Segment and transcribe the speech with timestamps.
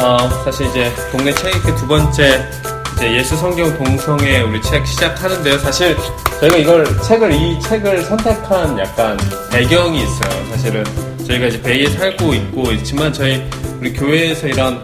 [0.00, 2.48] 어, 사실 이제 동네 책읽기 두 번째
[2.94, 5.58] 이제 예수 성경 동성애 우리 책 시작하는데요.
[5.58, 5.96] 사실
[6.38, 9.18] 저희가 이걸 책을 이 책을 선택한 약간
[9.50, 10.46] 배경이 있어요.
[10.50, 10.84] 사실은
[11.26, 13.42] 저희가 이제 베이에 살고 있고 있지만 저희
[13.80, 14.80] 우리 교회에서 이런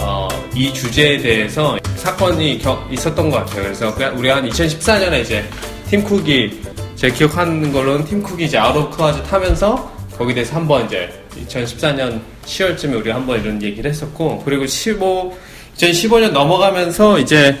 [0.00, 3.64] 어, 이 주제에 대해서 사건이 겨, 있었던 것 같아요.
[3.64, 5.44] 그래서 우리가 한 2014년에 이제
[5.90, 6.62] 팀 쿡이
[6.96, 8.58] 제 기억하는 걸로는 팀 쿡이 이제
[8.96, 15.36] 클라즈 타면서 거기에 대해서 한번 이제 2014년 10월쯤에 우리가 한번 이런 얘기를 했었고 그리고 15
[15.76, 17.56] 2015년 넘어가면서 이제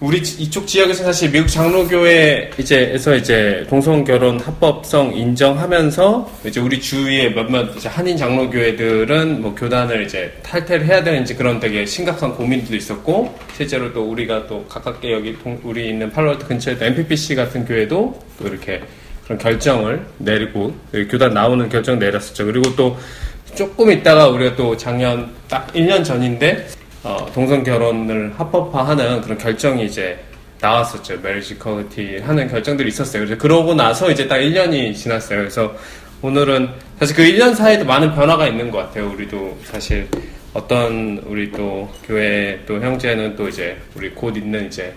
[0.00, 7.28] 우리 이쪽 지역에서 사실 미국 장로교회 이제에서 이제 동성 결혼 합법성 인정하면서 이제 우리 주위에
[7.34, 13.38] 몇몇 이제 한인 장로교회들은 뭐 교단을 이제 탈퇴를 해야 되는지 그런 되게 심각한 고민도 있었고
[13.54, 18.18] 실제로 또 우리가 또 가깝게 여기 동, 우리 있는 팔로알트 근처에 도 MPPC 같은 교회도
[18.38, 18.80] 또 이렇게
[19.30, 20.74] 그런 결정을 내리고
[21.08, 22.46] 교단 나오는 결정 내렸었죠.
[22.46, 22.98] 그리고 또
[23.54, 26.66] 조금 있다가 우리가 또 작년 딱 1년 전인데
[27.04, 30.18] 어, 동성 결혼을 합법화하는 그런 결정이 이제
[30.60, 31.20] 나왔었죠.
[31.20, 33.24] marriage equality 하는 결정들이 있었어요.
[33.24, 35.38] 그래서 그러고 나서 이제 딱 1년이 지났어요.
[35.38, 35.76] 그래서
[36.22, 39.10] 오늘은 사실 그 1년 사이에도 많은 변화가 있는 것 같아요.
[39.12, 40.08] 우리도 사실
[40.52, 44.92] 어떤 우리 또 교회 또 형제는 또 이제 우리 곧 있는 이제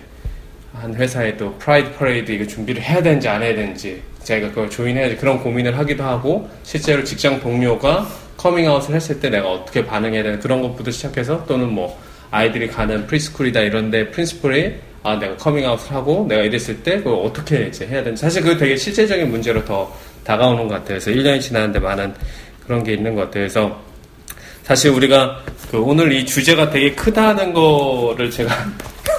[0.72, 5.16] 한 회사에 또 Pride Parade 이거 준비를 해야 되는지 안 해야 되는지 자기가 그걸 join해야지
[5.16, 10.60] 그런 고민을 하기도 하고 실제로 직장 동료가 커밍아웃을 했을 때 내가 어떻게 반응해야 되는 그런
[10.60, 11.98] 것부터 시작해서 또는 뭐
[12.30, 14.74] 아이들이 가는 preschool이다 이런데 principal이
[15.04, 18.76] 아 내가 커밍아웃을 하고 내가 이랬을 때 그걸 어떻게 이제 해야 되는지 사실 그게 되게
[18.76, 19.94] 실제적인 문제로 더
[20.24, 20.98] 다가오는 것 같아요.
[20.98, 22.14] 그래서 1년이 지났는데 많은
[22.64, 23.42] 그런 게 있는 것 같아요.
[23.42, 23.80] 그래서
[24.62, 28.52] 사실 우리가 그 오늘 이 주제가 되게 크다는 거를 제가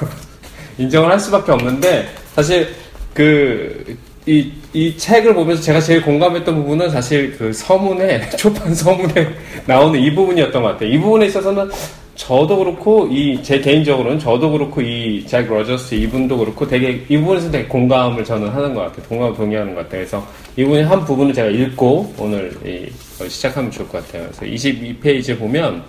[0.80, 2.68] 인정을 할 수밖에 없는데 사실
[3.14, 9.30] 그 이, 이 책을 보면서 제가 제일 공감했던 부분은 사실 그 서문에, 초판 서문에
[9.66, 10.90] 나오는 이 부분이었던 것 같아요.
[10.90, 11.70] 이 부분에 있어서는
[12.16, 17.50] 저도 그렇고, 이, 제 개인적으로는 저도 그렇고, 이, 잭 로저스 이분도 그렇고, 되게, 이 부분에서
[17.52, 19.06] 되게 공감을 저는 하는 것 같아요.
[19.08, 20.02] 공감을 동의하는 것 같아요.
[20.02, 20.28] 그래서
[20.58, 22.90] 이 부분의 한 부분을 제가 읽고, 오늘 이,
[23.30, 24.28] 시작하면 좋을 것 같아요.
[24.38, 25.84] 그래서 22페이지에 보면,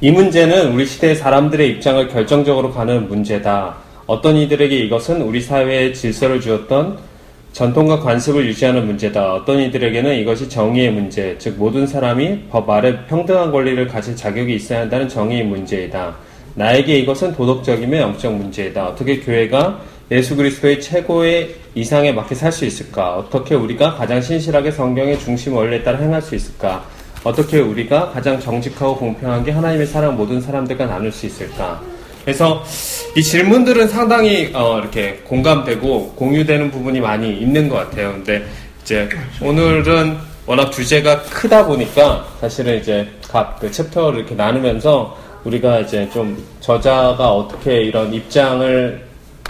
[0.00, 3.76] 이 문제는 우리 시대의 사람들의 입장을 결정적으로 가는 문제다.
[4.06, 7.07] 어떤 이들에게 이것은 우리 사회의 질서를 주었던
[7.58, 9.34] 전통과 관습을 유지하는 문제다.
[9.34, 14.82] 어떤 이들에게는 이것이 정의의 문제, 즉 모든 사람이 법 아래 평등한 권리를 가질 자격이 있어야
[14.82, 16.14] 한다는 정의의 문제이다.
[16.54, 18.86] 나에게 이것은 도덕적이며 영적 문제이다.
[18.86, 19.80] 어떻게 교회가
[20.12, 23.16] 예수 그리스도의 최고의 이상에 맞게 살 수 있을까?
[23.16, 26.84] 어떻게 우리가 가장 신실하게 성경의 중심 원리에 따라 행할 수 있을까?
[27.24, 31.82] 어떻게 우리가 가장 정직하고 공평하게 하나님의 사랑 모든 사람들과 나눌 수 있을까?
[32.28, 32.62] 그래서
[33.16, 38.12] 이 질문들은 상당히 어, 이렇게 공감되고 공유되는 부분이 많이 있는 것 같아요.
[38.12, 38.44] 근데
[38.82, 39.08] 이제
[39.40, 46.36] 오늘은 워낙 주제가 크다 보니까 사실은 이제 각 그 챕터를 이렇게 나누면서 우리가 이제 좀
[46.60, 49.08] 저자가 어떻게 이런 입장을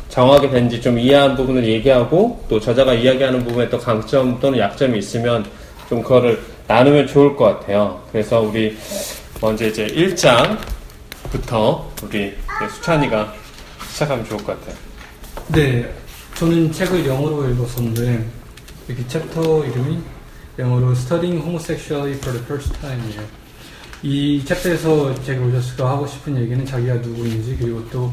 [0.08, 5.44] 정하게 된지 좀 이해한 부분을 얘기하고 또 저자가 이야기하는 부분에 또 강점 또는 약점이 있으면
[5.88, 8.00] 좀 그거를 나누면 좋을 것 같아요.
[8.12, 8.78] 그래서 우리
[9.40, 12.32] 먼저 이제 1장부터 우리
[12.66, 13.32] 수찬이가
[13.90, 14.76] 시작하면 좋을 것 같아요.
[15.48, 15.94] 네,
[16.34, 18.26] 저는 책을 영어로 읽었었는데
[18.90, 19.98] 여기 챕터 이름이
[20.58, 23.22] 영어로 Studying Homosexuality for the First Time이에요.
[24.02, 28.12] 이 chapter에서 잭 로저스가 하고 싶은 얘기는 자기가 누구인지 그리고 또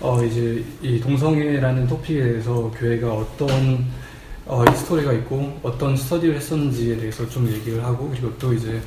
[0.00, 3.84] 어, 이제 이 동성애라는 토픽에 대해서 교회가 어떤
[4.46, 8.80] 어, history가 있고 어떤 study를 했었는지에 대해서 좀 얘기를 하고 그리고 또 이제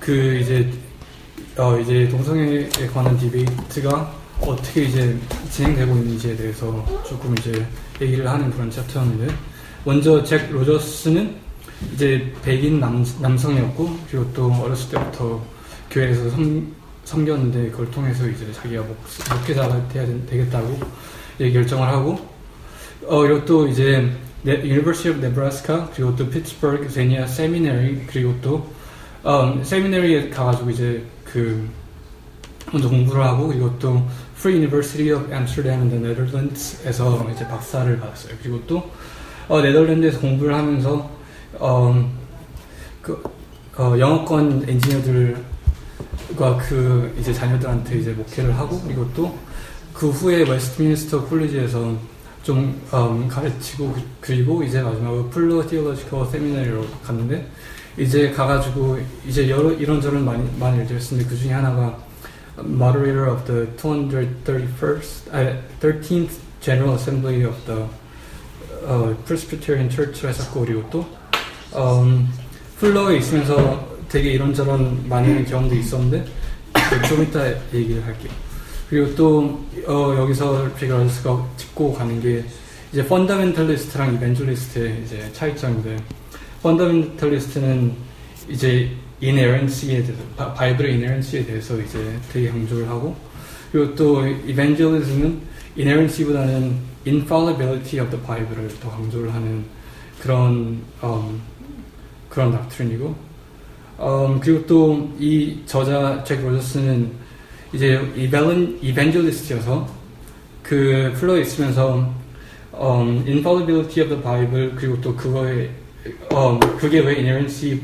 [0.00, 0.70] 그 이제
[1.56, 5.18] 어, 이제 동성애에 관한 디베이트가 어떻게 이제
[5.50, 7.66] 진행되고 있는지에 대해서 조금 이제
[8.00, 9.34] 얘기를 하는 그런 챕터였는데
[9.84, 11.36] 먼저 잭 로저스는
[11.94, 15.42] 이제 백인 남, 남성이었고 그리고 또 어렸을 때부터
[15.90, 18.96] 교회에서 섬, 섬겼는데 그걸 통해서 이제 자기가 목,
[19.30, 20.78] 목회자가 돼야 되겠다고
[21.40, 22.18] 예, 결정을 하고
[23.06, 24.10] 어 그리고 또 이제
[24.44, 28.76] University of Nebraska 그리고 또 Pittsburgh Zenia Seminary 그리고 또
[29.26, 31.68] 음, seminary에 가가지고 이제 그
[32.72, 34.06] 먼저 공부를 하고 그리고 또
[34.36, 38.34] Free University of Amsterdam in the Netherlands에서 이제 박사를 받았어요.
[38.42, 38.90] 그리고 또
[39.48, 41.10] 어, 네덜란드에서 공부를 하면서
[41.58, 42.10] 어,
[43.02, 43.22] 그
[43.76, 49.46] 어, 영어권 엔지니어들과 그 이제 자녀들한테 이제 목회를 하고 그리고 또
[49.96, 51.96] 그 후에 Westminster College에서
[52.42, 57.50] 좀 음, 가르치고 그리고 이제 마지막으로 Fuller Theological Seminary로 갔는데
[57.96, 61.98] 이제 가가지고 이제 여러 이런저런 많이 많이 했는데 그 중에 하나가
[62.62, 67.86] moderator of the 231st, uh, 13th General Assembly of the
[68.86, 71.06] uh, Presbyterian Church를 했었고 그리고 또
[71.74, 72.28] um,
[72.78, 76.24] 플러에 있으면서 되게 이런저런 많은 경험도 있었는데
[77.08, 78.32] 좀 이따 얘기를 할게요.
[78.88, 82.44] 그리고 또 어, 여기서 제가 런스가 짚고 가는 게
[82.92, 85.96] 이제 펀더멘털리스트랑 이벤젤리스트의 이제 차이점인데
[86.62, 87.94] 펀더멘털리스트는
[88.48, 93.16] 이제 이네런시에 대해서 바, 바이블의 이네런시에 대해서 이제 되게 강조를 하고
[93.72, 95.40] 그리고 또 이벤젤리즘은
[95.76, 96.76] 이네런시보다는
[97.06, 99.64] infallibility of the Bible을 더 강조를 하는
[100.20, 101.40] 그런 음,
[102.28, 103.14] 그런 닥트린이고
[104.00, 107.10] 음, 그리고 또 이 저자 잭 로저스는
[107.72, 109.88] 이제 이벨은 이벤젤리스트여서
[110.62, 112.12] 그 플로에 있으면서
[112.78, 115.70] um, infallibility of the Bible 그리고 또 그거에
[116.32, 117.80] um, 그게 왜 inerrancy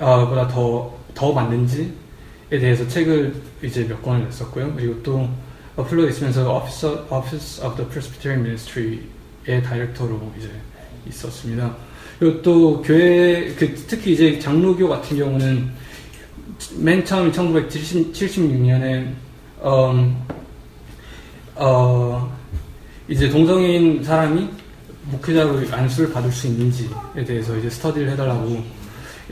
[0.00, 1.88] 어, 보다 더, 더 맞는지에
[2.50, 4.74] 대해서 책을 이제 몇 권을 냈었고요.
[4.74, 5.28] 그리고 또
[5.76, 10.50] 플로에 있으면서 Office, Office of the Presbyterian Ministry의 다이렉터로 이제
[11.06, 11.74] 있었습니다.
[12.18, 15.70] 그리고 또 교회 그 특히 이제 장로교 같은 경우는
[16.76, 19.12] 맨 처음 1976년에
[19.64, 20.16] 음,
[21.54, 22.32] 어,
[23.08, 24.48] 이제 동성애인 사람이
[25.10, 28.62] 목회자로 안수를 받을 수 있는지에 대해서 이제 스터디를 해달라고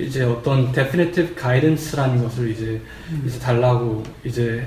[0.07, 2.81] 이제 어떤 definitive guidance라는 것을 이제
[3.27, 4.67] 이제 달라고 이제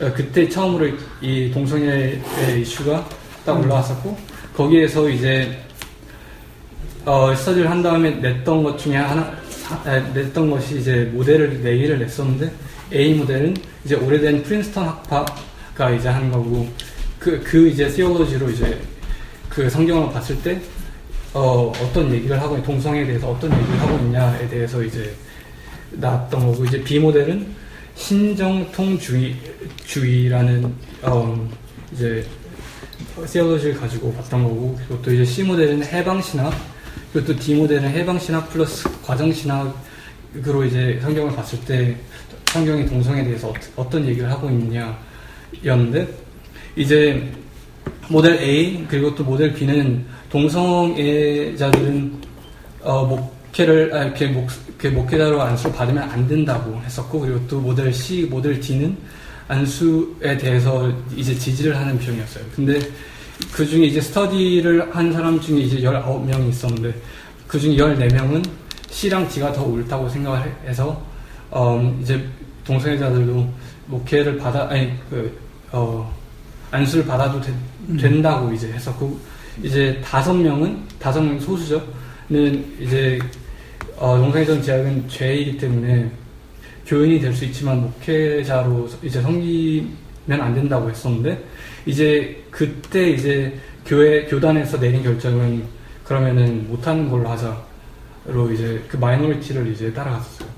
[0.00, 0.88] 어, 그때 처음으로
[1.20, 2.22] 이 동성애의
[2.60, 3.06] 이슈가
[3.44, 4.16] 딱 올라왔었고
[4.56, 5.58] 거기에서 이제
[7.04, 9.32] 어, 스터디를 한 다음에 냈던 것 중에 하나
[10.14, 12.52] 냈던 것이 이제 모델을 네 개를 냈었는데
[12.92, 16.68] A 모델은 이제 오래된 프린스턴 학파가 이제 한 거고
[17.18, 18.80] 그, 그 이제 시올로지로 이제
[19.48, 20.60] 그 성경을 봤을 때
[21.32, 25.14] 어, 어떤 얘기를 하고 있- 동성애에 대해서 어떤 얘기를 하고 있냐에 대해서 이제
[25.92, 27.46] 나왔던 거고 이제 B 모델은
[27.94, 29.36] 신정통주의
[29.84, 31.48] 주의라는 어,
[31.92, 32.24] 이제
[33.26, 36.52] 시올로지를 가지고 봤던 거고 그리고 또 이제 C 모델은 해방 신학
[37.12, 41.96] 그리고 또 D 모델은 해방 신학 플러스 과정 신학으로 이제 성경을 봤을 때
[42.46, 46.08] 성경이 동성애에 대해서 어, 떤 얘기를 하고 있느냐였는데
[46.76, 47.30] 이제
[48.08, 52.12] 모델 A 그리고 또 모델 B는 동성애자들은
[52.82, 54.48] 어, 목회를 아, 이렇게 목,
[54.78, 58.96] 그 목회자로 안수를 받으면 안 된다고 했었고 그리고 또 모델 C, 모델 D는
[59.48, 62.44] 안수에 대해서 이제 지지를 하는 편이었어요.
[62.54, 62.80] 근데
[63.52, 66.94] 그 중에 이제 스터디를 한 사람 중에 이제 19명이 있었는데
[67.48, 68.44] 그 중에 14명은
[68.90, 71.00] C랑 D가 더 옳다고 생각을 해- 해서
[71.50, 72.24] 어, 이제
[72.64, 73.52] 동성애자들도
[73.86, 75.36] 목회를 받아 아니 그
[75.72, 76.10] 어,
[76.70, 77.52] 안수를 받아도 되-
[77.98, 79.18] 된다고 이제 했었고
[79.62, 83.18] 이제 다섯 명은 다섯 명 소수죠 는 이제
[83.96, 86.08] 어, 동성애전 제약은 죄이기 때문에
[86.86, 91.44] 교인이 될 수 있지만 목회자로 이제 섬기면 안 된다고 했었는데
[91.86, 95.64] 이제 그때 이제 교회 교단에서 내린 결정은
[96.04, 100.48] 그러면은 못하는 걸로 하자로 이제 그 minority를 이제 따라갔었어요.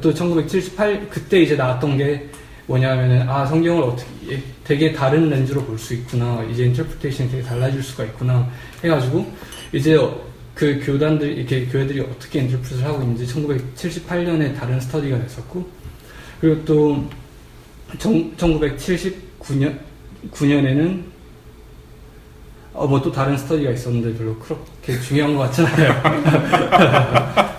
[0.00, 2.28] 또 1978 그때 이제 나왔던 게
[2.68, 8.04] 뭐냐면은 아 성경을 어떻게 되게 다른 렌즈로 볼 수 있구나 이제 인터프레이션이 되게 달라질 수가
[8.04, 8.48] 있구나
[8.84, 9.26] 해가지고
[9.72, 10.20] 이제 어,
[10.54, 15.66] 그 교단들 이렇게 교회들이 어떻게 interpretation을 하고 있는지 1978년에 다른 study가 됐었고
[16.40, 17.08] 그리고 또
[17.98, 19.78] 1979년
[20.30, 21.02] 9년에는
[22.74, 27.48] 어, 뭐 또 다른 study가 있었는데 별로 그렇게 중요한 것 같진 않아요.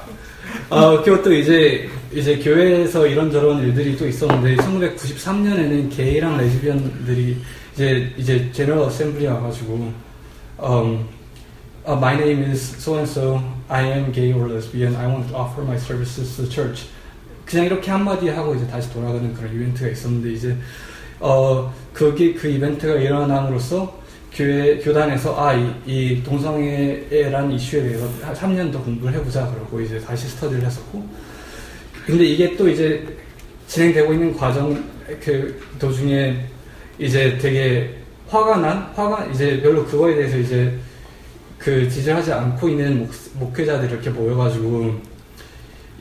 [0.69, 7.37] 어, 그리고 또 이제, 이제 교회에서 이런저런 일들이 또 있었는데, 1993년에는 게이랑 레즈비언들이
[7.73, 9.93] 이제, 이제 General Assembly 와가지고,
[10.63, 11.05] um,
[11.87, 15.35] uh, my name is so and so, I am gay or lesbian, I want to
[15.35, 16.87] offer my services to the church.
[17.45, 20.57] 그냥 이렇게 한마디 하고 이제 다시 돌아가는 그런 이벤트가 있었는데, 이제,
[21.19, 23.99] 어, 그게 그 이벤트가 일어남으로써
[24.33, 29.45] 교회, 교단에서, 아, 이, 이 동성애라는 이슈에 대해서 한 3년 더 공부를 해보자.
[29.51, 31.28] 그러고 이제 다시 스터디를 했었고.
[32.09, 33.05] 근데 이게 또 이제
[33.67, 34.83] 진행되고 있는 과정,
[35.23, 36.43] 그 도중에
[36.97, 37.95] 이제 되게
[38.27, 40.73] 화가 난, 화가, 이제 별로 그거에 대해서 이제
[41.59, 44.99] 그 지지하지 않고 있는 목, 목회자들이 이렇게 모여가지고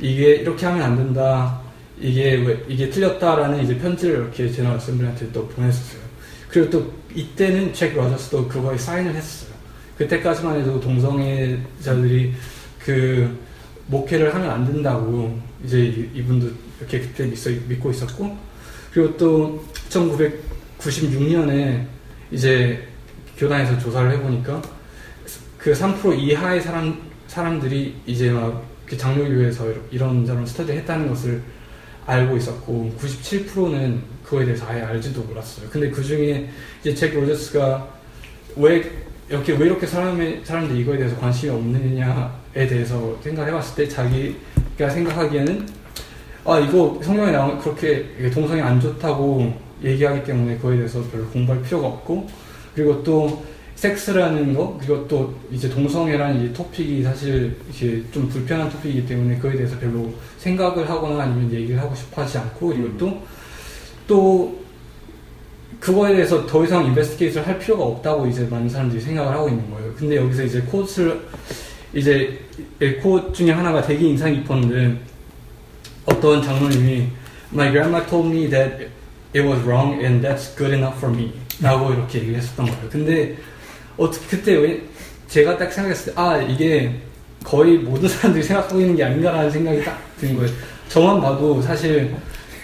[0.01, 1.61] 이게 이렇게 하면 안 된다.
[2.01, 6.01] 이게 왜 이게 틀렸다라는 이제 편지를 이렇게 제너럴 어셈블리한테 또 보냈었어요.
[6.49, 9.51] 그리고 또 이때는 잭 로저스도 그거에 사인을 했었어요.
[9.99, 12.33] 그때까지만 해도 동성애자들이
[12.79, 13.39] 그
[13.89, 16.49] 목회를 하면 안 된다고 이제 이- 이분도
[16.81, 17.25] 이렇게 그때
[17.69, 18.37] 믿고 있었고
[18.93, 19.65] 그리고 또
[20.79, 21.85] 1996년에
[22.31, 22.83] 이제
[23.37, 24.61] 교단에서 조사를 해보니까
[25.59, 28.65] 그 3% 이하의 사람 사람들이 이제 막
[28.97, 31.43] 장로교회에서 이런저런 스터디 했다는 것을
[32.07, 35.69] 알고 있었고 97%는 그거에 대해서 아예 알지도 몰랐어요.
[35.69, 36.49] 근데 그 중에
[36.81, 37.87] 이제 잭 로저스가
[38.57, 38.83] 왜
[39.29, 44.37] 이렇게 왜 이렇게 사람의 사람들이 이거에 대해서 관심이 없느냐에 대해서 생각해봤을 때 자기
[44.79, 45.67] 가 생각하기에는
[46.45, 51.89] 아 이거 성경에 나오면 그렇게 동성애 안 좋다고 얘기하기 때문에 그거에 대해서 별로 공부할 필요가
[51.89, 52.29] 없고
[52.75, 53.45] 그리고 또
[53.75, 59.57] 섹스라는 거 그리고 또 이제 동성애라는 이 토픽이 사실 이게 좀 불편한 토픽이기 때문에 그거에
[59.57, 63.19] 대해서 별로 생각을 하거나 아니면 얘기를 하고 싶어 하지 않고 그리고
[64.07, 64.59] 또또
[65.81, 69.93] 그거에 대해서 더 이상 인베스티게이트를 할 필요가 없다고 이제 많은 사람들이 생각을 하고 있는 거예요.
[69.95, 71.21] 근데 여기서 이제 코트를
[71.95, 72.39] 이제
[73.03, 74.99] 코 중에 하나가 되게 인상 깊었는데
[76.07, 77.09] 어떤 장로님이
[77.53, 78.89] My grandma told me that
[79.35, 82.89] it was wrong and that's good enough for me 라고 이렇게 얘기를 했었던 거예요.
[82.91, 83.37] 근데
[83.97, 84.83] 어떻게 그때 왜
[85.29, 86.95] 제가 딱 생각했을 때 아 이게
[87.45, 90.51] 거의 모든 사람들이 생각하고 있는 게 아닌가라는 생각이 딱 든 거예요.
[90.89, 92.15] 저만 봐도 사실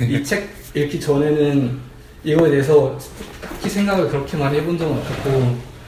[0.00, 1.78] 이 책 읽기 전에는
[2.24, 2.98] 이거에 대해서
[3.40, 5.30] 딱히 생각을 그렇게 많이 해본 적은 없었고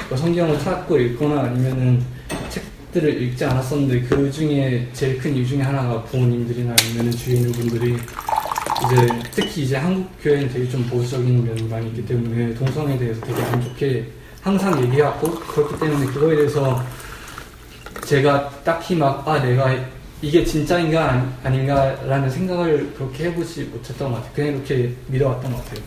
[0.08, 2.00] 뭐 성경을 찾고 읽거나 아니면은
[2.48, 2.62] 책
[2.96, 7.92] 들을 읽지 않았었는데 그 중에 제일 큰 이유 중에 하나가 부모님들이나 아니면 주위 있는 분들이
[7.92, 13.42] 이제 특히 이제 한국 교회는 되게 좀 보수적인 면이 많이 있기 때문에 동성애에 대해서 되게
[13.42, 14.10] 안 좋게
[14.40, 16.82] 항상 얘기하고 그렇기 때문에 그거에 대해서
[18.06, 19.76] 제가 딱히 막 아 내가
[20.22, 24.32] 이게 진짜인가 아닌가라는 생각을 그렇게 해보지 못했던 것 같아요.
[24.34, 25.84] 그냥 이렇게 믿어왔던 것 같아요.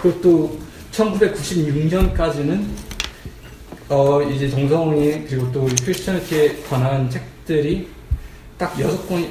[0.00, 0.58] 그리고 또
[0.92, 2.64] 1996년까지는
[3.90, 7.88] 어 이제 동성애 그리고 또 크리스천티에 관한 책들이
[8.56, 9.26] 딱 여섯 권,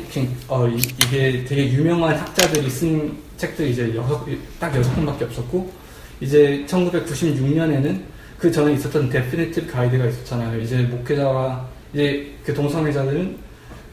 [0.48, 4.26] 어, 이, 게 되게 유명한 학자들이 쓴 책들이 이제 여섯,
[4.60, 5.72] 딱 여섯 권밖에 없었고,
[6.20, 8.02] 이제 1996년에는
[8.40, 10.60] 그 전에 있었던 definitive guide가 있었잖아요.
[10.60, 13.38] 이제 목회자가, 이제 그 동성애자들은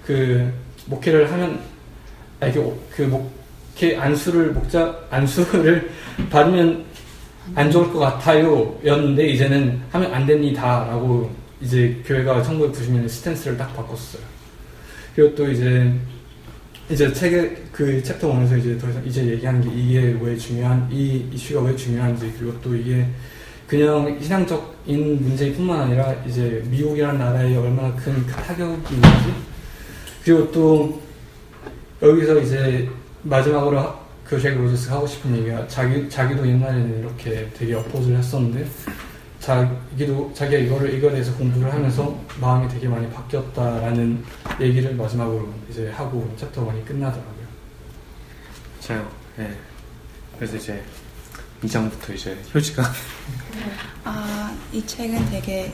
[0.07, 0.51] 그
[0.87, 1.61] 목회를 하면,
[2.41, 5.91] 아, 이게 그 목회 안수를, 목자, 안수를
[6.31, 6.83] 받으면
[7.55, 8.79] 안 좋을 것 같아요.
[8.85, 10.87] 였는데, 이제는 하면 안 됩니다.
[10.89, 14.23] 라고 이제 교회가 1990년에 stance를 딱 바꿨어요.
[15.15, 15.93] 그리고 또 이제
[16.89, 21.27] 이제 책의 그 챕터 1에서 이제 더 이상 이제 얘기하는 게 이게 왜 중요한 이
[21.33, 23.05] 이슈가 왜 중요한지 그리고 또 이게
[23.67, 29.35] 그냥 신앙적인 문제뿐만 아니라 이제 미국이라는 나라에 얼마나 큰 타격이 있는지
[30.25, 31.03] 그리고 또
[32.01, 32.89] 여기서 이제
[33.23, 38.67] 마지막으로 그 잭 로저스가 하고 싶은 얘기가 자기 자기도 옛날에는 이렇게 되게 oppose를 했었는데
[39.41, 44.25] 자기도 자기가 이거를 이거에 대해서 공부를 하면서 마음이 되게 많이 바뀌었다라는
[44.61, 47.47] 얘기를 마지막으로 이제 하고 챕터 1이 끝나더라고요.
[48.81, 49.09] 자요.
[49.39, 49.57] 예.
[50.37, 50.83] 그래서 이제
[51.63, 52.83] 2장부터 이제 효지가
[54.05, 55.73] 아, 이 책은 되게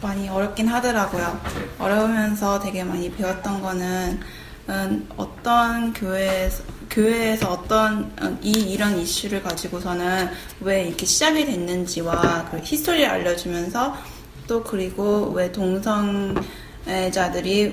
[0.00, 1.40] 많이 어렵긴 하더라고요.
[1.78, 4.20] 어려우면서 되게 많이 배웠던 거는
[4.70, 10.28] 음, 어떤 교회에서, 교회에서 어떤 음, 이 이런 이슈를 가지고서는
[10.60, 13.96] 왜 이렇게 시작이 됐는지와 그 history를 알려주면서
[14.46, 16.42] 또 그리고 왜 동성애자들이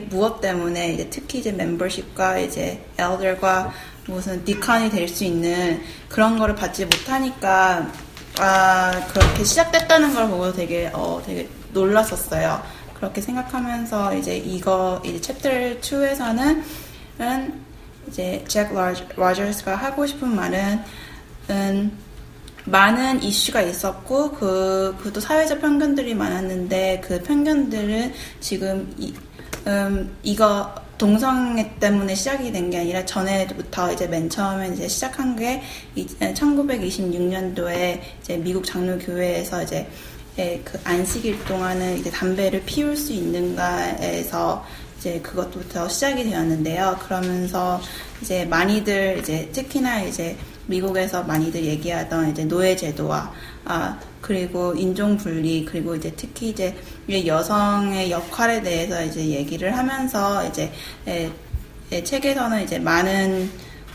[0.09, 3.73] 무엇 때문에 이제 특히 이제 멤버십과 이제 elder과
[4.07, 7.91] 무슨 deacon이 될 수 있는 그런 거를 받지 못하니까
[8.39, 12.61] 아 그렇게 시작됐다는 걸 보고 되게 어 되게 놀랐었어요.
[12.93, 15.49] 그렇게 생각하면서 이제 이거 이제 챕터
[15.81, 16.63] 2에서는
[18.07, 18.69] 이제 잭
[19.15, 20.79] 로저스가 하고 싶은 말은
[21.49, 21.91] 은
[22.65, 29.13] 많은 이슈가 있었고 그 그것도 사회적 편견들이 많았는데 그 편견들은 지금 이,
[29.67, 35.61] 음, 이거 동성애 때문에 시작이 된 게 아니라 전에부터 이제 맨 처음에 이제 시작한 게
[35.95, 39.87] 1926년도에 이제 미국 장로교회에서 이제
[40.39, 44.63] 예, 그 안식일 동안은 이제 담배를 피울 수 있는가에서
[44.97, 46.97] 이제 그것부터 시작이 되었는데요.
[47.03, 47.79] 그러면서
[48.21, 50.35] 이제 많이들 이제 특히나 이제
[50.65, 53.31] 미국에서 많이들 얘기하던 이제 노예 제도와
[53.65, 56.75] 아 그리고 인종 분리 그리고 이제 특히 이제
[57.09, 60.71] 여성의 역할에 대해서 이제 얘기를 하면서 이제
[61.07, 61.31] 에,
[61.91, 63.49] 에, 책에서는 이제 많은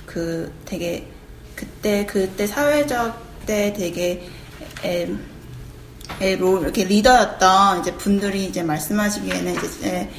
[0.07, 1.07] 그 되게
[1.55, 4.27] 그때 그때 사회적 때 되게
[4.85, 5.09] 에,
[6.21, 10.11] 에, 로, 이렇게 리더였던 이제 분들이 이제 말씀하시기에는 이제 에, 에,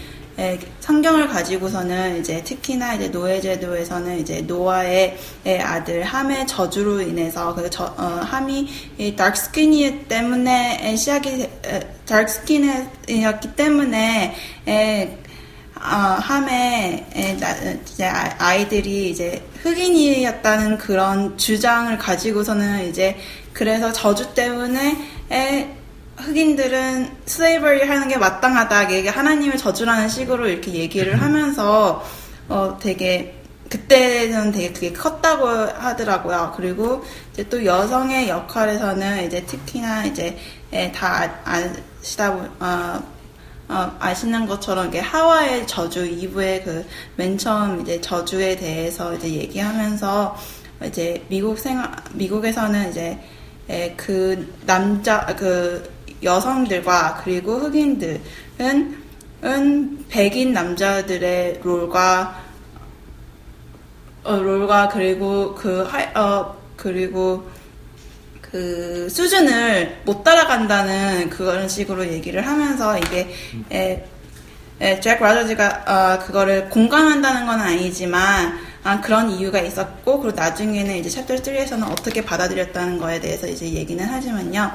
[0.79, 7.85] 성경을 가지고서는 이제 특히나 이제 노예제도에서는 이제 노아의 의 아들 함의 저주로 인해서 그 저,
[7.97, 11.47] 어, 함이 이 darkskin이 때문에 시작이
[12.05, 14.35] darkskin이었기 때문에
[14.67, 15.17] 에,
[15.75, 17.55] 어, 함의 에, 나,
[17.91, 23.17] 이제 아이들이 이제 흑인이었다는 그런 주장을 가지고서는 이제
[23.53, 24.97] 그래서 저주 때문에
[25.31, 25.82] 에,
[26.17, 28.83] 흑인들은 슬레이버리 하는 게 마땅하다.
[28.91, 32.03] 이게 하나님을 저주라는 식으로 이렇게 얘기를 하면서
[32.49, 33.39] 어 되게
[33.69, 36.53] 그때는 되게 그게 컸다고 하더라고요.
[36.55, 37.03] 그리고
[37.33, 40.37] 이제 또 여성의 역할에서는 이제 특히나 이제
[40.93, 43.03] 다 아시다 어,
[43.69, 50.35] 어, 아시는 것처럼 이게 하와의 저주 2부의 그 맨 처음 이제 저주에 대해서 이제 얘기하면서
[50.85, 53.19] 이제 미국 생활 미국에서는 이제
[53.69, 55.92] 에, 그 남자 그
[56.23, 58.21] 여성들과 그리고 흑인들은
[59.43, 62.43] 은 백인 남자들의 롤과
[64.23, 67.49] 어, 롤과 그리고 그 하, 어 그리고
[68.39, 73.33] 그 수준을 못 따라간다는 그런 식으로 얘기를 하면서 이게
[73.71, 74.05] 에,
[74.79, 81.09] 에, 잭 라저즈가 어, 그거를 공감한다는 건 아니지만 아, 그런 이유가 있었고 그리고 나중에는 이제
[81.09, 84.71] 챕터 3에서는 어떻게 받아들였다는 거에 대해서 이제 얘기는 하지만요.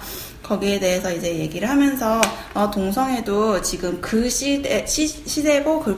[0.48, 2.20] 거기에 대해서 이제 얘기를 하면서
[2.54, 5.92] 어, 동성애도 지금 그 시대 시, 시대고 그,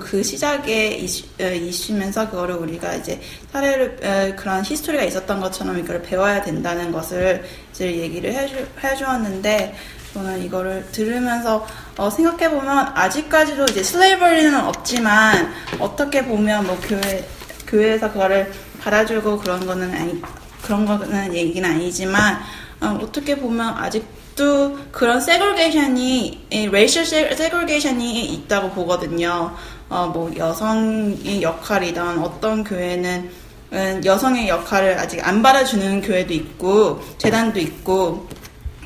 [1.41, 3.21] 어, 이슈면서 그거를 우리가 이제
[3.53, 9.75] 사례를 어, 그런 히스토리가 있었던 것처럼 이걸 배워야 된다는 것을 이제 얘기를 해주, 해주었는데
[10.15, 11.65] 저는 이거를 들으면서
[11.97, 17.25] 어, 생각해 보면 아직까지도 이제 슬레이버리는 없지만 어떻게 보면 뭐 교회
[17.69, 20.21] 교회에서 그거를 받아주고 그런 거는 아니
[20.63, 22.41] 그런 거는 얘기는 아니지만
[22.81, 29.55] 어, 어떻게 보면 아직 도 그런 segregation이 racial segregation이 있다고 보거든요.
[29.91, 33.31] 어, 뭐 여성의 역할이던 어떤 교회는
[33.75, 38.29] 음, 여성의 역할을 아직 안 받아주는 교회도 있고 재단도 있고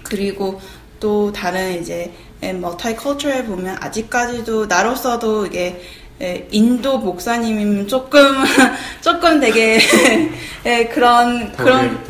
[0.02, 0.60] 그리고
[0.98, 5.80] 또 다른 이제 multi culture에 보면 아직까지도 나로서도 이게
[6.20, 8.20] 예, 인도 목사님이면 조금
[9.00, 9.78] 조금 되게
[10.66, 12.04] 예, 그런 그런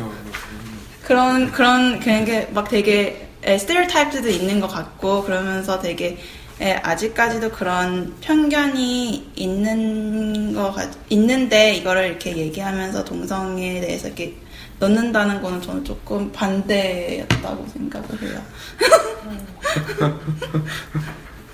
[1.03, 6.17] 그런 그런 그런 게 막 되게 스테레오타입도 있는 것 같고 그러면서 되게
[6.61, 14.33] 예, 아직까지도 그런 편견이 있는 거 같, 있는데 이거를 이렇게 얘기하면서 동성애에 대해서 이렇게
[14.79, 18.41] 넣는다는 거는 저는 조금 반대였다고 생각을 해요.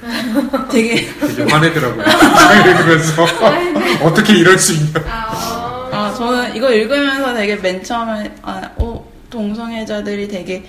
[0.71, 2.03] 되게 되게 화내더라고요.
[2.67, 3.25] 읽으면서
[4.06, 4.93] 어떻게 이럴 수 있냐.
[5.08, 10.63] 아, 저는 이거 읽으면서 되게 맨 처음에 아, 어, 동성애자들이 되게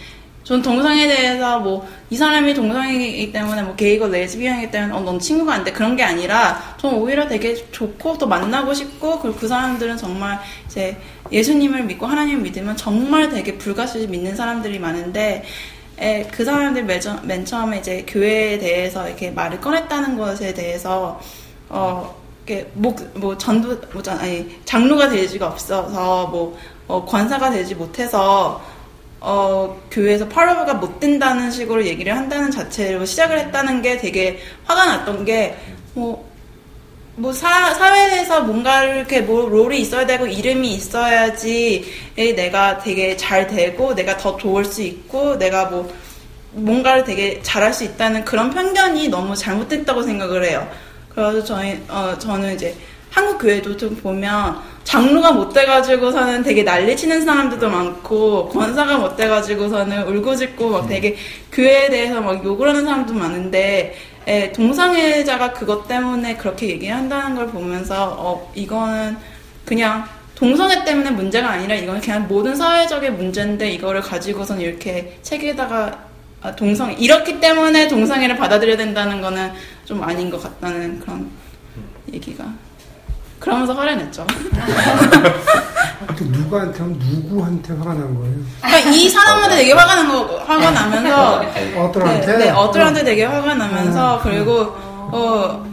[0.45, 5.55] 전 동성에 대해서 뭐 이 사람이 동성이기 때문에 뭐 게이고 레즈비언이기 때문에 어, 넌 친구가
[5.55, 5.73] 안 돼.
[5.73, 10.95] 그런 게 아니라 전 오히려 되게 좋고 또 만나고 싶고 그리고 그 사람들은 정말 이제
[11.33, 15.43] 예수님을 믿고 하나님을 믿으면 정말 되게 불가시 믿는 사람들이 많은데
[15.99, 21.19] 에, 그 사람들 맨, 맨 처음에 이제 교회에 대해서 이렇게 말을 꺼냈다는 것에 대해서
[21.71, 22.15] 어
[22.47, 28.61] 이렇게 목, 뭐 전도 뭐 아니 장로가 되지가 없어서 뭐 어, 권사가 되지 못해서
[29.25, 35.25] 어, 교회에서 팔로워가 못 된다는 식으로 얘기를 한다는 자체로 시작을 했다는 게 되게 화가 났던
[35.25, 35.57] 게,
[35.95, 36.29] 뭐,
[37.15, 41.85] 뭐, 사, 사회에서 뭔가를 이렇게 뭐, 롤이 있어야 되고, 이름이 있어야지,
[42.17, 45.89] 내가 되게 잘 되고, 내가 더 좋을 수 있고, 내가 뭐,
[46.51, 50.69] 뭔가를 되게 잘할 수 있다는 그런 편견이 너무 잘못됐다고 생각을 해요.
[51.11, 52.75] 그래서 저희, 어, 저는 이제,
[53.13, 60.09] 한국 교회도 좀 보면 장로가 못 돼가지고서는 되게 난리 치는 사람들도 많고 권사가 못 돼가지고서는
[60.09, 61.17] 울고짖고 막 되게
[61.53, 63.95] 교회에 대해서 막 욕을 하는 사람도 많은데
[64.27, 69.17] 에, 동성애자가 그것 때문에 그렇게 얘기한다는 걸 보면서 어 이거는
[69.67, 76.07] 그냥 동성애 때문에 문제가 아니라 이건 그냥 모든 사회적인 문제인데 이거를 가지고서는 이렇게 책에다가
[76.41, 79.53] 아, 동성 이렇기 때문에 동성애를 받아들여야 된다는 거는
[79.85, 81.31] 좀 아닌 것 같다는 그런
[82.13, 82.72] 얘기가.
[83.43, 84.25] 그러면서 화를 냈죠.
[86.21, 88.37] 누구한테 누구한테 화가 난 거예요?
[88.61, 91.45] 그러니까 이 사람한테 되게 화가 난 거, 화가 나면서
[91.77, 92.27] 어들한테?
[92.27, 94.77] 네, 네, 어들한테 되게 화가 나면서 그리고
[95.11, 95.67] 어,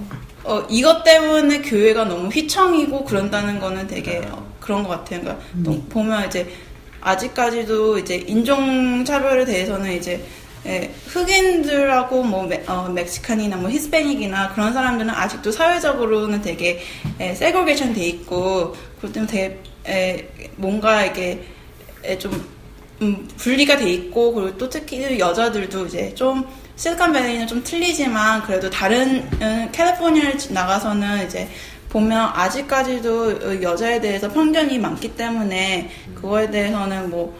[0.43, 5.21] 어 이것 때문에 교회가 너무 휘청이고 그런다는 거는 되게 어, 그런 것 같아요.
[5.21, 6.51] 그러니까 또 보면 이제
[7.01, 10.25] 아직까지도 이제 인종 차별에 대해서는 이제
[10.65, 16.81] 예, 흑인들하고 뭐 메, 어, Mexican이나 뭐 히스패닉이나 그런 사람들은 아직도 사회적으로는 되게
[17.19, 21.43] 예, segregation 돼 있고 때문에 되게 예, 뭔가 이게
[22.05, 22.31] 예, 좀
[23.01, 26.45] 음, 분리가 돼 있고 그리고 또 특히 여자들도 이제 좀
[26.75, 31.47] 실리콘밸리는 좀 틀리지만 그래도 다른 음, 캘리포니아를 나가서는 이제
[31.89, 37.35] 보면 아직까지도 여자에 대해서 편견이 많기 때문에 그거에 대해서는 뭐,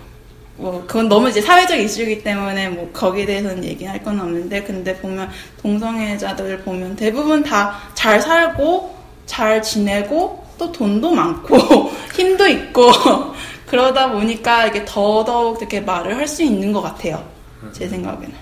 [0.60, 5.30] 뭐, 그건 너무 이제 사회적 이슈이기 때문에 뭐, 거기에 대해서는 얘기할 건 없는데, 근데 보면
[5.62, 8.96] 동성애자들 보면 대부분 다 잘 살고,
[9.26, 12.92] 잘 지내고, 또 돈도 많고, 힘도 있고,
[13.68, 17.24] 그러다 보니까 이게 더더욱 이렇게 말을 할 수 있는 것 같아요.
[17.72, 18.34] 제 생각에는.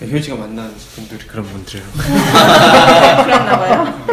[0.00, 1.86] 효지가 만난 분들이 그런 분들이에요.
[3.24, 4.06] 그랬나 봐요.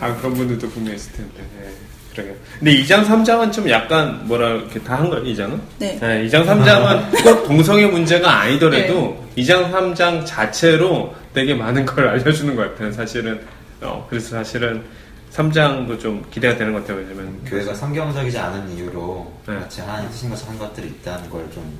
[0.00, 1.42] 아, 그런 분들도 분명 있을 텐데.
[1.58, 1.70] 네.
[2.14, 2.34] 그러게요.
[2.58, 5.60] 근데 2장, 3장은 좀 약간 뭐라 이렇게 다 한 거예요, 2장은?
[5.78, 5.98] 네.
[5.98, 12.92] 2장, 3장은 꼭 동성애 문제가 아니더라도 2장, 3장 자체로 되게 많은 걸 알려주는 것 같아요,
[12.92, 13.40] 사실은.
[13.82, 14.82] 어, 그래서 사실은
[15.32, 17.36] 3장도 좀 기대가 되는 것 같아요, 왜냐면.
[17.44, 19.54] 교회가 성경적이지 않은 이유로 네.
[19.56, 21.78] 마치 하나님 뜻인 한 것들이 있다는 걸좀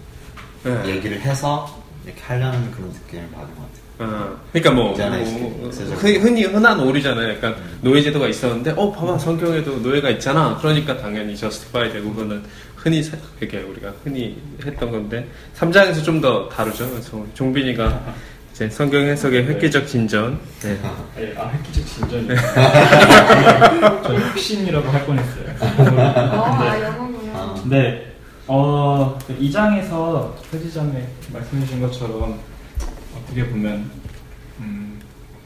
[0.65, 0.83] 네.
[0.87, 3.84] 얘기를 해서 이렇게 하려는 그런 느낌을 받은 것 같아요.
[3.99, 5.95] 어, 그러니까 뭐, 있잖아요, 뭐, 있어요.
[5.95, 7.35] 흔히, 흔히 흔한 오리잖아요.
[7.37, 10.59] 약간 노예 제도가 있었는데, 어, 봐봐, 성경에도 노예가 있잖아.
[10.61, 12.43] 그러니까 당연히 저스티파이 되고, 그거는
[12.75, 15.27] 흔히, 사- 이렇게 우리가 흔히 했던 건데,
[15.57, 16.91] 3장에서 좀 더 다르죠.
[16.91, 18.15] 그래서 종빈이가
[18.53, 20.41] 이제 성경 해석의 획기적 진전.
[20.63, 20.79] 네.
[21.21, 22.29] 예, 아, 획기적 진전이.
[24.05, 25.45] 저 혁신이라고 할 뻔했어요.
[25.61, 27.33] 아, 영어구나.
[27.35, 28.13] 아, 네,
[28.47, 32.39] 어, 2장에서 표지점에 말씀해 주신 것처럼
[33.25, 33.91] 어떻게 보면,
[34.61, 35.01] 음,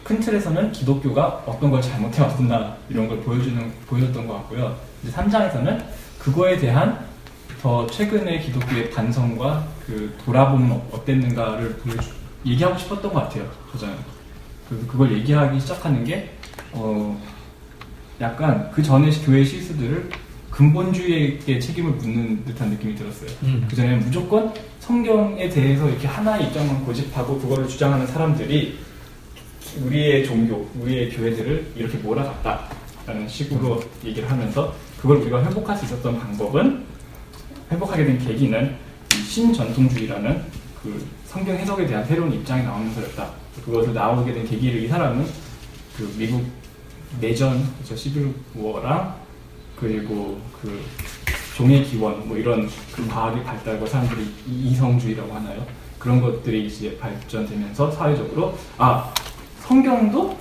[0.05, 4.77] 큰 틀에서는 기독교가 어떤 걸 잘못해왔구나, 이런 걸 보여주는, 보여줬던 것 같고요.
[5.03, 5.85] 이제 3장에서는
[6.19, 7.07] 그거에 대한
[7.63, 12.11] 더 최근의 기독교의 반성과 그 돌아보면 어- 어땠는가를 보여주,
[12.47, 13.97] 얘기하고 싶었던 것 같아요, 저자는.
[14.69, 16.35] 그, 그걸 얘기하기 시작하는 게,
[16.73, 17.19] 어,
[18.21, 20.11] 약간 그 전에 교회 실수들을
[20.59, 23.31] 근본주의에게 책임을 묻는 듯한 느낌이 들었어요.
[23.45, 23.65] 음.
[23.71, 28.77] 그 전에는 무조건 성경에 대해서 이렇게 하나의 입장만 고집하고 그거를 주장하는 사람들이
[29.85, 36.83] 우리의 종교, 우리의 교회들을 이렇게 몰아갔다라는 식으로 얘기를 하면서 그걸 우리가 회복할 수 있었던 방법은
[37.71, 38.77] 회복하게 된 계기는
[39.13, 40.43] 이 신전통주의라는
[40.83, 43.31] 그 성경 해석에 대한 새로운 입장이 나오면서였다.
[43.65, 45.25] 그것을 나오게 된 계기를 이 사람은
[45.97, 46.45] 그 미국
[47.21, 49.18] 내전, 그죠, 11월랑
[49.79, 50.81] 그리고 그
[51.57, 55.65] 종의 기원 뭐 이런 그 과학의 발달과 사람들이 이- 이성주의라고 하나요?
[55.99, 59.13] 그런 것들이 이제 발전되면서 사회적으로 아
[59.61, 60.37] 성경도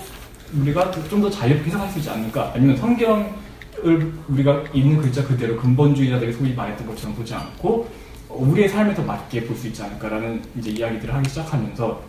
[0.61, 2.51] 우리가 좀 더 자유롭게 해석할 수 있지 않을까?
[2.55, 7.89] 아니면 성경을 우리가 있는 글자 그대로 근본주의자들이 소위 말했던 것처럼 보지 않고
[8.29, 12.01] 우리의 삶에 더 맞게 볼 수 있지 않을까라는 이제 이야기들을 하기 시작하면서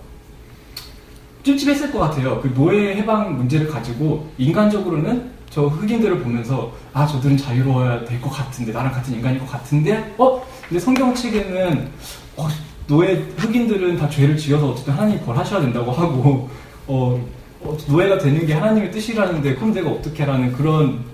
[1.44, 2.40] 찝찝했을 것 같아요.
[2.42, 8.72] 그 노예 해방 문제를 가지고 인간적으로는 저 흑인들을 보면서 아 저들은 자유로워야 될 것 같은데
[8.72, 11.88] 나랑 같은 인간일 것 같은데 어 근데 성경 책에는
[12.36, 12.48] 어,
[12.86, 16.48] 노예 흑인들은 다 죄를 지어서 어쨌든 하나님 벌하셔야 된다고 하고
[16.86, 17.26] 어,
[17.60, 21.04] 어, 노예가 되는 게 하나님의 뜻이라는데 그럼 내가 어떻게 하라는 그런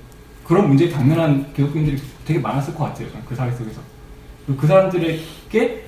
[0.45, 3.09] 그런 문제에 당면한 기독교인들이 되게 많았을 것 같아요.
[3.29, 3.81] 그 사회 속에서
[4.59, 5.84] 그 사람들에게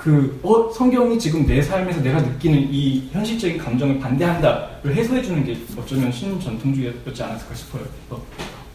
[0.00, 6.10] 그, 어, 성경이 지금 내 삶에서 내가 느끼는 이 현실적인 감정을 반대한다를 해소해주는 게 어쩌면
[6.10, 7.82] 신 전통주의였지 않았을까 싶어요.
[8.08, 8.22] 어,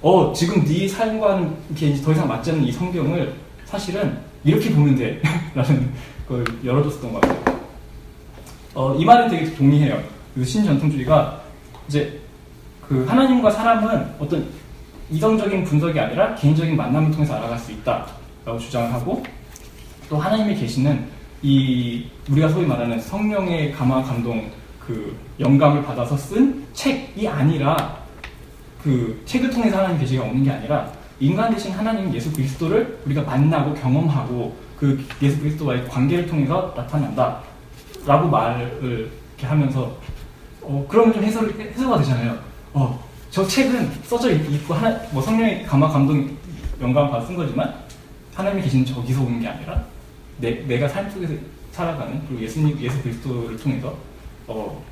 [0.03, 3.33] 어, 지금 네 삶과는 이제 더 이상 맞지 않는 이 성경을
[3.65, 5.19] 사실은 이렇게 보면 돼.
[5.55, 5.91] 라는
[6.27, 7.59] 걸 열어줬었던 것 같아요.
[8.75, 9.99] 어, 이 말은 되게 동의해요.
[10.35, 11.41] 그 신전통주의가
[11.87, 12.21] 이제
[12.87, 14.45] 그 하나님과 사람은 어떤
[15.09, 19.23] 이성적인 분석이 아니라 개인적인 만남을 통해서 알아갈 수 있다라고 주장을 하고
[20.07, 21.14] 또 하나님의 계시는
[21.45, 27.97] 이 우리가 소위 말하는 성령의 감화 감동 그 영감을 받아서 쓴 책이 아니라
[28.83, 33.75] 그 책을 통해서 하나님 계시가 없는 게 아니라 인간 대신 하나님 예수 그리스도를 우리가 만나고
[33.75, 37.39] 경험하고 그 예수 그리스도와의 관계를 통해서 나타난다
[38.05, 39.95] 라고 말을 이렇게 하면서
[40.61, 42.37] 어 그러면 좀 해설 해소가 되잖아요.
[42.73, 43.05] 어
[43.35, 46.25] 저 책은 써져 있고 하나 뭐 성령의 감화 감동
[46.79, 47.73] 영감 쓴 거지만
[48.33, 49.83] 하나님이 계시는 저기서 오는 게 아니라
[50.37, 51.33] 내, 내가 삶 속에서
[51.71, 53.97] 살아가는 그리고 예수님 예수 그리스도를 통해서
[54.47, 54.83] 어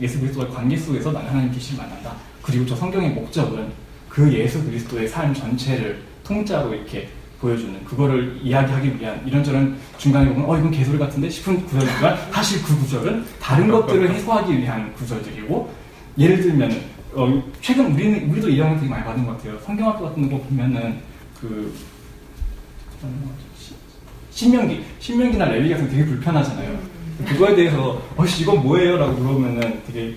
[0.00, 2.14] 예수 그리스도와의 관계 속에서 나는 하나님 계시를 만난다.
[2.42, 3.68] 그리고 저 성경의 목적은
[4.08, 7.08] 그 예수 그리스도의 삶 전체를 통짜로 이렇게
[7.40, 12.76] 보여주는 그거를 이야기하기 위한 이런저런 중간에 보면 어 이건 개소리 같은데 싶은 구절이지만 사실 그
[12.78, 15.72] 구절은 다른 것들을 해소하기 위한 구절들이고
[16.18, 16.82] 예를 들면
[17.14, 19.58] 어, 최근 우리는 우리도 이 영향을 되게 많이 받은 것 같아요.
[19.60, 21.00] 성경학교 같은 거 보면은
[21.40, 21.74] 그
[23.02, 23.49] 음, 시-
[24.44, 26.78] 신명기, 신명기나 레위 같은 거 되게 불편하잖아요.
[27.28, 28.96] 그거에 대해서 어씨 이건 뭐예요?
[28.96, 30.14] 라고 물어보면은 되게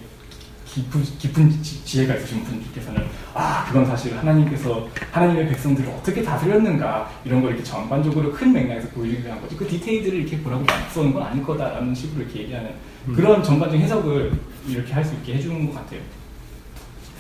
[0.66, 7.42] 깊은, 깊은 지- 지혜가 있으신 분들께서는 아 그건 사실 하나님께서 하나님의 백성들을 어떻게 다스렸는가 이런
[7.42, 11.44] 걸 이렇게 전반적으로 큰 맥락에서 보여주기 위한 거지 그 디테일들을 이렇게 보라고 써는 건 아닐
[11.44, 12.70] 거다라는 식으로 이렇게 얘기하는
[13.14, 14.32] 그런 전반적인 해석을
[14.70, 16.00] 이렇게 할 수 있게 해주는 것 같아요.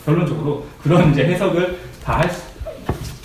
[0.05, 2.43] 결론적으로 그런 이제 해석을 다 할 수,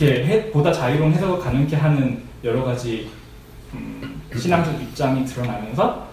[0.00, 3.17] 이렇게 해- 보다 자유로운 해석을 가능케 하는 여러 가지 음,
[4.36, 6.08] 신앙적 입장이 드러나면서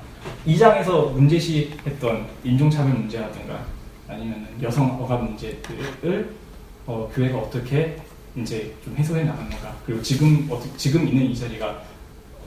[0.46, 3.66] 이 장에서 문제시했던 인종차별 문제라든가
[4.08, 6.30] 아니면 여성 억압 문제들을
[6.88, 7.98] 어, 교회가 어떻게
[8.36, 9.76] 이제 좀 해소해 나가는가.
[9.86, 11.82] 그리고 지금 어떻게 지금 있는 이 자리가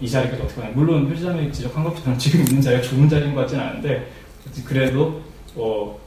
[0.01, 0.75] 이 자리까지 어떻게 하냐.
[0.75, 4.11] 물론 표지장이 지적한 것처럼 지금 있는 자리가 좋은 자리인 것 같지는 않은데
[4.64, 5.23] 그래도
[5.57, 5.99] 어,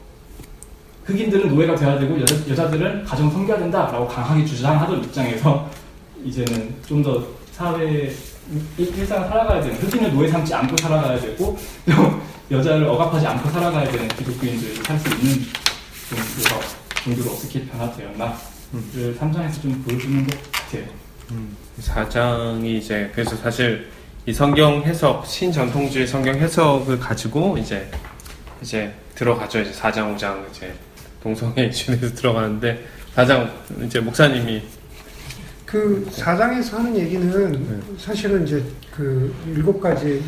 [1.04, 5.70] 그 흑인들은 노예가 돼야 되고 여자, 여자들은 가정 섬겨야 된다라고 강하게 주장하던 입장에서
[6.24, 8.10] 이제는 좀 더 사회
[8.78, 13.90] 일- 일상을 살아가야 되는 흑인을 노예 삼지 않고 살아가야 되고 또 여자를 억압하지 않고 살아가야
[13.90, 15.46] 되는 기독교인들도 살수 있는
[16.10, 16.66] 종교가
[17.04, 18.36] 종교로 어떻게 변화되었나를
[19.20, 20.84] 3장에서 좀 보여주는 것 같아요.
[21.82, 23.90] 4장이 이제 그래서 사실
[24.26, 27.90] 이 성경 해석 신전통주의 성경 해석을 가지고 이제
[28.62, 29.60] 이제 들어가죠.
[29.62, 30.74] 이제 4장 5장 이제
[31.24, 33.50] 동성애 이슈에서 들어가는데 4장
[33.86, 34.62] 이제 목사님이
[35.72, 38.62] 그 사장에서 하는 얘기는 사실은 이제
[38.94, 40.22] 그 일곱 가지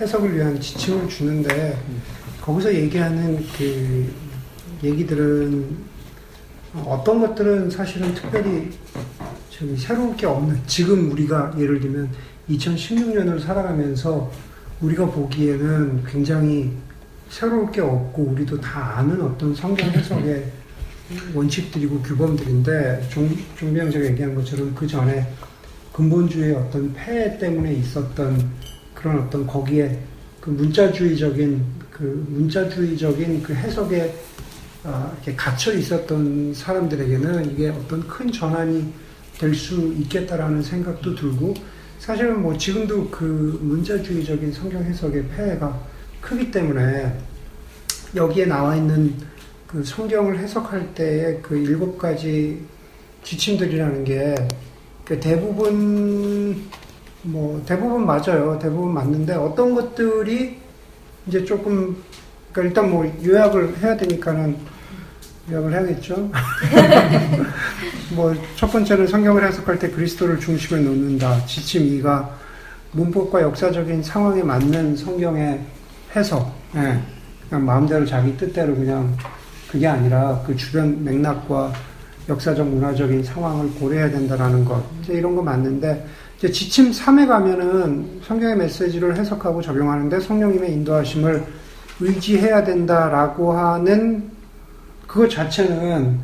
[0.00, 1.76] 해석을 위한 지침을 주는데
[2.40, 4.08] 거기서 얘기하는 그
[4.84, 5.76] 얘기들은
[6.84, 8.70] 어떤 것들은 사실은 특별히
[9.50, 12.08] 좀 새로울 게 없는 지금 우리가 예를 들면
[12.50, 14.30] 2016년을 살아가면서
[14.80, 16.70] 우리가 보기에는 굉장히
[17.28, 20.44] 새로울 게 없고 우리도 다 아는 어떤 성경 해석의
[21.34, 25.26] 원칙들이고 규범들인데 종, 종비형제가 얘기한 것처럼 그 전에
[25.92, 28.50] 근본주의의 어떤 폐해 때문에 있었던
[28.94, 29.98] 그런 어떤 거기에
[30.40, 34.14] 그 문자주의적인 그 문자주의적인 그 해석에
[34.84, 38.92] 아, 이렇게 갇혀 있었던 사람들에게는 이게 어떤 큰 전환이
[39.38, 41.54] 될 수 있겠다라는 생각도 들고
[41.98, 45.78] 사실은 뭐 지금도 그 문자주의적인 성경 해석의 폐해가
[46.20, 47.18] 크기 때문에
[48.14, 49.14] 여기에 나와 있는
[49.76, 52.64] 그 성경을 해석할 때의 그 일곱 가지
[53.22, 56.66] 지침들이라는 게그 대부분
[57.20, 58.58] 뭐 대부분 맞아요.
[58.58, 60.56] 대부분 맞는데 어떤 것들이
[61.26, 61.94] 이제 조금
[62.52, 64.56] 그러니까 일단 뭐 요약을 해야 되니까는
[65.50, 66.30] 요약을 해야겠죠.
[68.16, 71.44] 뭐 첫 번째는 성경을 해석할 때 그리스도를 중심에 놓는다.
[71.44, 72.26] 지침 2가
[72.92, 75.60] 문법과 역사적인 상황에 맞는 성경의
[76.16, 76.50] 해석.
[76.76, 76.98] 예.
[77.50, 79.14] 그냥 마음대로 자기 뜻대로 그냥
[79.70, 81.72] 그게 아니라 그 주변 맥락과
[82.28, 84.82] 역사적 문화적인 상황을 고려해야 된다라는 것.
[85.02, 86.06] 이제 이런 거 맞는데
[86.38, 91.44] 이제 지침 3에 가면은 성경의 메시지를 해석하고 적용하는데 성령님의 인도하심을
[92.00, 94.30] 의지해야 된다라고 하는
[95.06, 96.18] 그것 자체는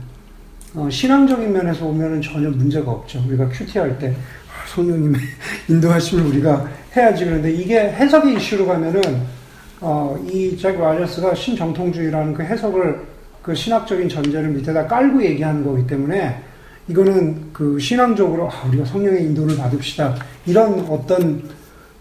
[0.74, 3.22] 어, 신앙적인 면에서 보면은 전혀 문제가 없죠.
[3.28, 5.20] 우리가 큐티 할때 아, 성령님의
[5.68, 9.00] 인도하심을 우리가 해야지 그런데 이게 해석의 이슈로 가면은
[9.80, 13.11] 어, 이잭 라저스가 신정통주의라는 그 해석을
[13.42, 16.40] 그 신학적인 전제를 밑에다 깔고 얘기하는 거기 때문에
[16.88, 21.42] 이거는 그 신앙적으로 아, 우리가 성령의 인도를 받읍시다 이런 어떤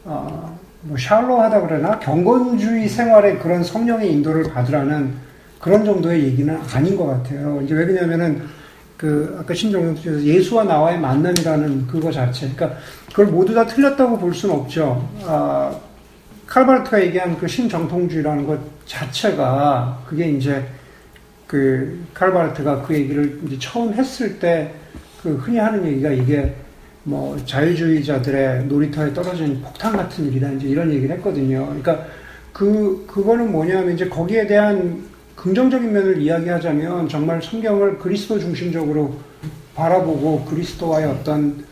[0.04, 5.14] 어, 뭐 샬로하다 그러나 경건주의 생활에 그런 성령의 인도를 받으라는
[5.60, 7.62] 그런 정도의 얘기는 아닌 것 같아요.
[7.64, 8.42] 이제 왜 그러냐면은
[8.98, 14.56] 그 아까 신정통주에서 예수와 나와의 만남이라는 그거 자체, 그러니까 그걸 모두 다 틀렸다고 볼 수는
[14.56, 15.08] 없죠.
[15.24, 15.76] 아,
[16.48, 20.66] 칼바르트가 얘기한 그 신정통주의라는 것 자체가 그게 이제
[21.52, 24.72] 그 칼바르트가 그 얘기를 이제 처음 했을 때
[25.22, 26.54] 그 흔히 하는 얘기가 이게
[27.04, 31.66] 뭐 자유주의자들의 놀이터에 떨어진 폭탄 같은 일이다 이제 이런 얘기를 했거든요.
[31.66, 32.06] 그러니까
[32.52, 35.04] 그 그거는 뭐냐면 이제 거기에 대한
[35.36, 39.16] 긍정적인 면을 이야기하자면 정말 성경을 그리스도 중심적으로
[39.76, 41.64] 바라보고 그리스도와의 어떤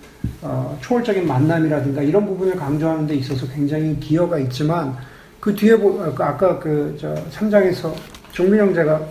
[0.42, 4.96] 어, 초월적인 만남이라든가 이런 부분을 강조하는 데 있어서 굉장히 기여가 있지만
[5.39, 7.94] 그 뒤에 보, 아, 그 아까 그 저 3장에서
[8.32, 9.02] 종민 형제가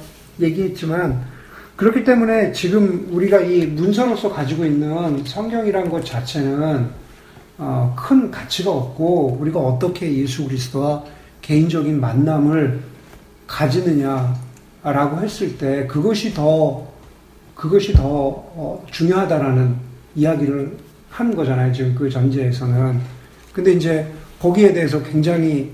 [0.41, 1.23] 얘기했지만
[1.77, 6.89] 그렇기 때문에 지금 우리가 이 문서로서 가지고 있는 성경이란 것 자체는
[7.59, 11.05] 어, 큰 가치가 없고 우리가 어떻게 예수 그리스도와
[11.43, 12.81] 개인적인 만남을
[13.47, 16.87] 가지느냐라고 했을 때 그것이 더
[17.55, 19.77] 그것이 더 어, 중요하다라는
[20.15, 20.77] 이야기를
[21.11, 21.73] 하는 거잖아요.
[21.73, 23.01] 지금 그 전제에서는.
[23.53, 24.07] 근데 이제
[24.41, 25.73] 거기에 대해서 굉장히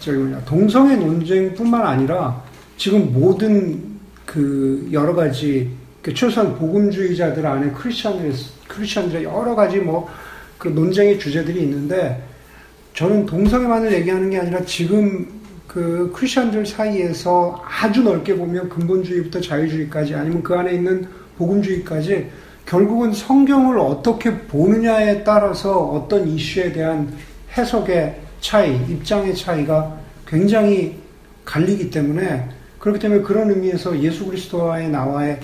[0.00, 2.42] 저기 뭐냐 동성애 논쟁뿐만 아니라
[2.76, 3.89] 지금 모든
[4.30, 5.70] 그 여러 가지
[6.02, 8.32] 그 최소한 복음주의자들 안에 크리스천들
[8.68, 10.08] 크리스천들의 여러 가지 뭐
[10.60, 12.22] 그 논쟁의 주제들이 있는데
[12.94, 15.26] 저는 동성애만을 얘기하는 게 아니라 지금
[15.66, 22.28] 그 크리스천들 사이에서 아주 넓게 보면 근본주의부터 자유주의까지 아니면 그 안에 있는 복음주의까지
[22.66, 27.10] 결국은 성경을 어떻게 보느냐에 따라서 어떤 이슈에 대한
[27.56, 30.94] 해석의 차이, 입장의 차이가 굉장히
[31.46, 32.46] 갈리기 때문에
[32.80, 35.38] 그렇기 때문에 그런 의미에서 예수 그리스도와의 나와의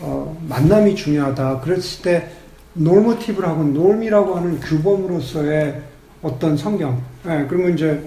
[0.00, 1.60] 어, 만남이 중요하다.
[1.60, 2.28] 그랬을 때
[2.74, 5.80] 노모티브라고 놀미라고 하는 규범으로서의
[6.22, 7.00] 어떤 성경.
[7.26, 8.02] 예, 그러면 이제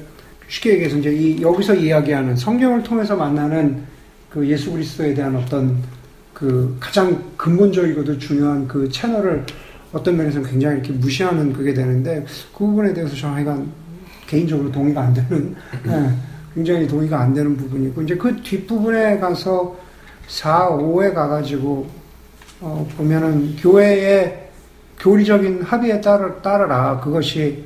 [0.47, 3.83] 쉽게 얘기해서 이제 이 여기서 이야기하는 성경을 통해서 만나는
[4.29, 5.77] 그 예수 그리스도에 대한 어떤
[6.33, 9.45] 그 가장 근본적이고도 중요한 그 채널을
[9.93, 13.67] 어떤 면에서는 굉장히 이렇게 무시하는 그게 되는데 그 부분에 대해서 저는
[14.27, 15.55] 개인적으로 동의가 안 되는
[15.87, 19.75] 예, 굉장히 동의가 안 되는 부분이고 이제 그 뒷부분에 가서
[20.27, 21.87] 4, 5에 가가지고
[22.61, 24.49] 어, 보면은 교회의
[24.99, 27.65] 교리적인 합의에 따르, 따르라 그것이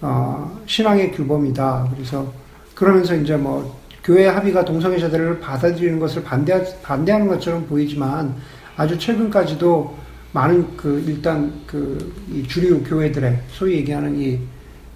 [0.00, 1.90] 어, 신앙의 규범이다.
[1.94, 2.30] 그래서
[2.74, 8.34] 그러면서 이제 뭐 교회 합의가 동성애자들을 받아들이는 것을 반대 반대하는 것처럼 보이지만
[8.76, 9.96] 아주 최근까지도
[10.32, 14.38] 많은 그 일단 그 이 주류 교회들의 소위 얘기하는 이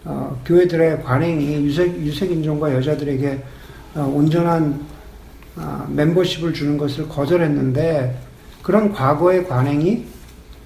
[0.08, 3.42] 어, 교회들의 관행이 유색 유색 인종과 여자들에게
[3.94, 4.80] 어, 온전한
[5.54, 8.18] 아, 멤버십을 주는 것을 거절했는데
[8.62, 10.06] 그런 과거의 관행이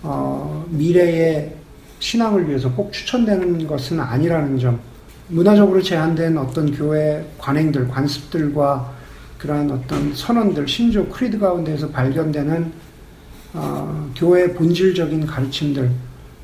[0.02, 1.57] 어, 미래의
[1.98, 4.78] 신앙을 위해서 꼭 추천되는 것은 아니라는 점.
[5.28, 8.92] 문화적으로 제한된 어떤 교회 관행들, 관습들과
[9.38, 12.72] 그러한 어떤 선언들, 심지어 크리드 가운데에서 발견되는
[13.55, 15.90] 어, 교회의 본질적인 가르침들,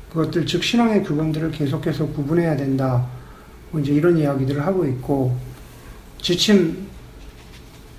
[0.09, 3.05] 그것들 즉 신앙의 규범들을 계속해서 구분해야 된다.
[3.71, 5.35] 뭐 이제 이런 이야기들을 하고 있고
[6.21, 6.87] 지침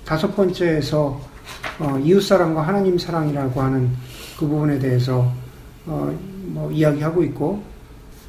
[0.05, 1.21] 다섯 번째에서
[1.79, 3.89] 어, 이웃 사랑과 하나님 사랑이라고 하는
[4.37, 5.31] 그 부분에 대해서
[5.85, 7.63] 어, 뭐 이야기하고 있고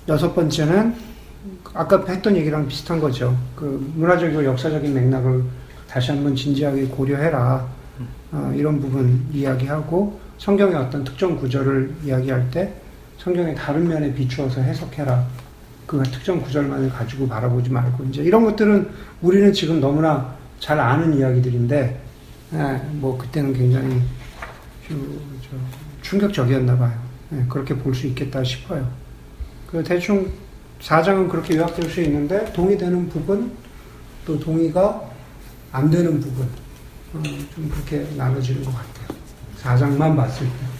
[0.09, 0.95] 여섯 번째는
[1.75, 3.37] 아까 했던 얘기랑 비슷한 거죠.
[3.57, 5.45] 그 문화적이고 역사적인 맥락을
[5.88, 7.66] 다시 한번 진지하게 고려해라.
[8.33, 12.73] 어, 이런 부분 이야기하고 성경의 어떤 특정 구절을 이야기할 때
[13.22, 15.24] 성경의 다른 면에 비추어서 해석해라.
[15.87, 18.88] 그 특정 구절만을 가지고 바라보지 말고 이제 이런 것들은
[19.20, 22.02] 우리는 지금 너무나 잘 아는 이야기들인데
[22.54, 24.02] 예, 뭐 그때는 굉장히
[26.02, 26.92] 충격적이었나 봐요.
[27.32, 28.88] 예, 그렇게 볼 수 있겠다 싶어요.
[29.70, 30.30] 그 대충
[30.80, 33.52] 사장은 그렇게 요약될 수 있는데 동의되는 부분
[34.26, 35.00] 또 동의가
[35.70, 36.46] 안 되는 부분
[37.14, 37.22] 어,
[37.54, 39.18] 좀 그렇게 나눠지는 것 같아요.
[39.59, 40.71] 4장만 봤을 때.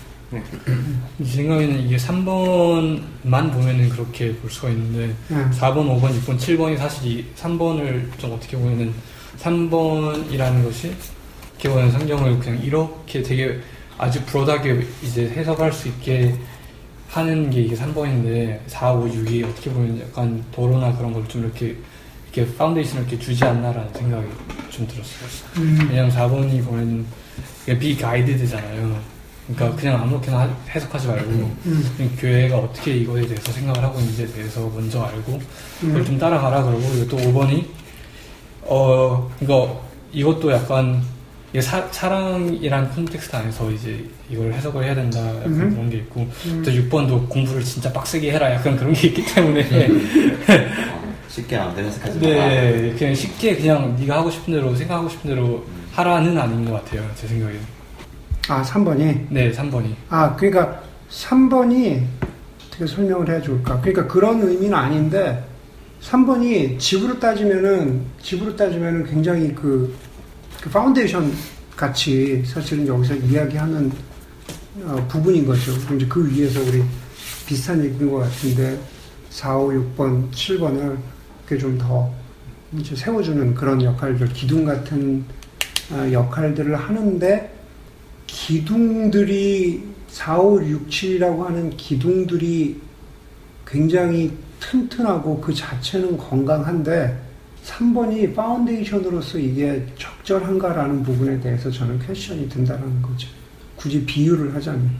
[1.18, 5.35] 제 생각에는 이게 3번만 보면은 그렇게 볼 수가 있는데 예.
[5.35, 8.92] 4번, 5번, 6번, 7번이 사실 이 3번을 좀 어떻게 보면은
[9.40, 10.95] 3번이라는 것이
[11.53, 13.61] 어떻게 보면 성경을 그냥 이렇게 되게
[13.99, 16.35] 아주 broad하게 이제 해석할 수 있게
[17.09, 21.77] 하는 게 이게 3번인데 4, 5, 6이 어떻게 보면 약간 도로나 그런 걸 좀 이렇게
[22.35, 24.27] 이렇게 foundation을 이렇게 주지 않나라는 생각이
[24.71, 25.29] 좀 들었어요.
[25.59, 27.05] 음, 왜냐면 4번이 보면
[27.64, 28.99] 이게 비가이드드잖아요.
[29.55, 34.61] 그러니까 그냥 아무렇게나 하- 해석하지 말고 음, 교회가 어떻게 이거에 대해서 생각을 하고 있는지에 대해서
[34.75, 35.41] 먼저 알고
[35.81, 37.65] 그걸 음, 좀 따라가라 그러고 그리고 또 5번이
[38.62, 41.03] 어 이거 이것도 약간
[41.51, 45.71] 이게 사, 사랑이란 콘텍스트 안에서 이제 이걸 해석을 해야 된다 약간 음.
[45.71, 46.62] 그런 게 있고 음.
[46.65, 52.19] 또 6번도 공부를 진짜 빡세게 해라 약간 그런 게 있기 때문에 어, 쉽게 마음대로 해석하지
[52.21, 52.49] 마라.
[52.49, 57.07] 네 그냥 쉽게 그냥 네가 하고 싶은 대로 생각하고 싶은 대로 하라는 아닌 것 같아요
[57.17, 57.55] 제 생각에
[58.48, 62.02] 아 3번이 네 3번이 아, 그러니까 3번이
[62.66, 63.81] 어떻게 설명을 해야 좋을까?
[63.81, 65.44] 그러니까 그런 의미는 아닌데
[66.02, 69.94] 3번이 집으로 따지면은 집으로 따지면은 굉장히 그,
[70.61, 71.33] 그 파운데이션
[71.76, 73.92] 같이 사실은 여기서 이야기하는
[74.85, 75.72] 어, 부분인 거죠.
[75.94, 76.83] 이제 그 위에서 우리
[77.46, 78.78] 비슷한 얘기인 것 같은데
[79.31, 80.96] 4, 5, 6번, 7번을
[81.46, 82.11] 이렇게 좀더
[82.78, 85.24] 이제 세워주는 그런 역할들, 기둥 같은
[85.92, 87.62] 어, 역할들을 하는데
[88.33, 92.81] 기둥들이 4, 5, 6, 7이라고 하는 기둥들이
[93.66, 97.21] 굉장히 튼튼하고 그 자체는 건강한데
[97.64, 103.29] 3번이 파운데이션으로서 이게 적절한가라는 부분에 대해서 저는 퀘션이 든다는 거죠.
[103.77, 104.90] 굳이 비유를 하자면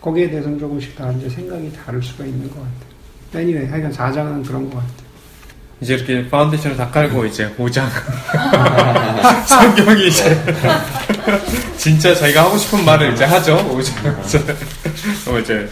[0.00, 2.92] 거기에 대해서는 조금씩 다 이제 생각이 다를 수가 있는 것 같아요.
[3.36, 5.01] anyway, 하여간 4장은 그런 것 같아요.
[5.82, 7.88] 이제 이렇게 foundation을 다 깔고 이제 5장.
[9.46, 10.40] 성경이 이제
[11.76, 13.56] 진짜 자기가 하고 싶은 말을 이제 하죠.
[13.68, 14.48] 5장.
[15.28, 15.68] 어, 이제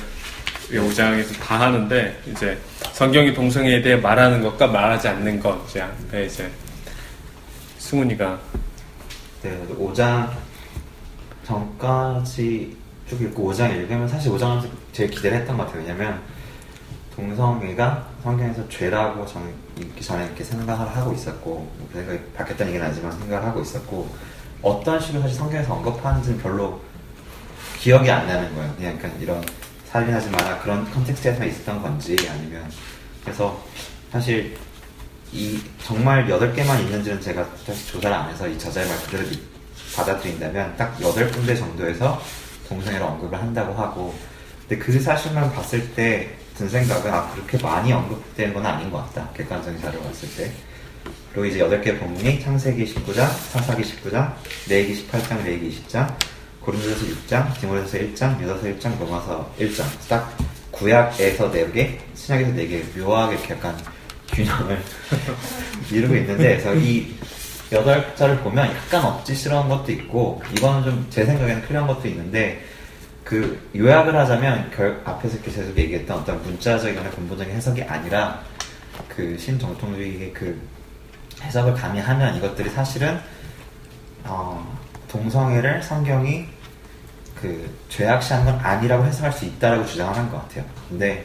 [0.73, 2.59] 5장에서 다 하는데 이제
[2.93, 5.65] 성경이 동성애에 대해 말하는 것과 말하지 않는 것.
[5.69, 6.51] 이제 앞에 이제
[7.79, 8.37] 승훈이가
[9.43, 10.29] 네, 5장
[11.45, 12.77] 전까지
[13.09, 15.83] 쭉 읽고 5장 읽으면 사실 5장은 제일 기대를 했던 것 같아요.
[15.83, 16.21] 왜냐면
[17.17, 23.13] 동성애가 성경에서 죄라고 전 읽기 전에 이렇게 생각을 하고 있었고 그 생각이 바뀌었다는 얘기는 아니지만
[23.19, 24.09] 생각을 하고 있었고
[24.63, 26.81] 어떤 식으로 사실 성경에서 언급하는지는 별로
[27.79, 28.73] 기억이 안 나는 거예요.
[28.77, 29.43] 그냥 약간 이런
[29.87, 32.71] 살인하지 마라 그런 컨텍스트에서 있었던 건지 아니면
[33.25, 33.59] 그래서
[34.13, 34.57] 사실
[35.33, 39.51] 이 정말 8개만 있는지는 제가 다시 조사를 안 해서 이 저자의 말 그대로 믿-
[39.97, 42.21] 받아들인다면 딱 8군데 정도에서
[42.69, 44.15] 동성애를 언급을 한다고 하고
[44.69, 49.31] 근데 그 사실만 봤을 때 든 생각은 아 그렇게 많이 언급되는 건 아닌 것 같다.
[49.35, 50.53] 객관적인 자료를 봤을 때.
[51.33, 54.35] 그리고 이제 8개 본문이 창세기 19장, 창사기 19장,
[54.69, 56.15] 레이기 18장, 레이기 20장,
[56.61, 59.85] 고린도서 6장, 디모데서 1장, 유다서 1장, 로마서 1장.
[60.07, 60.37] 딱
[60.73, 63.75] 구약에서 4개, 신약에서 4개 묘하게 약간
[64.29, 64.79] 균형을
[65.91, 67.15] 이루고 있는데 그래서 이
[67.73, 72.63] 여덟 글자를 보면 약간 억지스러운 것도 있고 이거는 좀 제 생각에는 클리어한 것도 있는데
[73.31, 78.41] 그 요약을 하자면 결, 앞에서 계속 얘기했던 어떤 문자적이거나 근본적인 해석이 아니라
[79.09, 80.61] 그 신정통주의의 그
[81.41, 83.21] 해석을 가미하면 이것들이 사실은
[84.25, 84.77] 어,
[85.07, 86.49] 동성애를 성경이
[87.41, 90.65] 그 죄악시한 건 아니라고 해석할 수 있다라고 주장하는 것 같아요.
[90.89, 91.25] 근데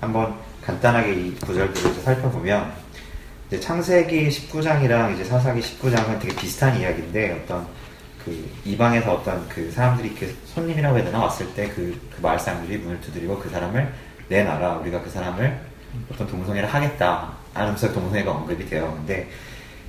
[0.00, 0.34] 한번
[0.64, 2.72] 간단하게 이 구절들을 살펴보면
[3.48, 7.66] 이제 창세기 19장이랑 이제 사사기 19장은 되게 비슷한 이야기인데 어떤
[8.24, 12.78] 그 이방에서 어떤 그 사람들이 이렇게 손님이라고 해야 되나 왔을 때 그 그 마을 사람들이
[12.78, 13.92] 문을 두드리고 그 사람을
[14.28, 15.58] 내놔라 우리가 그 사람을
[16.12, 18.92] 어떤 동성애를 하겠다 하면서 동성애가 언급이 돼요.
[18.96, 19.28] 근데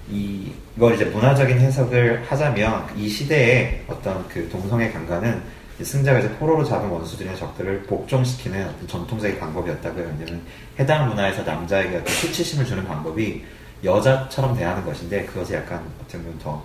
[0.09, 5.41] 이, 이걸 이제 문화적인 해석을 하자면 이 시대에 어떤 그 동성애 강간은
[5.81, 10.05] 승자가 이제 포로로 잡은 원수들이나 적들을 복종시키는 어떤 전통적인 방법이었다고요.
[10.05, 10.41] 왜냐면
[10.79, 13.43] 해당 문화에서 남자에게 어떤 수치심을 주는 방법이
[13.83, 16.61] 여자처럼 대하는 것인데 그것이 약간 어떻게 보면 더그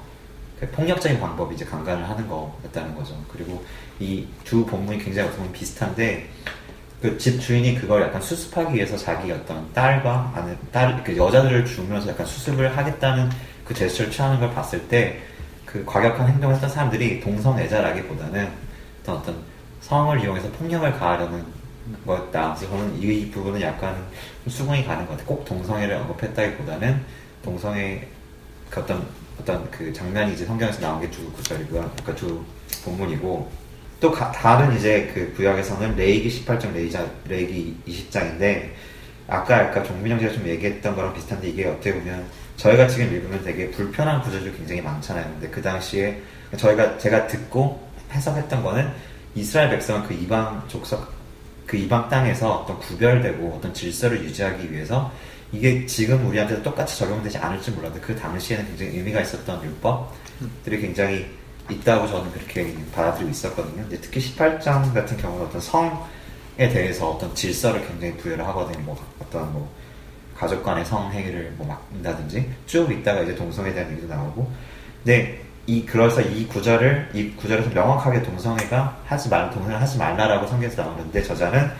[0.68, 3.14] 폭력적인 방법이 이제 강간을 하는 거였다는 거죠.
[3.32, 3.64] 그리고
[3.98, 6.28] 이 두 본문이 굉장히 어떻게 보면 비슷한데
[7.02, 12.10] 그 집 주인이 그걸 약간 수습하기 위해서 자기 어떤 딸과 아는 딸, 그 여자들을 주면서
[12.10, 13.30] 약간 수습을 하겠다는
[13.64, 15.20] 그 제스처를 취하는 걸 봤을 때
[15.64, 18.48] 그 과격한 행동을 했던 사람들이 동성애자라기보다는
[19.02, 19.36] 어떤 어떤
[19.80, 21.44] 성을 이용해서 폭력을 가하려는
[22.04, 22.56] 거였다.
[22.56, 23.94] 저는 이 부분은 약간
[24.48, 25.26] 수긍이 가는 것 같아요.
[25.26, 27.00] 꼭 동성애를 언급했다기보다는
[27.44, 28.04] 동성애
[28.68, 29.06] 그 어떤
[29.40, 31.80] 어떤 그 장면이 이제 성경에서 나온 게 두 구절이고요.
[31.80, 32.44] 그러니까 두
[32.84, 33.50] 본문이고
[34.00, 38.70] 또 가- 다른 이제 그 구약에서는 레이기 18장, 레이자, 레이기 20장인데
[39.28, 42.24] 아까 아까 종민영 씨가 좀 얘기했던 거랑 비슷한데 이게 어떻게 보면
[42.56, 45.24] 저희가 지금 읽으면 되게 불편한 구절도 굉장히 많잖아요.
[45.32, 46.20] 근데 그 당시에
[46.56, 48.88] 저희가 제가 듣고 해석했던 거는
[49.34, 51.06] 이스라엘 백성은 그 이방 족속
[51.66, 55.12] 그 이방 땅에서 어떤 구별되고 어떤 질서를 유지하기 위해서
[55.52, 61.26] 이게 지금 우리한테도 똑같이 적용되지 않을지 몰라도 그 당시에는 굉장히 의미가 있었던 율법들이 굉장히
[61.68, 63.82] 있다고 저는 그렇게 받아들이고 있었거든요.
[63.82, 65.98] 근데 특히 18장 같은 경우는 어떤 성에
[66.56, 68.78] 대해서 어떤 질서를 굉장히 부여를 하거든요.
[68.84, 69.72] 뭐 어떤 뭐
[70.36, 74.50] 가족 간의 성행위를 뭐 막는다든지 쭉 있다가 이제 동성에 대한 얘기도 나오고
[75.04, 80.82] 근데 이 그래서 이 구절을 이 구절에서 명확하게 동성애가 하지 말 동성애 하지 말라라고 성경에서
[80.82, 81.70] 나오는데 저자는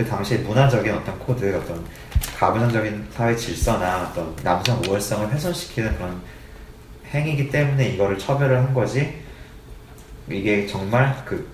[0.00, 1.84] 그 당시에 문화적인 어떤 코드 어떤
[2.38, 6.22] 가부장적인 사회 질서나 어떤 남성 우월성을 훼손시키는 그런
[7.12, 9.22] 행위이기 때문에 이거를 처벌을 한 거지
[10.30, 11.46] 이게 정말 그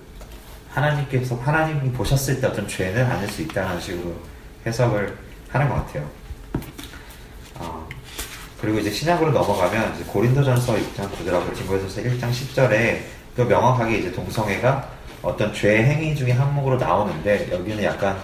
[0.69, 4.15] 하나님께서 하나님이 보셨을 때 어떤 죄는 아닐 수 있다는 식으로
[4.65, 5.17] 해석을
[5.49, 6.09] 하는 것 같아요.
[7.55, 7.85] 어,
[8.61, 13.01] 그리고 이제 신약으로 넘어가면 이제 고린도전서 6장 9절하고 디모데전서 1장 10절에
[13.35, 14.89] 또 명확하게 이제 동성애가
[15.21, 18.17] 어떤 죄 행위 중에 항목으로 나오는데 여기는 약간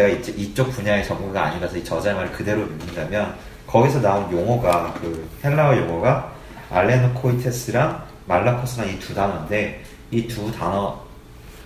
[0.00, 3.34] 제가 이제 이쪽 분야의 전문가 아니라서 이 저자의 말을 그대로 믿는다면
[3.66, 6.32] 거기서 나온 용어가 그 헬라어 용어가
[6.70, 10.98] 알레노코이테스랑 말라코스랑 이 두 단어인데 이 두 단어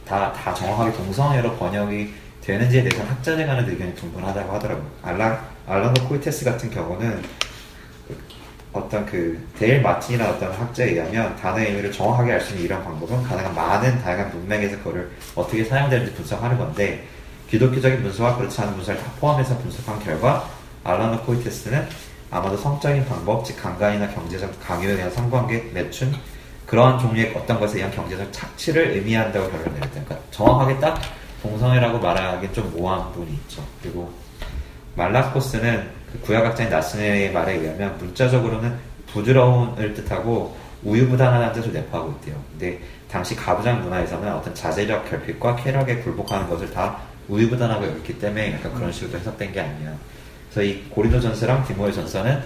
[0.05, 2.13] 다, 다 정확하게 동성애로 번역이
[2.43, 4.87] 되는지에 대해서 학자들 간의 의견이 분분하다고 하더라고요.
[5.03, 7.23] 알라, arsenokoites 같은 경우는
[8.09, 8.19] 그
[8.73, 13.23] 어떤 그 데일 마틴이나 어떤 학자에 의하면 단어의 의미를 정확하게 알 수 있는 이런 방법은
[13.23, 17.07] 가능한 많은 다양한 문맥에서 그거를 어떻게 사용되는지 분석하는 건데
[17.51, 20.49] 기독교적인 문서와 그렇지 않은 문서를 다 포함해서 분석한 결과
[20.83, 21.89] arsenokoites는
[22.31, 26.15] 아마도 성적인 방법, 즉 강간이나 경제적 강요에 대한 성관계, 매춘
[26.67, 30.05] 그러한 종류의 어떤 것에 의한 경제적 착취를 의미한다고 결론을 내렸다.
[30.05, 31.01] 그러니까 정확하게 딱
[31.43, 33.63] 동성애라고 말하기엔 좀 모호한 부분이 있죠.
[33.83, 34.13] 그리고
[34.97, 38.77] 말라코스는 그 구약학자인 나스네의 말에 의하면 문자적으로는
[39.13, 42.37] 부드러움을 뜻하고 우유부단한 뜻을 내포하고 있대요.
[42.53, 42.81] 근데
[43.11, 48.93] 당시 가부장 문화에서는 어떤 자제력 결핍과 쾌락에 굴복하는 것을 다 우유부단하고 여겼기 때문에 약간 그런
[48.93, 49.65] 식으로 해석된 게.
[50.51, 52.43] 그래서 이 고린도 전서랑 디모의 전서는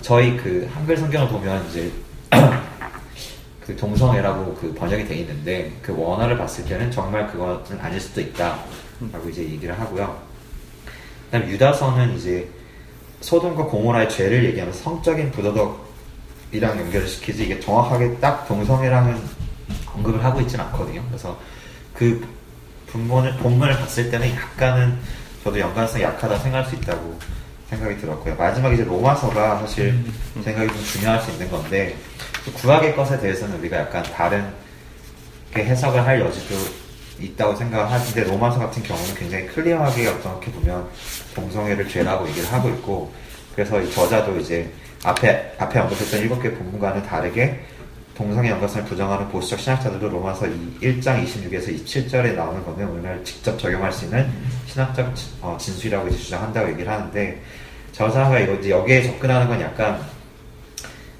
[0.00, 1.90] 저희 그 한글 성경을 보면 이제
[3.64, 9.28] 그 동성애라고 그 번역이 돼 있는데 그 원어를 봤을 때는 정말 그것은 아닐 수도 있다라고
[9.30, 10.22] 이제 얘기를 하고요.
[11.30, 12.48] 그다음 유다서는 이제
[13.20, 19.18] 소돔과 고모라의 죄를 얘기하면서 성적인 부도덕이랑 연결을 시키지 이게 정확하게 딱 동성애랑은
[19.94, 21.02] 언급을 하고 있지는 않거든요.
[21.08, 21.38] 그래서
[21.94, 22.26] 그
[22.94, 24.96] 본문을 본문을 봤을 때는 약간은
[25.42, 27.18] 저도 연관성이 약하다 생각할 수 있다고
[27.68, 28.36] 생각이 들었고요.
[28.36, 30.04] 마지막 이제 로마서가 사실
[30.42, 31.96] 생각이 좀 중요할 수 있는 건데
[32.54, 34.48] 구약의 것에 대해서는 우리가 약간 다른
[35.52, 36.54] 게 해석을 할 여지도
[37.18, 40.88] 있다고 생각을 하는데 로마서 같은 경우는 굉장히 클리어하게 어떻게 보면
[41.34, 43.12] 동성애를 죄라고 얘기를 하고 있고
[43.54, 44.70] 그래서 이 저자도 이제
[45.02, 47.60] 앞에 앞에 언급했던 일곱 개 본문과는 다르게
[48.14, 50.46] 동성애 연관성을 부정하는 보수적 신학자들도 로마서
[50.80, 54.30] 1장 26에서 27절에 나오는 거는 오늘 직접 적용할 수 있는
[54.66, 57.42] 신학적 진- 어, 진술이라고 이제 주장한다고 얘기를 하는데
[57.92, 60.00] 저자가 이거 이제 여기에 접근하는 건 약간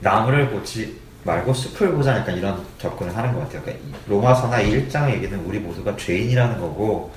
[0.01, 3.63] 나무를 보지 말고 숲을 보자 약간 이런 접근을 하는 것 같아요.
[3.63, 7.13] 그러니까 이 로마서나 이 1장의 얘기는 우리 모두가 죄인이라는 거고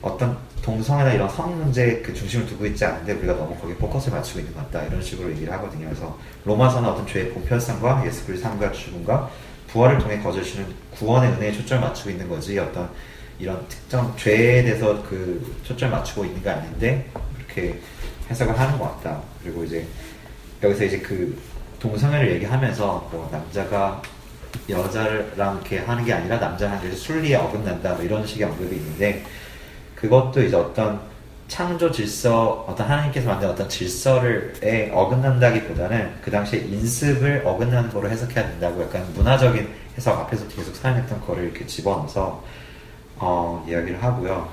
[0.00, 4.40] 어떤 동성애나 이런 성 문제에 그 중심을 두고 있지 않은데 우리가 너무 거기에 포커스를 맞추고
[4.40, 5.86] 있는 것 같다 이런 식으로 얘기를 하거든요.
[5.86, 9.30] 그래서 로마서는 어떤 죄의 본편성과 예수 그리스도의 삶과 죽음과
[9.68, 12.88] 부활을 통해 거저주시는 구원의 은혜에 초점을 맞추고 있는 거지 어떤
[13.38, 17.80] 이런 특정 죄에 대해서 그 초점을 맞추고 있는 게 아닌데 이렇게
[18.30, 19.20] 해석을 하는 것 같다.
[19.42, 19.84] 그리고 이제
[20.62, 21.36] 여기서 이제 그
[21.80, 24.00] 동성애를 얘기하면서 뭐 남자가
[24.68, 29.24] 여자랑 이렇게 하는 게 아니라 남자랑 이제 순리에 어긋난다 뭐 이런 식의 언급이 있는데
[30.02, 31.00] 그것도 이제 어떤
[31.46, 38.82] 창조 질서 어떤 하나님께서 만든 어떤 질서를에 어긋난다기보다는 그 당시에 인습을 어긋나는 거로 해석해야 된다고
[38.82, 42.42] 약간 문화적인 해석 앞에서 계속 사용했던 거를 이렇게 집어넣어서
[43.16, 44.48] 어, 이야기를 하고요.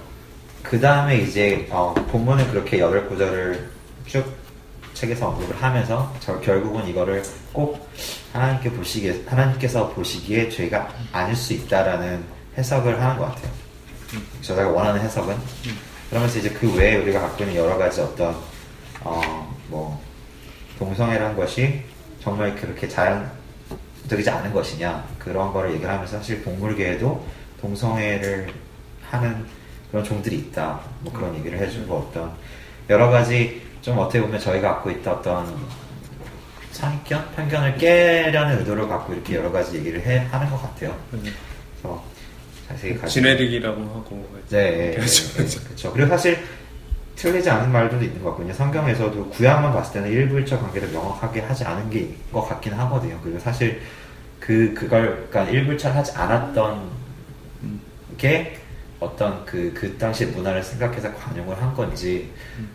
[0.61, 3.69] 그 다음에 이제 어, 본문은 그렇게 여덟 구절을
[4.05, 4.23] 쭉
[4.93, 7.23] 책에서 언급을 하면서 저 결국은 이거를
[7.53, 7.89] 꼭
[8.33, 12.23] 하나님께 보시기에 하나님께서 보시기에 죄가 아닐 수 있다라는
[12.57, 13.68] 해석을 하는 것 같아요.
[14.41, 15.35] 저자가 원하는 해석은?
[16.09, 18.35] 그러면서 이제 그 외에 우리가 갖고 있는 여러 가지 어떤
[19.03, 20.01] 어 뭐
[20.79, 21.81] 동성애란 것이
[22.23, 27.25] 정말 그렇게 자연적이지 않은 것이냐 그런 거를 얘기를 하면서 사실 동물계에도
[27.61, 28.51] 동성애를
[29.09, 29.45] 하는
[29.91, 30.79] 그런 종들이 있다.
[31.01, 32.31] 뭐 그런 얘기를 해주고 어떤
[32.89, 35.55] 여러 가지 좀 어떻게 보면 저희가 갖고 있던 어떤
[36.71, 37.31] 선입견?
[37.35, 40.95] 편견을 깨려는 의도를 갖고 이렇게 여러 가지 얘기를 해 하는 것 같아요.
[41.11, 42.03] 그래서
[42.69, 45.93] 자세히 가지고 지네릭이라고 하고 네, 그렇죠, 그렇죠.
[45.93, 46.37] 그리고 사실
[47.15, 48.53] 틀리지 않은 말들도 있는 것 같거든요.
[48.53, 53.19] 성경에서도 구약만 봤을 때는 일부일적 관계를 명확하게 하지 않은 게 것 같긴 하거든요.
[53.23, 53.81] 그리고 사실
[54.39, 56.89] 그 그걸 그러니까 일부일적하지 않았던
[58.17, 58.57] 게
[58.99, 62.29] 어떤 그, 그 당시 문화를 생각해서 관용을 한 건지,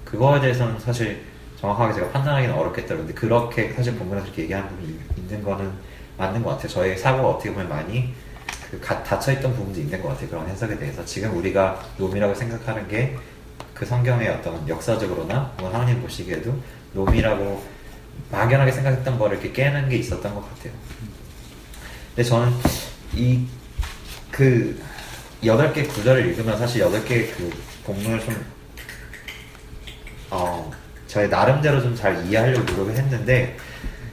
[0.04, 1.20] 그거에 대해서는 사실
[1.60, 2.94] 정확하게 제가 판단하기는 어렵겠다.
[2.94, 5.70] 그런데 그렇게 사실 본문에서 이렇게 얘기하는 부분이 있는 거는
[6.16, 6.68] 맞는 것 같아요.
[6.68, 8.12] 저의 사고가 어떻게 보면 많이
[8.70, 10.28] 그 가- 닫혀있던 부분도 있는 것 같아요.
[10.28, 11.04] 그런 해석에 대해서.
[11.04, 13.16] 지금 우리가 놈이라고 생각하는 게
[13.74, 16.56] 그 성경의 어떤 역사적으로나 혹은 하나님 보시기에도
[16.92, 17.60] 놈이라고
[18.30, 20.72] 막연하게 생각했던 거를 이렇게 깨는 게 있었던 것 같아요.
[22.14, 22.52] 근데 저는
[23.14, 23.46] 이
[24.30, 24.80] 그
[25.44, 27.50] 여덟 개 구절을 읽으면 사실 여덟 개 그
[27.84, 28.44] 본문을 좀
[30.30, 30.70] 어,
[31.06, 33.56] 저의 나름대로 좀 잘 이해하려고 노력을 했는데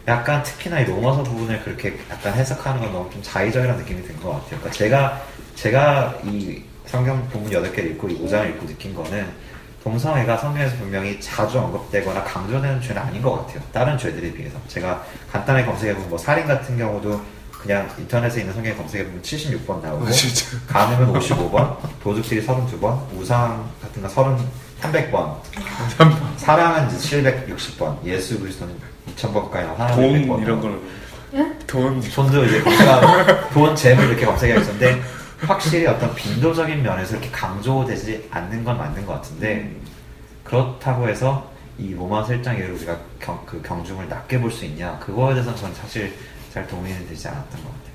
[0.08, 4.30] 약간 특히나 이 로마서 부분을 그렇게 약간 해석하는 건 너무 좀 자의적이라는 느낌이 든 것
[4.32, 4.47] 같아요.
[4.60, 5.22] 그러니까 제가
[5.56, 9.28] 제가 이 성경 본문 여덟 개를 읽고 이 5장을 읽고 느낀 거는
[9.84, 13.62] 동성애가 성경에서 분명히 자주 언급되거나 강조되는 죄는 아닌 것 같아요.
[13.72, 14.56] 다른 죄들에 비해서.
[14.68, 17.20] 제가 간단하게 검색해보면 뭐 살인 같은 경우도
[17.52, 20.10] 그냥 인터넷에 있는 성경 검색해보면 76번 나오고 아.
[20.68, 24.45] 간음은 55번, 도둑질이 32번, 우상 같은 거 30,
[24.82, 25.36] 300번,
[26.38, 28.73] 사랑은 이제 760번, 예수 그리스도는
[29.15, 30.79] 2000번까지 나와 사랑은 돈 100번 이런 걸
[31.67, 32.01] 돈.
[32.01, 35.01] 손도 이제 제가 돈, 재물 이렇게 검색해 있었는데
[35.39, 39.71] 확실히 어떤 빈도적인 면에서 이렇게 강조되지 않는 건 맞는 것 같은데
[40.43, 44.97] 그렇다고 해서 이 로마서 1장에 우리가 경, 그 경중을 낮게 볼 수 있냐?
[44.99, 46.13] 그거에 대해서는 저는 사실
[46.53, 47.91] 잘 동의는 되지 않았던 것 같아요.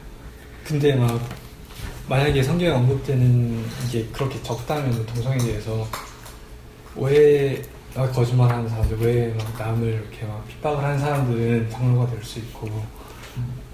[0.64, 1.20] 근데 막
[2.09, 5.87] 만약에 성경에 언급되는 이게 그렇게 적다면 동성에 대해서
[6.97, 12.69] 왜막 거짓말하는 사람들, 왜 막 남을 이렇게 막 핍박을 하는 사람들은 장로가 될 수 있고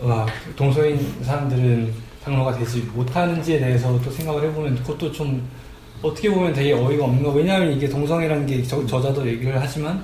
[0.01, 1.93] 막 동성인 사람들은
[2.25, 5.49] 장로가 되지 못하는지에 대해서 또 생각을 해보면 그것도 좀
[6.03, 7.31] 어떻게 보면 되게 어이가 없는 거.
[7.31, 10.03] 왜냐하면 이게 동성애라는 게 저, 저자도 얘기를 하지만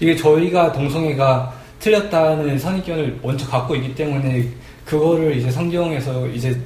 [0.00, 4.48] 이게 저희가 동성애가 틀렸다는 선입견을 먼저 갖고 있기 때문에
[4.84, 6.58] 그거를 이제 성경에서 이제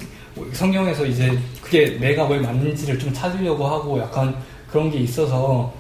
[0.52, 4.36] 성경에서 이제 그게 내가 왜 맞는지를 좀 찾으려고 하고 약간
[4.76, 5.72] 그런 게 있어서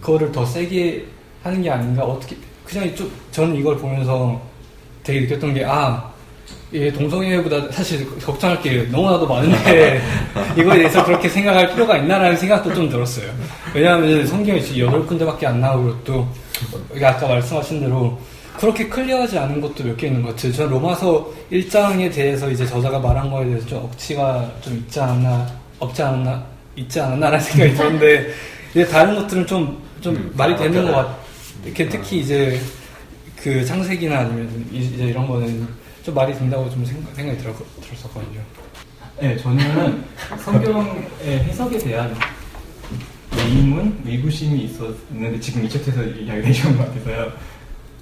[0.00, 1.06] 그거를 더 세게
[1.44, 4.40] 하는 게 아닌가 어떻게 그냥 좀 저는 이걸 보면서
[5.04, 6.10] 되게 느꼈던 게아
[6.72, 10.02] 이게 동성애보다 사실 걱정할 게 너무나도 많은데
[10.58, 13.30] 이거에 대해서 그렇게 생각할 필요가 있나라는 생각도 좀 들었어요.
[13.72, 16.26] 왜냐하면 성경이 지금 여덟 군데밖에 안 나오고 또
[17.00, 18.18] 아까 말씀하신 대로
[18.58, 20.52] 그렇게 클리어하지 않은 것도 몇 개 있는 것 같아요.
[20.52, 25.46] 저는 로마서 1장에 대해서 이제 저자가 말한 거에 대해서 좀 억지가 좀 있지 않았나,
[25.78, 26.44] 없지 않았나,
[26.76, 28.32] 있지 않았나라는 생각이 드는데
[28.70, 30.92] 이제 다른 것들은 좀, 좀 음, 말이 되는 것.
[30.92, 31.20] 같아요.
[31.64, 32.60] 이렇게 특히 이제
[33.36, 35.68] 그 창세기나 아니면 이제 이런 거는
[36.02, 38.40] 좀 말이 된다고 좀 생각, 생각이 들었, 들었었거든요.
[39.20, 40.04] 네, 저는
[40.42, 42.14] 성경의 해석에 대한
[43.36, 47.32] 의문, 의구심이 있었는데 지금 이 챕터에서 이야기 되신 것 같아서요.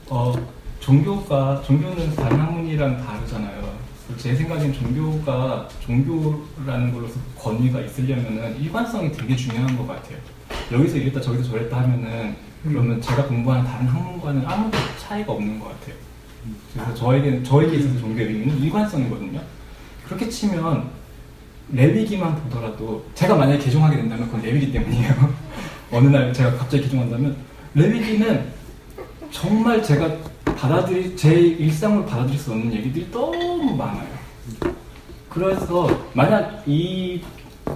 [0.08, 0.34] 어,
[0.80, 3.78] 종교가 종교는 다른 학문이랑 다르잖아요.
[4.16, 10.16] 제 생각엔 종교가 종교라는 걸로서 권위가 있으려면은 일관성이 되게 중요한 것 같아요.
[10.72, 15.94] 여기서 이랬다 저기서 저랬다 하면은 그러면 제가 공부하는 다른 학문과는 아무도 차이가 없는 것 같아요.
[16.72, 19.40] 그래서 저에게는 저에게 있어서 종교의 의미는 일관성이거든요.
[20.06, 20.88] 그렇게 치면
[21.70, 25.34] 레위기만 보더라도 제가 만약에 개종하게 된다면 그건 레위기 때문이에요.
[25.92, 27.36] 어느 날 제가 갑자기 개종한다면
[27.74, 28.52] 레위기는
[29.30, 30.16] 정말 제가
[30.58, 34.08] 받아들이 제 일상을 받아들일 수 없는 얘기들이 너무 많아요.
[35.28, 37.20] 그래서 만약 이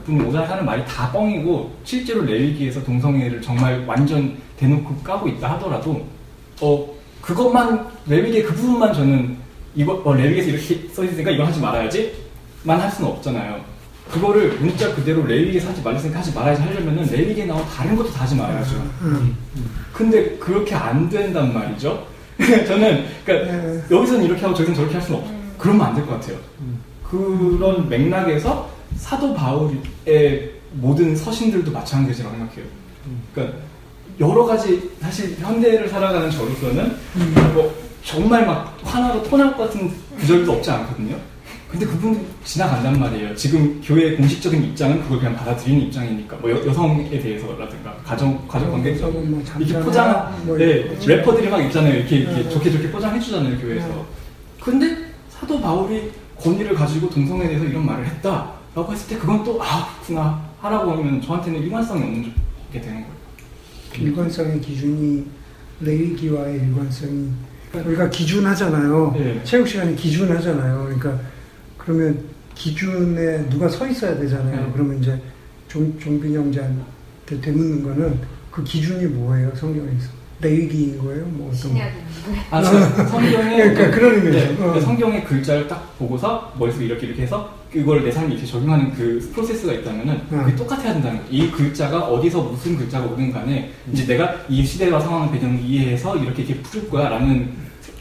[0.04, 6.04] 분이 오잘 하는 말이 다 뻥이고 실제로 레위기에서 동성애를 정말 완전 대놓고 까고 있다 하더라도
[6.60, 6.88] 어
[7.20, 9.36] 그것만 레위기의 그 부분만 저는
[9.76, 13.60] 이거 어, 레위기에서 이렇게 써 있으니까 이거 하지 말아야지만 할 수는 없잖아요.
[14.10, 18.34] 그거를 문자 그대로 레위기에서 하지 말랬으니까 하지 말아야지 하려면은 레위기에 나온 다른 것도 다 하지
[18.34, 18.74] 말아야죠.
[19.02, 19.36] 음.
[19.92, 22.11] 근데 그렇게 안 된단 말이죠.
[22.66, 23.82] 저는 그러니까 네.
[23.90, 25.26] 여기서는 이렇게 하고 저기서는 저렇게 할 수는 없.
[25.58, 26.36] 그러면 안 될 것 같아요.
[27.08, 32.64] 그런 맥락에서 사도 바울의 모든 서신들도 마찬가지라고 생각해요.
[33.34, 33.58] 그러니까
[34.20, 36.96] 여러 가지 사실 현대를 살아가는 저로서는
[37.54, 37.74] 뭐
[38.04, 41.16] 정말 막 하나로 토날 것 같은 구절도 없지 않거든요.
[41.72, 43.34] 근데 그분 지나간단 말이에요.
[43.34, 48.94] 지금 교회의 공식적인 입장은 그걸 그냥 받아들이는 입장이니까 뭐 여, 성에 대해서라든가 가정 가정 관계
[48.94, 51.94] 저는 뭐 이렇게 포장, 뭐 네, 이렇게 래퍼들이 막 있잖아요.
[51.94, 52.48] 이렇게, 이렇게 네.
[52.50, 53.88] 좋게 좋게 포장해 주잖아요, 교회에서.
[53.88, 54.04] 네.
[54.60, 54.96] 근데
[55.30, 60.42] 사도 바울이 권위를 가지고 동성애에 대해서 이런 말을 했다라고 했을 때 그건 또, 아, 그렇구나.
[60.60, 62.32] 하라고 하면 저한테는 일관성이 없는
[62.70, 64.08] 게 되는 거예요.
[64.08, 65.24] 일관성의 기준이
[65.80, 67.30] 레위기와의 일관성이
[67.72, 69.14] 우리가 기준 하잖아요.
[69.16, 69.40] 네.
[69.42, 70.84] 체육 시간에 기준 하잖아요.
[70.84, 71.31] 그러니까
[71.84, 72.18] 그러면
[72.54, 74.66] 기준에 누가 서 있어야 되잖아요.
[74.66, 74.70] 네.
[74.72, 75.18] 그러면 이제
[75.68, 78.18] 종, 종빈 형제한테 되묻는 거는
[78.50, 79.54] 그 기준이 뭐예요?
[79.56, 80.10] 성경에서
[80.40, 81.24] 레위기인 거예요?
[81.26, 81.72] 뭐 어떤.
[82.50, 83.56] 아, 성- 성경에.
[83.72, 84.38] 그러니까 그런 의미죠.
[84.54, 84.80] 네, 어.
[84.80, 89.72] 성경의 글자를 딱 보고서 머릿속에 이렇게 이렇게 해서 그걸 내 삶에 이렇게 적용하는 그 프로세스가
[89.72, 90.42] 있다면은 음.
[90.44, 91.28] 그게 똑같아야 된다는 거예요.
[91.30, 96.42] 이 글자가 어디서 무슨 글자가 오든 간에 이제 내가 이 시대와 상황 배경을 이해해서 이렇게
[96.42, 97.50] 이렇게 풀 거야 라는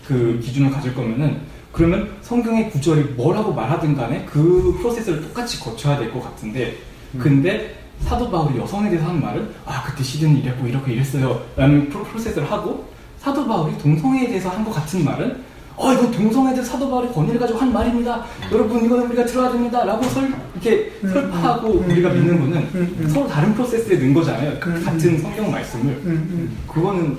[0.06, 1.38] 그 기준을 가질 거면은
[1.72, 6.76] 그러면 성경의 구절이 뭐라고 말하든 간에 그 프로세스를 똑같이 거쳐야 될 것 같은데
[7.18, 11.42] 근데 사도 바울이 여성에 대해서 하는 말은 아 그때 시대는 이랬고 이렇게 이랬어요.
[11.56, 12.86] 라는 프로, 프로세스를 하고
[13.20, 15.44] 사도 바울이 동성애에 대해서 한 것 같은 말은
[15.78, 18.26] 어 이건 동성애에 대해서 사도 바울이 권위를 가지고 한 말입니다.
[18.52, 19.84] 여러분 이거는 우리가 들어야 됩니다.
[19.86, 23.10] 라고 설, 이렇게 음, 설파하고 음, 우리가 음, 믿는 음, 거는 음, 음.
[23.10, 24.58] 서로 다른 프로세스에 넣은 거잖아요.
[24.60, 25.86] 그 음, 같은 성경 말씀을.
[25.94, 26.58] 음, 음.
[26.68, 27.18] 그거는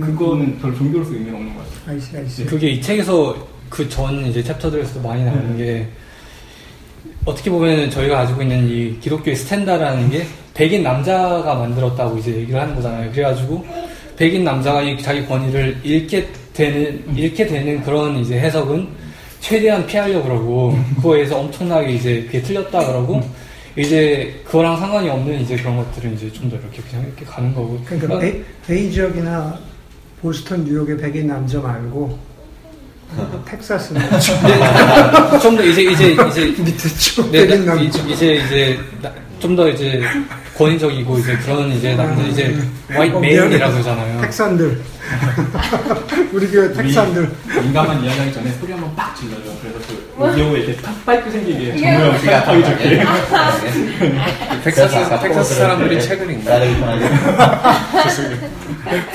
[0.00, 1.94] 그거는 별 종교로서 의미가 없는 것 같아요.
[1.96, 2.44] 아이씨, 아이씨.
[2.46, 3.34] 그게 이 책에서
[3.74, 5.84] 그 전 이제 챕터들에서도 많이 나오는 게
[7.24, 12.76] 어떻게 보면 저희가 가지고 있는 이 기독교의 스탠다라는 게 백인 남자가 만들었다고 이제 얘기를 하는
[12.76, 13.10] 거잖아요.
[13.10, 13.66] 그래가지고
[14.16, 18.86] 백인 남자가 이 자기 권위를 잃게 되는 잃게 되는 그런 이제 해석은
[19.40, 23.20] 최대한 피하려고 그러고 그거에서 엄청나게 이제 그게 틀렸다 그러고
[23.76, 27.80] 이제 그거랑 상관이 없는 이제 그런 것들은 이제 좀 더 이렇게 그냥 이렇게 가는 거고.
[27.84, 29.58] 그러니까 베, 베이 지역이나
[30.22, 32.16] 보스턴, 뉴욕의 백인 남자 말고
[33.44, 33.94] 텍사스
[35.42, 37.82] 좀더 이제 이제 이제 밑에 쪽 네, 나- 남자.
[37.82, 38.78] 이제 이제 이제
[39.40, 40.02] 좀 더 이제
[40.56, 42.56] 권위적이고 이제 그런 이제 남들 이제
[42.88, 43.72] 화이트 어, 메인이라고 미안해.
[43.72, 44.20] 그러잖아요.
[44.22, 44.80] 텍산들.
[46.32, 47.30] 우리 교회 텍산들.
[47.62, 51.80] 민감한 이야기하기 전에 소리 한번 빡 질러요 그래서 그 오디오에 이렇게 탁 파이프 생기게 이게
[51.80, 53.04] 정모형 씨가 더 좋게
[54.64, 56.58] 텍사스, 텍사스 사람들이 책을 읽나?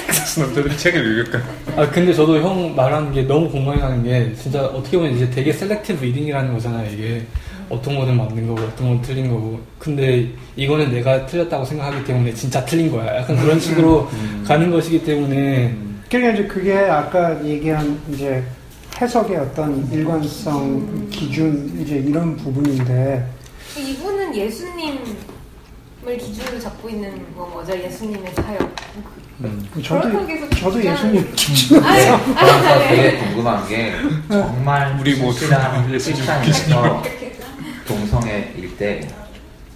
[0.07, 1.39] 텍사스 남자들이 책을 읽을까?
[1.78, 5.51] 아 근데 저도 형 말하는 게 너무 공감이 가는 게 진짜 어떻게 보면 이제 되게
[5.52, 6.89] selective reading이라는 거잖아요.
[6.91, 7.24] 이게
[7.70, 9.60] 어떤 거는 맞는 거고 어떤 건 틀린 거고.
[9.78, 13.18] 근데 이거는 내가 틀렸다고 생각하기 때문에 진짜 틀린 거야.
[13.18, 14.10] 약간 그런 식으로
[14.45, 15.74] 가는 것이기 때문에
[16.10, 18.43] 그러니까 이제 그게 아까 얘기한 이제
[19.00, 23.26] 해석의 어떤 일관성, 기준, 이제 이런 부분인데,
[23.78, 24.97] 이분은 예수님을
[26.20, 27.72] 기준으로 잡고 있는 건 거죠.
[27.78, 28.76] 예수님의 사역.
[29.84, 30.84] 저도, 그렇게 해서 저도 주장하는-
[31.16, 31.82] 예수님 기준.
[31.82, 32.20] 그래서
[32.89, 33.93] 되게 궁금한 게
[34.28, 37.04] 정말 우리 실실한 예수님 크리스찬에서
[37.88, 39.08] 동성애일 때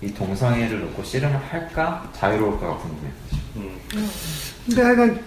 [0.02, 3.14] 이 동성애를 놓고 씨름을 할까 자유로울까가 궁금해요.
[4.66, 5.24] 근데 하여간,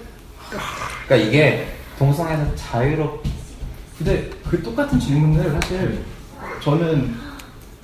[1.07, 1.66] 그러니까 이게
[1.99, 3.22] 동성애에서 자유롭
[3.99, 5.99] 근데 그 똑같은 질문을 사실
[6.62, 7.14] 저는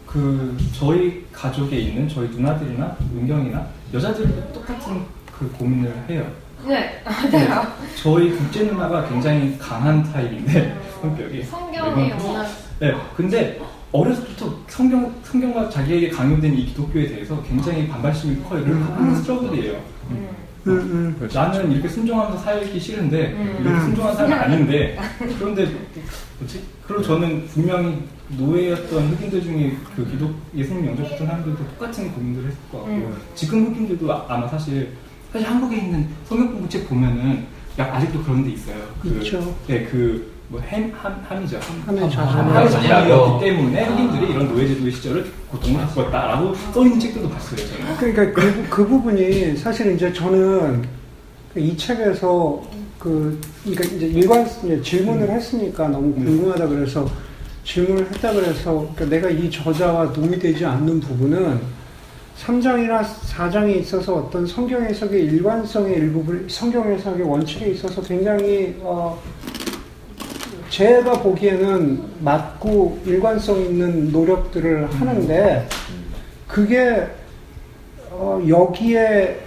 [0.06, 5.00] 그 저희 가족에 있는 저희 누나들이나 은경이나 여자들도 똑같은
[5.38, 6.26] 그 고민을 해요.
[6.66, 7.66] 네, 맞아요.
[8.00, 12.46] 저희 둘째 누나가 굉장히 강한 타입인데 성격이 성경에 이건- 워낙
[12.78, 13.60] 네, 근데
[13.90, 18.60] 어렸을 때부터 성경 성경과 자기에게 강요된 이 기독교에 대해서 굉장히 반발심이 커요.
[18.60, 19.80] 이걸 하는 스트러글이에요.
[20.10, 20.28] 음.
[20.66, 21.28] 음, 음.
[21.32, 23.58] 나는 이렇게 순종하면서 살기 싫은데 음.
[23.60, 24.98] 이렇게 순종한 사람이 아닌데
[25.38, 25.66] 그런데
[26.38, 26.62] 뭐지?
[26.86, 28.02] 그리고 저는 분명히
[28.38, 33.16] 노예였던 흑인들 중에 그 기독 예수님 영접했던 사람들도 똑같은 고민들을 했을 것 같고 음.
[33.34, 34.92] 지금 흑인들도 아- 아마 사실
[35.32, 37.44] 사실 한국에 있는 성경 공부책 보면은
[37.78, 38.76] 약 아직도 그런 데 있어요.
[39.00, 39.56] 그, 있죠.
[39.66, 41.58] 네, 그 뭐 햄, 함, 함이죠.
[41.86, 47.56] 함의 자손이었기 때문에 흑인들이 이런 노예제도의 시절을 고통을 겪었다라고 써 있는 책들도 봤어요.
[47.56, 47.96] 저는.
[47.96, 50.86] 그러니까 그, 그 부분이 사실 이제 저는
[51.56, 52.62] 이 책에서
[52.98, 57.08] 그 그러니까 이제 일관 이제 질문을 했으니까 너무 궁금하다 그래서
[57.64, 61.60] 질문을 했다 그래서 그러니까 내가 이 저자와 동의되지 않는 부분은
[62.38, 69.18] 3장이나 4장에 있어서 어떤 성경 해석의 일관성의 일부분, 성경 해석의 원칙에 있어서 굉장히 어,
[70.72, 75.68] 제가 보기에는 맞고 일관성 있는 노력들을 하는데
[76.48, 77.06] 그게
[78.10, 79.40] 어, 여기에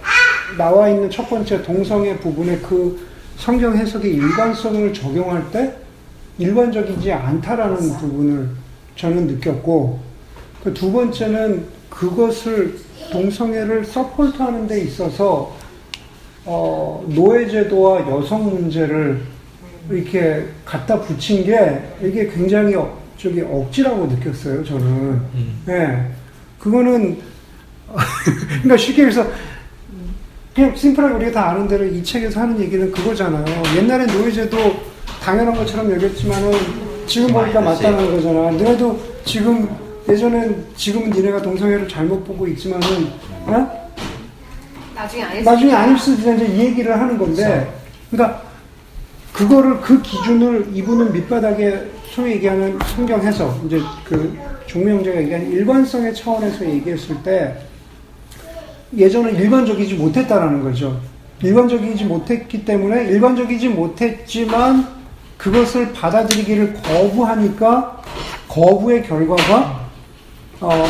[0.56, 3.04] 나와 있는 첫 번째 동성애 부분에 그
[3.36, 5.74] 성경 해석의 일관성을 적용할 때
[6.38, 8.48] 일관적이지 않다라는 부분을
[8.94, 9.98] 저는 느꼈고
[10.62, 12.78] 그 두 번째는 그것을
[13.10, 15.52] 동성애를 서포트하는 데 있어서
[16.44, 19.22] 어, 노예제도와 여성 문제를
[19.90, 25.20] 이렇게 갖다 붙인 게 이게 굉장히 어, 저기 억지라고 느꼈어요 저는.
[25.66, 26.10] 네.
[26.58, 27.18] 그거는
[28.62, 29.26] 그러니까 쉽게 얘기해서
[30.54, 33.44] 그냥 심플하게 우리가 다 아는 대로 이 책에서 하는 얘기는 그거잖아요.
[33.76, 34.56] 옛날에 노예제도
[35.22, 36.52] 당연한 것처럼 여겼지만은
[37.06, 38.50] 지금 보니까 맞다는 거잖아.
[38.50, 39.68] 너네도 지금
[40.08, 42.86] 예전엔 지금은 니네가 동성애를 잘못 보고 있지만은
[43.46, 43.90] 어?
[44.94, 47.70] 나중에 안 했을 나중에 안 입수도 이제 이 얘기를 하는 건데,
[48.10, 48.42] 그러니까
[49.36, 54.34] 그거를 그 기준을 이분은 밑바닥에 소위 얘기하는 성경 해석, 이제 그
[54.66, 57.54] 종명제가 얘기하는 일관성의 차원에서 얘기했을 때
[58.96, 60.98] 예전은 일관적이지 못했다라는 거죠.
[61.42, 64.86] 일관적이지 못했기 때문에 일관적이지 못했지만
[65.36, 68.02] 그것을 받아들이기를 거부하니까
[68.48, 69.86] 거부의 결과가
[70.62, 70.84] 어,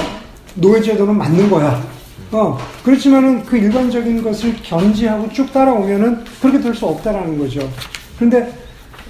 [0.55, 1.83] 노예제도는 맞는 거야.
[2.31, 7.69] 어, 그렇지만은 그 일반적인 것을 견지하고 쭉 따라오면은 그렇게 될 수 없다라는 거죠.
[8.17, 8.53] 그런데,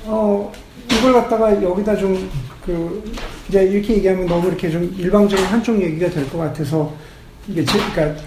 [0.05, 0.51] 어,
[0.91, 2.29] 이걸 갖다가 여기다 좀,
[2.65, 3.03] 그,
[3.49, 6.93] 이제 이렇게 얘기하면 너무 이렇게 좀 일방적인 한쪽 얘기가 될 것 같아서,
[7.49, 8.21] 이게 제, 그러니까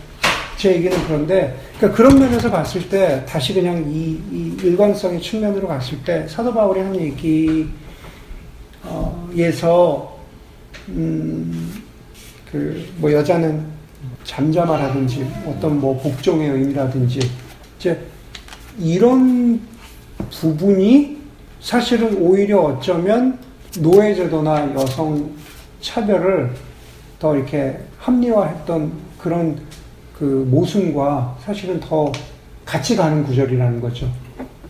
[0.58, 5.98] 제 얘기는 그런데, 그러니까 그런 면에서 봤을 때, 다시 그냥 이, 이 일관성의 측면으로 갔을
[6.04, 7.68] 때, 사도 바울이 한 얘기,
[8.84, 10.18] 어, 에서,
[10.90, 11.82] 음,
[12.52, 13.66] 그, 뭐, 여자는
[14.24, 17.20] 잠잠하라든지, 어떤 뭐, 복종의 의미라든지,
[17.78, 18.00] 이제,
[18.80, 19.60] 이런
[20.32, 21.18] 부분이
[21.60, 23.38] 사실은 오히려 어쩌면
[23.80, 25.32] 노예제도나 여성
[25.82, 26.52] 차별을
[27.20, 29.60] 더 이렇게 합리화했던 그런
[30.18, 32.12] 그 모순과 사실은 더
[32.66, 34.10] 같이 가는 구절이라는 거죠.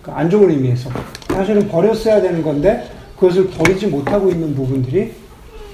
[0.01, 0.89] 그안 좋은 의미에서.
[1.28, 5.12] 사실은 버렸어야 되는 건데 그것을 버리지 못하고 있는 부분들이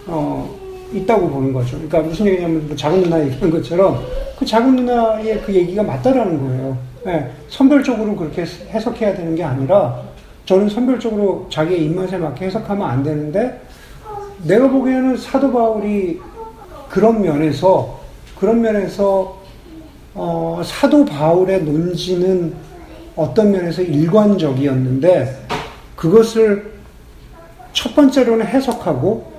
[0.07, 0.53] 어,
[0.93, 1.77] 있다고 보는 거죠.
[1.77, 4.03] 그러니까 무슨 얘기냐면 뭐 작은 누나 얘기한 것처럼
[4.37, 6.77] 그 작은 누나의 그 얘기가 맞다라는 거예요.
[7.05, 10.01] 예, 선별적으로 그렇게 해석해야 되는 게 아니라
[10.45, 13.61] 저는 선별적으로 자기의 입맛에 맞게 해석하면 안 되는데
[14.43, 16.19] 내가 보기에는 사도 바울이
[16.89, 17.99] 그런 면에서
[18.39, 19.39] 그런 면에서
[20.15, 22.55] 어, 사도 바울의 논지는
[23.15, 25.45] 어떤 면에서 일관적이었는데
[25.95, 26.73] 그것을
[27.71, 29.31] 첫 번째로는 해석하고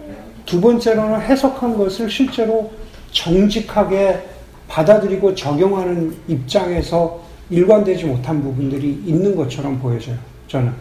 [0.45, 2.71] 두 번째로는 해석한 것을 실제로
[3.11, 4.21] 정직하게
[4.69, 10.17] 받아들이고 적용하는 입장에서 일관되지 못한 부분들이 있는 것처럼 보여져요.
[10.49, 10.73] 저는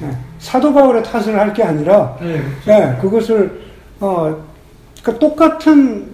[0.00, 0.10] 네.
[0.38, 2.16] 사도 바울의 탓을 할 게 아니라
[2.66, 3.60] 네, 그것을
[4.00, 4.36] 어,
[5.02, 6.08] 그러니까 똑같은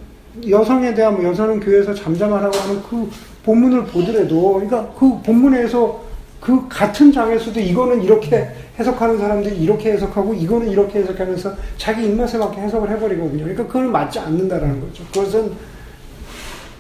[0.49, 3.11] 여성에 대한 뭐 여성은 교회에서 잠잠하라고 하는 그
[3.45, 6.03] 본문을 보더라도 그러니까 그 본문에서
[6.41, 8.49] 그 같은 장에서도 이거는 이렇게
[8.79, 13.39] 해석하는 사람들이 이렇게 해석하고 이거는 이렇게 해석하면서 자기 입맛에 맞게 해석을 해버리거든요.
[13.45, 15.05] 그러니까 그건 맞지 않는다라는 거죠.
[15.12, 15.53] 그것은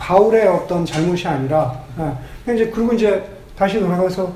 [0.08, 3.24] 바울의 어떤 잘못이 아니라 아, 이제 그리고 이제
[3.56, 4.34] 다시 돌아가서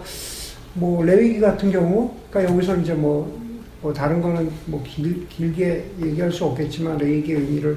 [0.73, 3.39] 뭐 레위기 같은 경우 그러니까 여기서 이제 뭐,
[3.83, 7.77] 뭐 다른 거는 뭐 길, 길게 얘기할 수 없겠지만 레위기의 의미를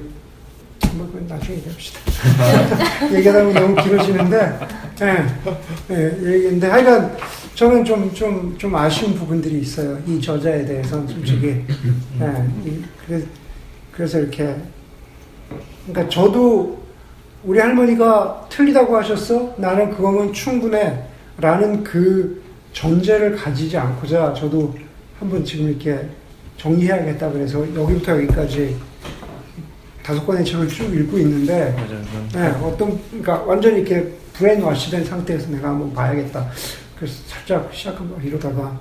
[0.94, 2.00] 뭐 그건 나중에 얘기합시다.
[3.14, 4.58] 얘기하다 보면 너무 길어지는데
[5.02, 7.14] 예, 예, 얘기인데 하여간
[7.54, 9.98] 저는 좀, 좀, 좀 아쉬운 부분들이 있어요.
[10.06, 11.62] 이 저자에 대해서는 솔직히.
[12.20, 13.22] 예, 이- 그래-
[13.92, 14.54] 그래서 이렇게.
[15.86, 16.81] 그러니까 저도
[17.44, 19.54] 우리 할머니가 틀리다고 하셨어?
[19.56, 21.02] 나는 그거면 충분해.
[21.38, 24.74] 라는 그 전제를 가지지 않고자 저도
[25.18, 25.98] 한번 지금 이렇게
[26.56, 28.76] 정리해야겠다 그래서 여기부터 여기까지
[30.02, 31.74] 다섯 권의 책을 쭉 읽고 있는데
[32.34, 36.48] 네, 어떤, 그러니까 완전히 이렇게 brainwash된 상태에서 내가 한번 봐야겠다.
[36.96, 38.78] 그래서 살짝 시작한 거 이러다가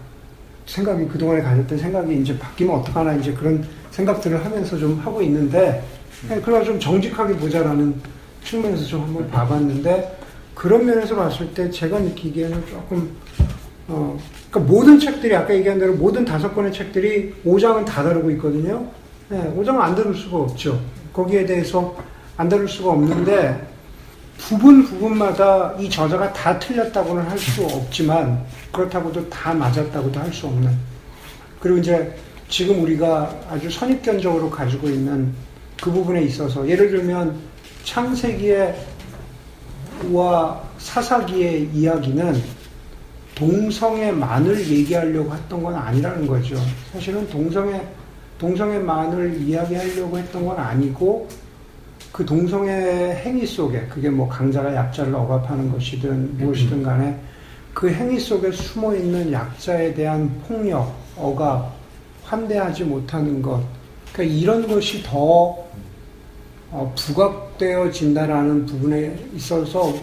[0.66, 5.84] 생각이 그동안에 가졌던 생각이 이제 바뀌면 어떡하나 이제 그런 생각들을 하면서 좀 하고 있는데
[6.30, 7.96] 네, 그러나 좀 정직하게 보자라는
[8.44, 10.18] 측면에서 좀 한번 봐봤는데
[10.56, 13.16] 그런 면에서 봤을 때 제가 느끼기에는 조금
[13.88, 14.18] 어,
[14.50, 18.86] 그러니까 모든 책들이 아까 얘기한 대로 모든 다섯 권의 책들이 5장은 다 다루고 있거든요.
[19.30, 20.80] 네, 5장은 안 다룰 수가 없죠.
[21.14, 21.96] 거기에 대해서
[22.38, 23.68] 안 다룰 수가 없는데
[24.38, 30.72] 부분 부분마다 이 저자가 다 틀렸다고는 할 수 없지만 그렇다고도 다 맞았다고도 할 수 없는
[31.60, 32.16] 그리고 이제
[32.50, 35.32] 지금 우리가 아주 선입견적으로 가지고 있는
[35.82, 37.36] 그 부분에 있어서 예를 들면
[37.84, 38.76] 창세기의
[40.12, 42.42] 와 사사기의 이야기는
[43.36, 46.56] 동성의 만을 얘기하려고 했던 건 아니라는 거죠.
[46.92, 47.82] 사실은 동성의
[48.38, 51.28] 동성의 만을 이야기하려고 했던 건 아니고
[52.12, 57.18] 그 동성의 행위 속에 그게 뭐 강자가 약자를 억압하는 것이든 무엇이든 간에
[57.74, 61.72] 그 행위 속에 숨어 있는 약자에 대한 폭력, 억압,
[62.26, 63.64] 환대하지 못하는 것,
[64.12, 65.70] 그러니까 이런 것이 더 어,
[66.96, 69.94] 부각되어진다라는 부분에 있어서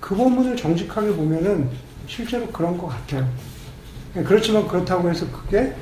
[0.00, 1.68] 그 본문을 정직하게 보면은
[2.06, 3.26] 실제로 그런 것 같아요.
[4.14, 5.72] 그렇지만 그렇다고 해서 그게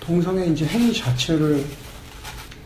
[0.00, 1.64] 동성의 이제 행위 자체를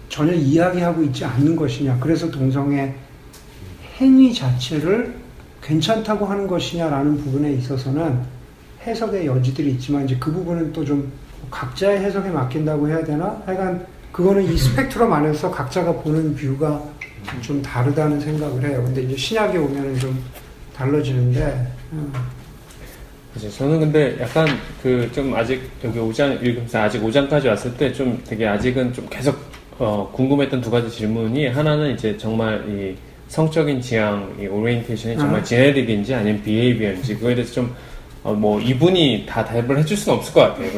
[0.09, 1.99] 전혀 이야기하고 있지 않는 것이냐.
[1.99, 2.95] 그래서 동성의
[3.99, 5.15] 행위 자체를
[5.63, 8.21] 괜찮다고 하는 것이냐라는 부분에 있어서는
[8.87, 11.11] 해석의 여지들이 있지만 이제 그 부분은 또 좀
[11.51, 13.43] 각자의 해석에 맡긴다고 해야 되나?
[13.47, 16.81] 하여간 그거는 이 스펙트럼 안에서 각자가 보는 뷰가
[17.41, 18.81] 좀 다르다는 생각을 해요.
[18.85, 20.23] 근데 이제 신약에 오면은 좀
[20.77, 22.12] 달라지는데, 음.
[23.33, 23.51] 그죠.
[23.51, 24.47] 저는 근데 약간
[24.81, 29.37] 그 좀 아직 여기 5장 읽으면서 아직 5장까지 왔을 때 좀 되게 아직은 좀 계속
[29.81, 32.95] 어, 궁금했던 두 가지 질문이 하나는 이제 정말 이
[33.27, 35.43] 성적인 지향, 이 orientation이 정말 아.
[35.43, 37.75] 제네릭인지 아니면 behavior인지 그거에 대해서 좀
[38.23, 40.71] 어, 뭐 이분이 다 답을 해줄 수는 없을 것 같아요.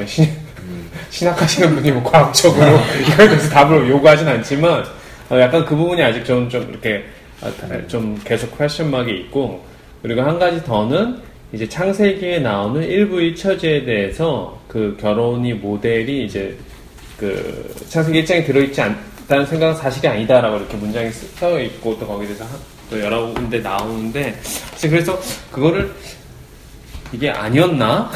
[0.69, 0.79] 뭐
[1.11, 2.67] 신, 신학하시는 분이 뭐 과학적으로
[3.07, 4.85] 이거에 대해서 답을 요구하진 않지만
[5.31, 7.05] 어, 약간 그 부분이 아직 좀, 좀 이렇게
[7.41, 9.65] 어, 다- 좀 계속 퀘스천막이 있고
[10.03, 11.19] 그리고 한 가지 더는
[11.53, 16.57] 이제 창세기에 나오는 일부 일처제에 대해서 그 결혼이 모델이 이제
[17.19, 22.27] 그 창세기 1장에 들어있지 않다는 생각은 사실이 아니다라고 이렇게 문장이 쓰- 써 있고 또 거기에
[22.27, 22.53] 대해서 한-
[22.91, 24.39] 또 여러 군데 나오는데
[24.83, 25.19] 그래서
[25.51, 25.91] 그거를
[27.13, 28.11] 이게 아니었나?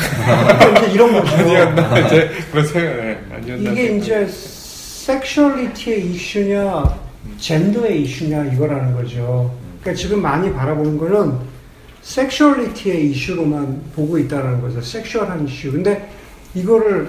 [0.92, 1.34] 이런 거죠.
[1.36, 1.98] 아니었나?
[2.00, 3.70] 이제 그런 생각, 네, 아니었나?
[3.70, 6.84] 이게 이제 섹슈얼리티의 이슈냐,
[7.38, 9.54] 젠더의 이슈냐 이거라는 거죠.
[9.80, 11.38] 그러니까 지금 많이 바라보는 거는
[12.02, 14.80] 섹슈얼리티의 이슈로만 보고 있다는 거죠.
[14.80, 15.72] 섹슈얼한 이슈.
[15.72, 16.10] 근데
[16.54, 17.08] 이거를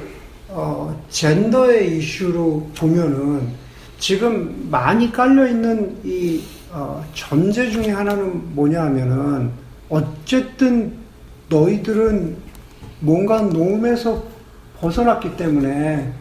[0.49, 3.47] 어, 젠더의 이슈로 보면은
[3.99, 9.51] 지금 많이 깔려 있는 이 어, 전제 중에 하나는 뭐냐 하면은
[9.89, 11.00] 어쨌든
[11.51, 12.37] 너희들은
[13.01, 14.23] 뭔가 norm에서
[14.79, 16.11] 벗어났기 때문에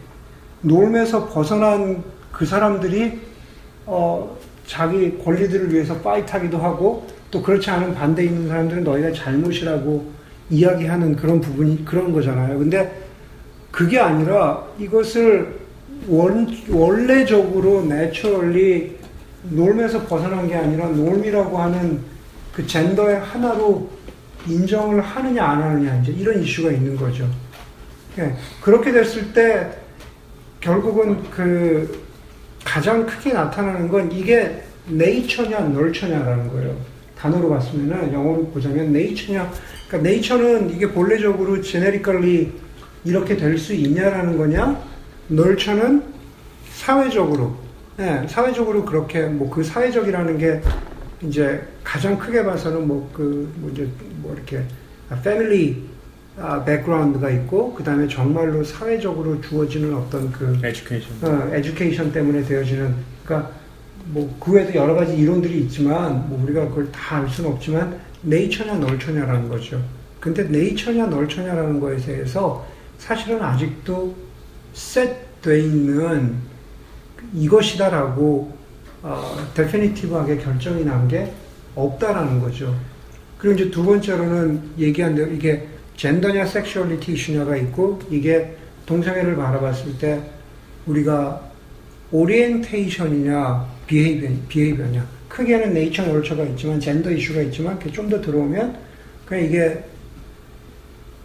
[0.61, 3.19] norm에서 벗어난 그 사람들이
[3.85, 10.11] 어, 자기 권리들을 위해서 fight하기도 하고 또 그렇지 않은 반대 있는 사람들은 너희가 잘못이라고
[10.49, 12.59] 이야기하는 그런 부분이 그런 거잖아요.
[12.59, 13.01] 근데
[13.71, 15.61] 그게 아니라 이것을
[16.07, 18.97] 원, 원래적으로 naturally
[19.43, 21.99] norm에서 벗어난 게 아니라 norm이라고 하는
[22.53, 23.89] 그 젠더의 하나로
[24.47, 27.27] 인정을 하느냐 안 하느냐 이제 이런 이슈가 있는 거죠.
[28.17, 29.69] 예, 그렇게 됐을 때
[30.59, 32.01] 결국은 그
[32.63, 36.75] 가장 크게 나타나는 건 이게 네이처냐 널처냐라는 거예요.
[37.17, 39.51] 단어로 봤으면은 영어로 보자면 네이처냐
[39.87, 42.51] 그러니까 네이처는 이게 본래적으로 제네리컬리
[43.03, 44.81] 이렇게 될 수 있냐라는 거냐
[45.27, 46.03] 널처는
[46.73, 47.55] 사회적으로
[47.99, 50.61] 예, 사회적으로 그렇게 뭐 그 사회적이라는 게
[51.23, 54.63] 이제 가장 크게 봐서는 뭐그 뭐 이제 뭐 이렇게
[55.23, 55.89] 패밀리
[56.37, 61.11] 아, 백그라운드가 있고 그 다음에 정말로 사회적으로 주어지는 어떤 그 에듀케이션.
[61.21, 62.95] 어, 에듀케이션 때문에 되어지는
[63.25, 63.51] 그러니까
[64.05, 68.75] 뭐 그 외에도 여러 가지 이론들이 있지만 뭐 우리가 그걸 다 알 수는 없지만 네이처냐
[68.75, 69.81] 널처냐라는 거죠.
[70.19, 72.65] 근데 네이처냐 널처냐라는 거에 대해서
[72.97, 74.15] 사실은 아직도
[74.73, 76.35] set돼 있는
[77.33, 78.57] 이것이다라고
[79.03, 81.31] 어, definitive하게 결정이 난 게
[81.75, 82.75] 없다라는 거죠.
[83.37, 90.21] 그리고 이제 두 번째로는 얘기한 대로 이게 젠더냐 섹슈얼리티 이슈냐가 있고 이게 동성애를 바라봤을 때
[90.85, 91.41] 우리가
[92.11, 98.75] orientation이냐 behavior, behavior냐 크게는 네이처 널처가 있지만 젠더 이슈가 있지만 좀 더 들어오면
[99.25, 99.83] 그냥 이게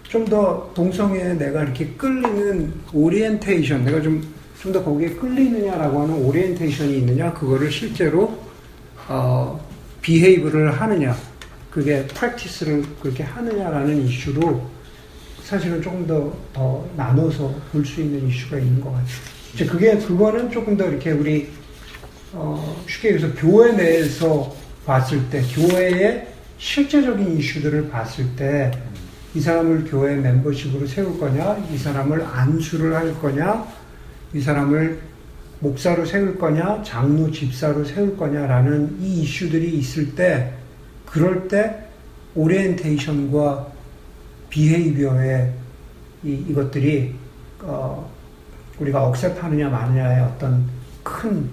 [0.04, 4.22] 좀 더 동성애에 내가 이렇게 끌리는 오리엔테이션 내가 좀
[4.62, 8.38] 좀 더 거기에 끌리느냐라고 하는 orientation이 있느냐 그거를 실제로
[9.08, 9.60] 어,
[10.02, 11.16] behave를 하느냐
[11.70, 14.76] 그게 practice를 그렇게 하느냐라는 이슈로
[15.44, 19.06] 사실은 조금 더, 더 나눠서 볼 수 있는 이슈가 있는 것 같아요.
[19.54, 21.48] 이제 그게, 그거는 조금 더 이렇게 우리,
[22.32, 24.52] 어, 쉽게 얘기해서 교회 내에서
[24.84, 26.26] 봤을 때, 교회의
[26.58, 28.72] 실제적인 이슈들을 봤을 때,
[29.34, 33.66] 이 사람을 교회 멤버십으로 세울 거냐, 이 사람을 안수를 할 거냐,
[34.34, 35.00] 이 사람을
[35.60, 40.52] 목사로 세울 거냐, 장로 집사로 세울 거냐라는 이 이슈들이 있을 때,
[41.06, 41.86] 그럴 때
[42.34, 43.66] 오리엔테이션과
[44.50, 45.52] 비헤이비어의
[46.24, 47.14] 이, 이것들이
[47.62, 48.10] 어,
[48.78, 50.68] 우리가 억셉하느냐 마느냐의 어떤
[51.02, 51.50] 큰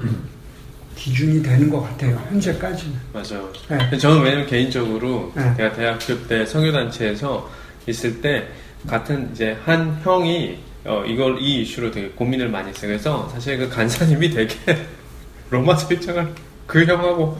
[0.96, 2.16] 기준이 되는 것 같아요.
[2.30, 2.96] 현재까지는.
[3.14, 3.52] 맞아요.
[3.70, 3.98] 네.
[3.98, 5.54] 저는 왜냐면 개인적으로 네.
[5.56, 7.50] 제가 대학교 때 성교단체에서
[7.88, 8.48] 있을 때
[8.88, 12.90] 같은 이제 한 형이 어, 이걸 이 이슈로 되게 고민을 많이 했어요.
[12.90, 14.56] 그래서 사실 그 간사님이 되게
[15.50, 16.28] 로마서 일장을
[16.68, 17.38] 그 형하고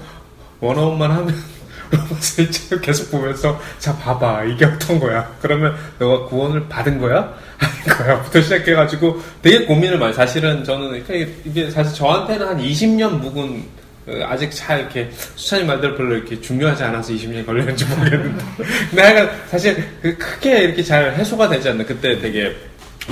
[0.60, 1.36] 원어원만 하면
[1.92, 5.30] 로마서 일장을 계속 보면서 자 봐봐 이게 어떤 거야.
[5.42, 7.34] 그러면 너가 구원을 받은 거야?
[7.60, 10.14] 아닌 거야?부터 시작해가지고 되게 고민을 많이.
[10.14, 11.04] 사실은 저는
[11.46, 16.84] 이게- 사실 저한테는 한 20년 묵은 어, 아직 잘 이렇게 수찬이 말대로 별로 이렇게 중요하지
[16.84, 18.44] 않아서 20년이 걸렸는지 모르겠는데
[18.98, 22.54] 하여간 사실 그 크게 이렇게 잘 해소가 되지 않는 그때 되게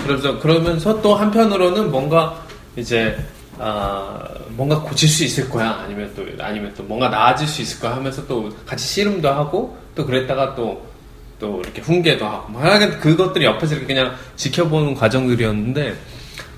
[0.06, 2.44] 그래서 그러면서 또 한편으로는 뭔가
[2.76, 3.18] 이제
[3.58, 7.96] 아 뭔가 고칠 수 있을 거야 아니면 또 아니면 또 뭔가 나아질 수 있을 거야
[7.96, 13.76] 하면서 또 같이 씨름도 하고 또 그랬다가 또또 이렇게 훈계도 하고 뭐 하여간 그것들이 옆에서
[13.76, 15.96] 이렇게 그냥 지켜보는 과정들이었는데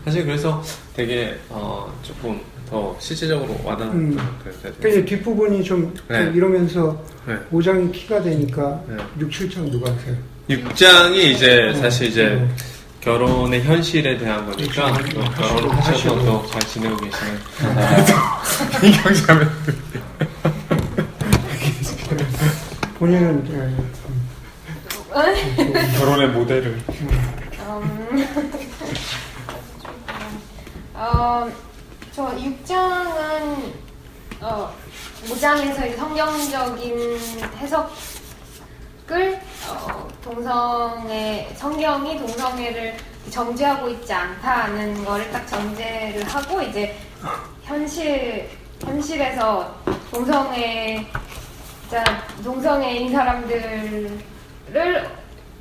[0.06, 0.64] 사실 그래서
[0.96, 4.18] 되게 어 조금 더 실질적으로 와닿는 음.
[4.44, 6.32] 그 이제 뒷부분이 좀 네.
[6.34, 7.36] 이러면서 네.
[7.52, 8.98] 5장이 키가 되니까 네.
[9.20, 10.16] 6, 7장 누가 하세요?
[10.50, 11.74] 6장이 이제 네.
[11.76, 12.50] 사실 이제 네.
[13.04, 14.88] 결혼의 현실에 대한 거니까.
[14.88, 16.26] 또 하시고, 결혼을 하셔서 하시고.
[16.26, 17.40] 또잘 지내고 계시는
[18.82, 19.52] 이경자면
[22.98, 23.58] 본인은 예,
[25.62, 28.28] 음, 결혼의 모델을 음,
[30.94, 31.52] 어,
[32.14, 33.74] 저 6장은
[34.40, 34.74] 어,
[35.28, 37.20] 5장에서 성경적인
[37.58, 37.92] 해석
[39.14, 39.40] 을
[39.70, 42.96] 어, 동성애 성경이 동성애를
[43.30, 46.98] 정죄하고 있지 않다는 거를 딱 전제를 하고 이제
[47.64, 48.50] 현실
[48.84, 49.76] 현실에서
[50.12, 51.06] 동성애
[51.92, 52.04] 자
[52.44, 54.20] 동성애인 사람들을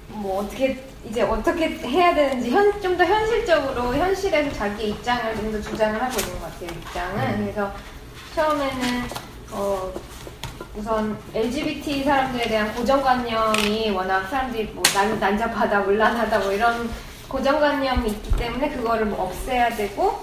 [0.09, 2.51] 뭐 어떻게 이제 어떻게 해야 되는지
[2.81, 7.37] 좀 더 현실적으로 현실에서 자기 입장을 좀 더 주장을 하고 있는 것 같아요 입장은.
[7.45, 7.73] 그래서
[8.35, 9.05] 처음에는
[9.51, 9.93] 어
[10.77, 16.89] 우선 LGBT 사람들에 대한 고정관념이 워낙 사람들이 뭐 난, 난잡하다 문란하다 뭐 이런
[17.29, 20.21] 고정관념이 있기 때문에 그거를 뭐 없애야 되고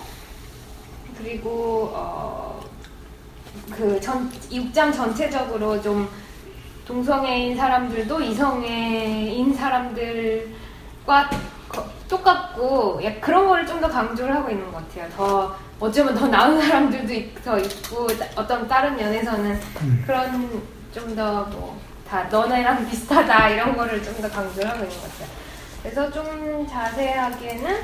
[1.17, 2.59] 그리고 어,
[3.71, 6.09] 어그전 6장 전체적으로 좀
[6.87, 10.49] 동성애인 사람들도 이성애인 사람들과
[11.05, 11.48] 거-
[12.09, 15.09] 똑같고 약 그런 거를 좀 더 강조를 하고 있는 것 같아요.
[15.15, 19.59] 더 어쩌면 더 나은 사람들도 있- 더 있고 따- 어떤 다른 면에서는
[20.05, 20.61] 그런
[20.93, 21.73] 좀 더 뭐
[22.09, 25.27] 다 너네랑 비슷하다 이런 거를 좀 더 강조를 하고 있는 것 같아요.
[25.83, 27.77] 그래서 좀 자세하게는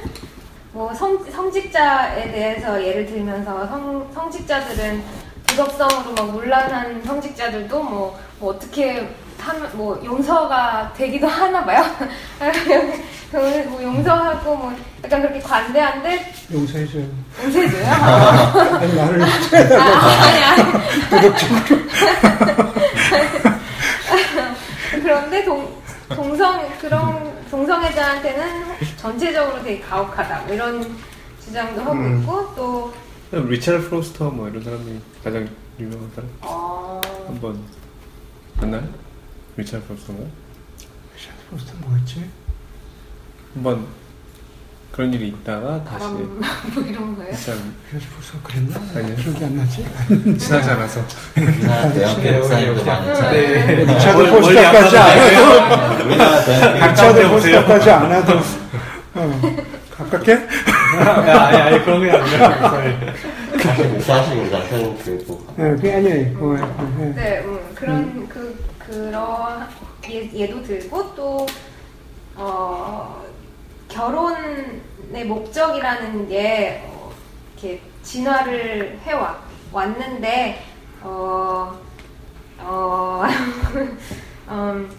[0.73, 5.03] 뭐 성, 성직자에 대해서 예를 들면서 성, 성직자들은
[5.47, 9.07] 부적성으로 막 문란한 성직자들도 뭐, 뭐 어떻게
[9.75, 11.83] 뭐 용서가 되기도 하나 봐요.
[13.31, 14.73] 뭐 용서하고 뭐
[15.03, 17.05] 약간 그렇게 관대한데 용서해줘요.
[17.43, 17.85] 용서해줘요.
[17.85, 19.27] 아니 나를 아,
[20.23, 20.63] 아니 아니.
[25.01, 25.67] 그런데 동,
[26.09, 28.65] 동성 그런 동성애자한테는
[28.97, 30.95] 전체적으로 되게 가혹하다 뭐 이런
[31.43, 32.21] 주장도 하고 음.
[32.21, 32.93] 있고 또
[33.31, 35.47] 리첼 프로스터 뭐 이런 사람이 가장
[35.79, 37.59] 유명한 사람 어, 한번
[38.55, 39.04] 만나요?
[39.57, 40.25] 리첼 프로스터인가?
[41.49, 42.25] 포스터 뭐였지?
[43.53, 43.85] 한번
[44.91, 46.39] 그런 일이 있다가 다시 바람
[46.73, 47.31] 뭐 이런 거예요.
[47.31, 47.55] 리첼
[47.89, 48.75] 그래서 포스터 그랬나?
[48.95, 49.15] 아니요.
[49.15, 49.85] 기억이 안 나지?
[50.37, 51.05] 지나지 않아서
[51.37, 53.31] 우리나라 대형 목사님도 많이 있잖아요.
[53.31, 53.75] 네.
[53.85, 58.33] 리차드 포스터까지 않아도 우리나라 대형 리차드 포스터까지 않아도
[59.13, 59.41] 어,
[59.95, 60.33] 가깝게?
[60.33, 62.71] 아니, 아니, 그런 게 아니라.
[63.61, 66.53] 사실 목사하시고 우리가 새로 그또 네, 그게 아니에요.
[66.97, 67.13] 네.
[67.15, 68.54] 네, 음, 그런 그
[68.85, 69.67] 그런
[70.09, 71.45] 예, 예도 들고 또
[72.35, 73.23] 어,
[73.89, 77.11] 결혼의 목적이라는 게 어,
[77.53, 79.37] 이렇게 진화를 해 왔,
[79.71, 80.63] 왔는데
[81.01, 81.75] 어,
[82.59, 83.23] 어,
[84.49, 84.91] 음,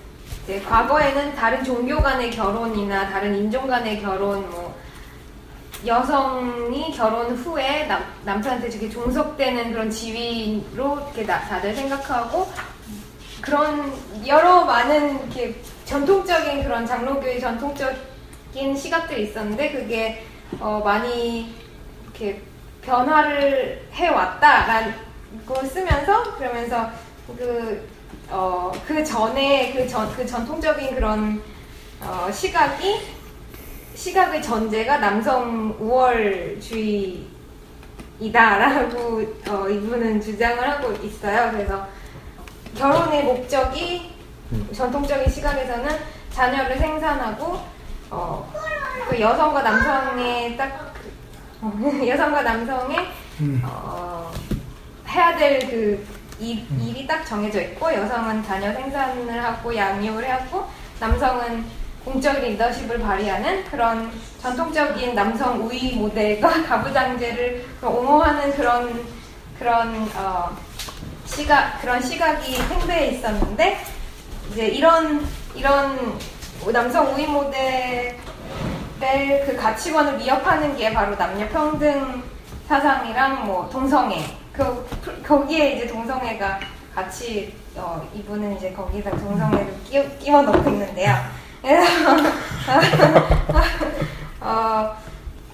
[0.44, 4.74] 이제 과거에는 다른 종교 간의 결혼이나 다른 인종 간의 결혼 뭐
[5.84, 12.50] 여성이 결혼 후에 남, 남편한테 이렇게 종속되는 그런 지위로 이렇게 나- 다들 생각하고
[13.40, 13.92] 그런
[14.26, 20.24] 여러 많은 이렇게 전통적인 그런 장로교의 전통적인 시각들이 있었는데 그게
[20.58, 21.54] 어, 많이
[22.04, 22.42] 이렇게
[22.82, 24.94] 변화를 해 왔다라는
[25.46, 26.90] 걸 쓰면서 그러면서
[27.36, 27.88] 그,
[28.30, 31.42] 어, 그 전에 그 전, 그 전통적인 그런
[32.00, 33.16] 어, 시각이
[33.94, 37.28] 시각의 전제가 남성 우월주의이다라고
[39.48, 41.50] 어, 이분은 주장을 하고 있어요.
[41.52, 41.88] 그래서
[42.78, 44.14] 결혼의 목적이
[44.74, 45.88] 전통적인 시각에서는
[46.32, 47.58] 자녀를 생산하고
[48.10, 48.52] 어,
[49.08, 50.92] 그 여성과 남성의 딱
[51.60, 52.98] 그- 여성과 남성의
[53.64, 54.30] 어,
[55.08, 56.06] 해야 될 그
[56.38, 60.66] 일이 딱 정해져 있고 여성은 자녀 생산을 하고 양육을 하고
[61.00, 61.64] 남성은
[62.04, 64.12] 공적 리더십을 발휘하는 그런
[64.42, 69.02] 전통적인 남성 우위 모델과 가부장제를 옹호하는 그런
[69.58, 70.54] 그런 어,
[71.36, 73.78] 시각 그런 시각이 생배해 있었는데
[74.50, 75.22] 이제 이런
[75.54, 76.18] 이런
[76.72, 78.16] 남성 우위 모델의
[79.44, 82.22] 그 가치관을 위협하는 게 바로 남녀 평등
[82.66, 84.88] 사상이랑 뭐 동성애 그
[85.22, 86.58] 거기에 이제 동성애가
[86.94, 91.14] 같이 어, 이분은 이제 거기다 동성애를 끼워, 끼워 넣고 있는데요.
[94.40, 94.96] 어,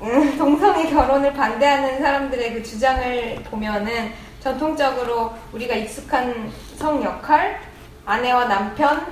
[0.01, 4.13] 음, 동성애 결혼을 반대하는 사람들의 그 주장을 보면은
[4.43, 7.61] 전통적으로 우리가 익숙한 성 역할,
[8.05, 9.07] 아내와 남편,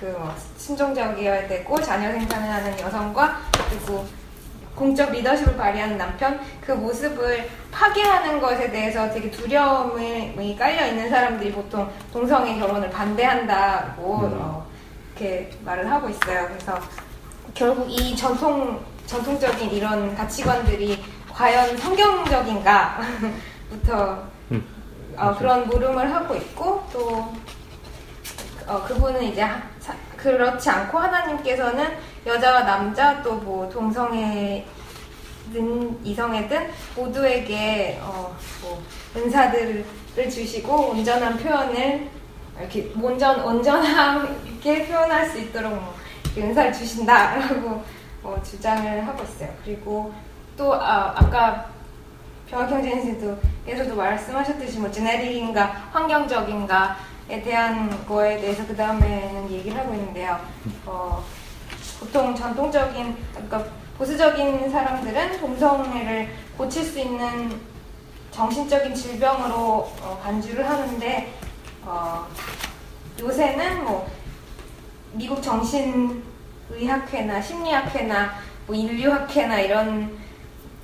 [0.00, 0.16] 그
[0.56, 4.06] 신종적이어야 되고 자녀 생산을 하는 여성과 그리고
[4.74, 11.88] 공적 리더십을 발휘하는 남편 그 모습을 파괴하는 것에 대해서 되게 두려움이 깔려 있는 사람들이 보통
[12.12, 14.66] 동성애 결혼을 반대한다고 어,
[15.10, 16.48] 이렇게 말을 하고 있어요.
[16.48, 16.80] 그래서
[17.52, 24.33] 결국 이 전통 전통적인 이런 가치관들이 과연 성경적인가부터
[25.16, 27.32] 어, 그런 물음을 하고 있고 또
[28.66, 31.96] 어, 그분은 이제 하- 사- 그렇지 않고 하나님께서는
[32.26, 34.64] 여자와 남자 또 뭐 동성애든
[36.02, 38.82] 이성애든 모두에게 어, 뭐
[39.16, 39.84] 은사들을
[40.16, 42.08] 주시고 온전한 표현을
[42.58, 45.94] 이렇게 온전 온전하게 표현할 수 있도록 뭐
[46.36, 47.82] 은사를 주신다라고
[48.22, 49.50] 어, 주장을 하고 있어요.
[49.64, 50.12] 그리고
[50.56, 51.66] 또 아, 아까
[52.50, 60.38] 병학형 선생님도 예서도 말씀하셨듯이 뭐 제네릭인가 환경적인가에 대한 거에 대해서 그 다음에는 얘기를 하고 있는데요.
[60.84, 61.24] 어,
[62.00, 63.64] 보통 전통적인 그러니까
[63.96, 66.28] 보수적인 사람들은 동성애를
[66.58, 67.60] 고칠 수 있는
[68.30, 71.32] 정신적인 질병으로 어, 간주를 하는데
[71.84, 72.26] 어,
[73.20, 74.10] 요새는 뭐
[75.12, 78.34] 미국 정신의학회나 심리학회나
[78.66, 80.18] 뭐 인류학회나 이런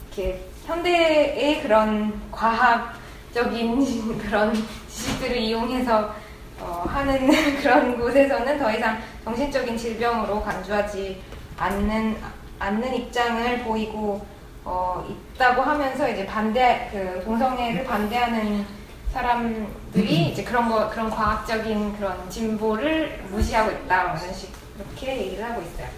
[0.06, 4.54] 이렇게 현대의 그런 과학적인 그런
[4.88, 6.14] 지식들을 이용해서
[6.60, 7.28] 어, 하는
[7.60, 11.20] 그런 곳에서는 더 이상 정신적인 질병으로 간주하지
[11.56, 12.16] 않는
[12.60, 14.24] 않는 입장을 보이고
[14.64, 15.04] 어,
[15.34, 18.64] 있다고 하면서 이제 반대 그 동성애를 반대하는
[19.12, 25.44] 사람들이 이제 그런 거 그런 과학적인 그런 진보를 무시하고 있다 뭐 이런 식 이렇게 얘기를
[25.44, 25.88] 하고 있어요.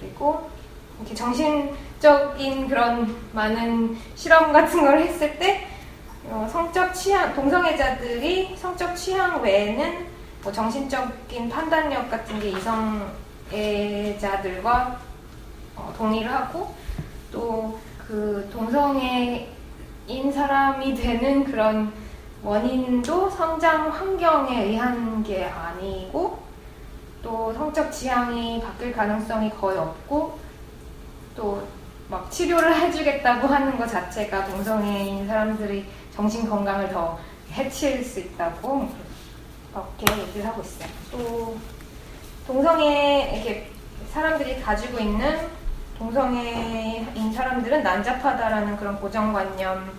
[0.00, 0.50] 그리고
[0.98, 1.70] 이렇게 정신
[2.00, 5.68] 적인 그런 많은 실험 같은 걸 했을 때
[6.28, 10.06] 어, 성적 취향 동성애자들이 성적 취향 외에는
[10.42, 12.50] 뭐 정신적인 판단력 같은 게
[13.50, 14.98] 이성애자들과
[15.76, 16.74] 어, 동의를 하고
[17.30, 17.78] 또
[18.10, 19.46] 그 동성애인
[20.34, 21.92] 사람이 되는 그런
[22.42, 26.40] 원인도 성장 환경에 의한 게 아니고
[27.22, 30.40] 또 성적 지향이 바뀔 가능성이 거의 없고
[31.36, 31.62] 또
[32.10, 37.18] 막 치료를 해주겠다고 하는 것 자체가 동성애인 사람들이 정신 건강을 더
[37.52, 38.88] 해칠 수 있다고
[39.72, 40.88] 그렇게 얘기를 하고 있어요.
[41.12, 41.56] 또
[42.46, 43.70] 동성애 이렇게
[44.12, 45.38] 사람들이 가지고 있는
[45.98, 49.92] 동성애인 사람들은 난잡하다라는 그런 고정관념과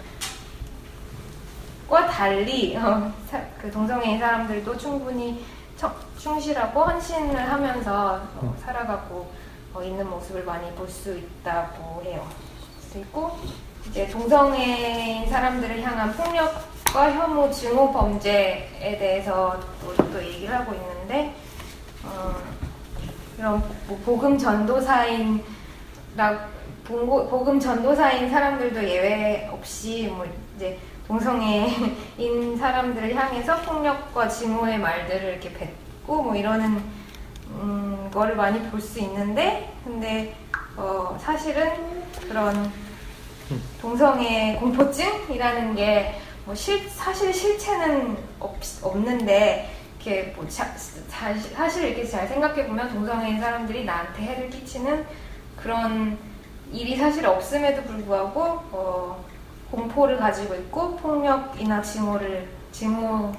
[2.09, 5.45] 달리 어, 사- 그 동성애인 사람들도 충분히
[5.77, 9.31] 청- 충실하고 헌신을 하면서 어, 살아가고 어,
[9.79, 12.27] 있는 모습을 많이 볼 수 있다고 해요.
[12.91, 13.37] 그리고
[13.87, 21.33] 이제 동성애인 사람들을 향한 폭력과 혐오, 증오 범죄에 대해서 또, 또 얘기를 하고 있는데
[22.03, 22.35] 어,
[23.37, 25.43] 이런 뭐 복음 전도사인
[26.85, 30.25] 복음 전도사인 사람들도 예외 없이 뭐
[30.57, 30.77] 이제
[31.07, 36.83] 동성애인 사람들을 향해서 폭력과 증오의 말들을 이렇게 뱉고 뭐 이러는
[37.55, 40.35] 음, 거를 많이 볼 수 있는데 근데
[40.75, 41.71] 어, 사실은
[42.27, 42.71] 그런
[43.81, 50.65] 동성애 공포증이라는 게 뭐 실, 사실 실체는 없, 없는데 이렇게 뭐 자,
[51.07, 55.05] 자, 사실 이렇게 잘 생각해 보면 동성애인 사람들이 나한테 해를 끼치는
[55.55, 56.17] 그런
[56.71, 58.41] 일이 사실 없음에도 불구하고
[58.71, 59.25] 어,
[59.69, 63.31] 공포를 가지고 있고 폭력이나 증오를 증오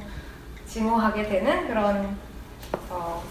[0.66, 2.16] 증오하게 되는 그런
[2.88, 3.22] 어,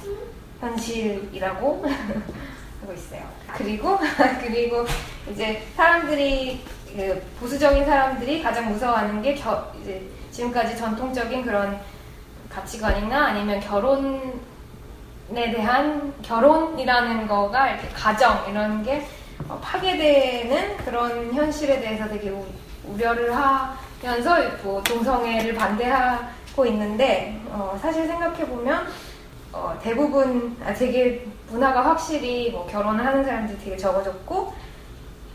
[0.61, 1.85] 현실이라고
[2.81, 3.21] 하고 있어요.
[3.55, 3.97] 그리고
[4.41, 4.85] 그리고
[5.31, 6.63] 이제 사람들이
[6.95, 10.01] 그 보수적인 사람들이 가장 무서워하는 게 겨, 이제
[10.31, 11.79] 지금까지 전통적인 그런
[12.49, 14.31] 가치관이나 아니면 결혼에
[15.29, 19.05] 대한 결혼이라는 거가 이렇게 가정 이런 게
[19.47, 22.45] 어, 파괴되는 그런 현실에 대해서 되게 우,
[22.87, 28.87] 우려를 하면서 뭐 동성애를 반대하고 있는데 어, 사실 생각해 보면
[29.53, 34.53] 어, 대부분 아, 되게 문화가 확실히 뭐 결혼을 하는 사람들이 되게 적어졌고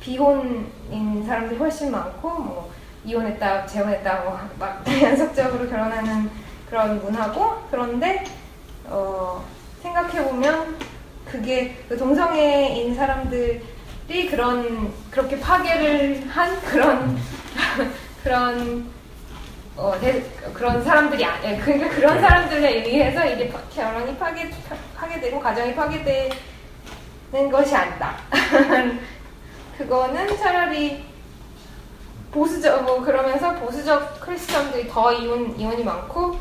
[0.00, 2.72] 비혼인 사람들이 훨씬 많고 뭐
[3.04, 6.30] 이혼했다 재혼했다 뭐 막 연속적으로 결혼하는
[6.68, 8.24] 그런 문화고 그런데
[8.86, 9.44] 어,
[9.82, 10.76] 생각해 보면
[11.26, 17.18] 그게 그 동성애인 사람들이 그런 그렇게 파괴를 한 그런
[18.22, 18.95] 그런
[19.76, 20.22] 어, 대-
[20.54, 21.62] 그런 사람들이 아니야.
[21.62, 24.50] 그러니까 그런 사람들에 의해서 이게 파- 결혼이 파괴
[24.96, 26.30] 파괴되고 가정이 파괴되는
[27.52, 28.16] 것이 아니다.
[29.76, 31.04] 그거는 차라리
[32.32, 36.38] 보수적 뭐 그러면서 보수적 크리스천들이 더 이혼 이혼이 많고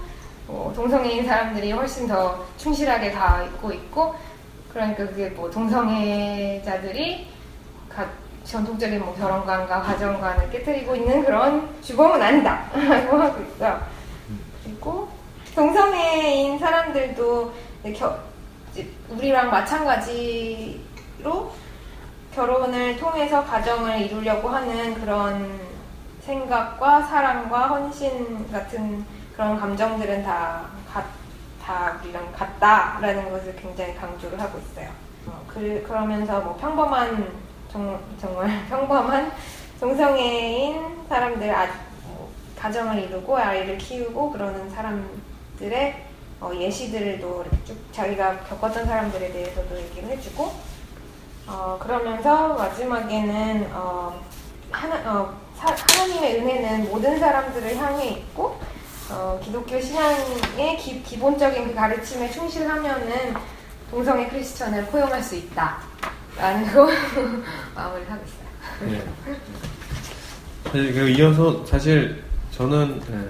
[0.47, 4.15] 뭐 동성애인 사람들이 훨씬 더 충실하게 가고 있고
[4.71, 7.27] 그러니까 그게 뭐 동성애자들이
[7.89, 8.07] 가-
[8.45, 13.81] 전통적인 뭐 결혼관과 가정관을 깨뜨리고 있는 그런 주범은 아니다 라고 하고 있고요.
[14.63, 15.09] 그리고
[15.55, 17.53] 동성애인 사람들도
[17.95, 18.19] 겨-
[19.09, 21.51] 우리랑 마찬가지로
[22.33, 25.59] 결혼을 통해서 가정을 이루려고 하는 그런
[26.21, 31.05] 생각과 사랑과 헌신 같은 그런 감정들은 다, 가-
[31.63, 34.89] 다 우리랑 같다라는 것을 굉장히 강조를 하고 있어요.
[35.27, 37.44] 어, 그, 그러면서 뭐 평범한
[37.75, 39.33] 정, 정말 평범한
[39.81, 41.67] 동성애인 사람들 아,
[42.07, 46.05] 뭐 가정을 이루고 아이를 키우고 그러는 사람들의
[46.39, 50.53] 어, 예시들도 이렇게 쭉 자기가 겪었던 사람들에 대해서도 얘기를 해주고
[51.47, 54.21] 어, 그러면서 마지막에는 어,
[54.71, 58.57] 하나, 어, 사- 하나님의 은혜는 모든 사람들을 향해 있고
[59.11, 63.33] 어, 기독교 신앙의 기, 기본적인 그 가르침에 충실하면은
[63.91, 65.77] 동성애 크리스천을 포용할 수 있다
[66.35, 66.87] 거
[67.75, 68.91] 마무리를 하고 있어요.
[68.91, 69.03] 네.
[70.65, 73.29] 사실 그 이어서 사실 저는 네,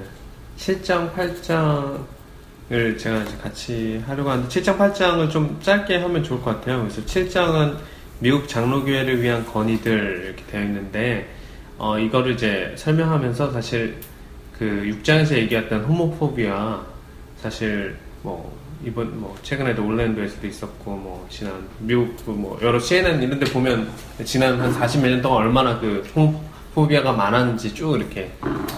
[0.57, 6.81] 7장, 8장을 제가 같이 하려고 하는데 7장, 8장을 좀 짧게 하면 좋을 것 같아요.
[6.81, 7.77] 그래서 7장은
[8.19, 11.29] 미국 장로교회를 위한 건의들 이렇게 되어 있는데
[11.77, 13.97] 어, 이거를 이제 설명하면서 사실
[14.57, 14.65] 그
[15.03, 16.81] 6장에서 얘기했던 호모포비아
[17.41, 18.54] 사실 뭐
[18.85, 23.89] 이번 뭐 최근에도 올랜도에서도 있었고 뭐 지난 미국 그뭐 여러 CNN 이런 데 보면
[24.23, 28.31] 지난 한 40몇 년 동안 얼마나 그 호모포비아가 많았는지 쭉 이렇게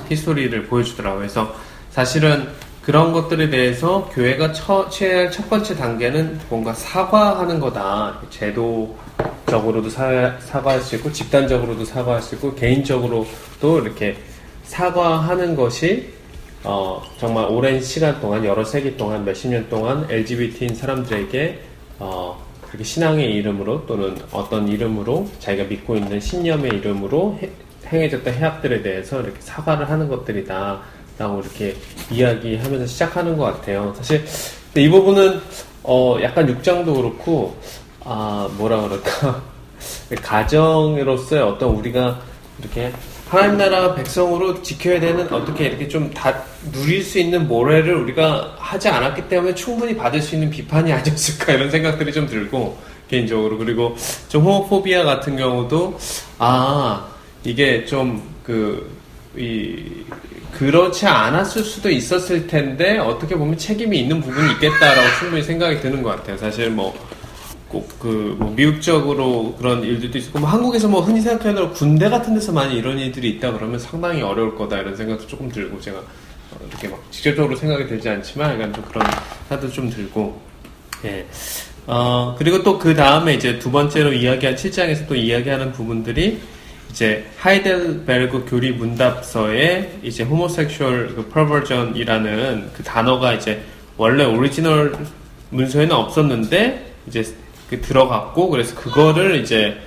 [0.10, 1.20] 히스토리를 보여주더라고요.
[1.20, 1.54] 그래서
[1.92, 2.48] 사실은
[2.88, 8.22] 그런 것들에 대해서 교회가 처, 취해야 할 첫 번째 단계는 뭔가 사과하는 거다.
[8.30, 14.16] 제도적으로도 사, 사과할 수 있고, 집단적으로도 사과할 수 있고, 개인적으로도 이렇게
[14.64, 16.14] 사과하는 것이,
[16.70, 21.62] 어, 정말 오랜 시간 동안, 여러 세기 동안, 몇십 년 동안 LGBT인 사람들에게,
[22.00, 27.50] 어, 그렇게 신앙의 이름으로 또는 어떤 이름으로 자기가 믿고 있는 신념의 이름으로 해-
[27.88, 30.82] 행해졌던 해악들에 대해서 이렇게 사과를 하는 것들이다.
[31.18, 31.74] 라고 이렇게
[32.12, 33.94] 이야기하면서 시작하는 것 같아요.
[33.96, 34.26] 사실
[34.76, 35.40] 이 부분은
[35.84, 37.56] 어 약간 6장도 그렇고
[38.04, 39.42] 아 뭐라 그럴까
[40.22, 42.20] 가정으로서의 어떤 우리가
[42.60, 42.92] 이렇게
[43.30, 48.88] 하나님 나라 백성으로 지켜야 되는 어떻게 이렇게 좀 다 누릴 수 있는 모래를 우리가 하지
[48.90, 52.78] 않았기 때문에 충분히 받을 수 있는 비판이 아니었을까 이런 생각들이 좀 들고
[53.10, 53.96] 개인적으로 그리고
[54.30, 55.98] 좀 호모포비아 같은 경우도
[56.40, 57.08] 아
[57.44, 58.56] 이게 좀그이
[60.58, 66.10] 그렇지 않았을 수도 있었을 텐데 어떻게 보면 책임이 있는 부분이 있겠다라고 충분히 생각이 드는 것
[66.16, 66.38] 같아요.
[66.38, 66.94] 사실 뭐
[67.70, 72.98] 꼭그뭐 미국적으로 그런 일들도 있었고 뭐 한국에서 뭐 흔히 생각하는 군대 같은 데서 많이 이런
[72.98, 77.56] 일들이 있다 그러면 상당히 어려울 거다 이런 생각도 조금 들고 제가 어, 이렇게 막 직접적으로
[77.56, 79.06] 생각이 들지 않지만 약간 좀 그런
[79.50, 80.40] 생각도 좀 들고
[81.06, 81.26] 예.
[81.86, 86.40] 어, 그리고 또 그 다음에 이제 두 번째로 이야기한 7장에서 또 이야기하는 부분들이
[86.90, 93.62] 이제 하이델베르그 교리 문답서에 이제 homosexual 그 perversion이라는 그 단어가 이제
[93.98, 94.96] 원래 오리지널
[95.50, 99.78] 문서에는 없었는데 이제 그 들어갔고 그래서 그거를 이제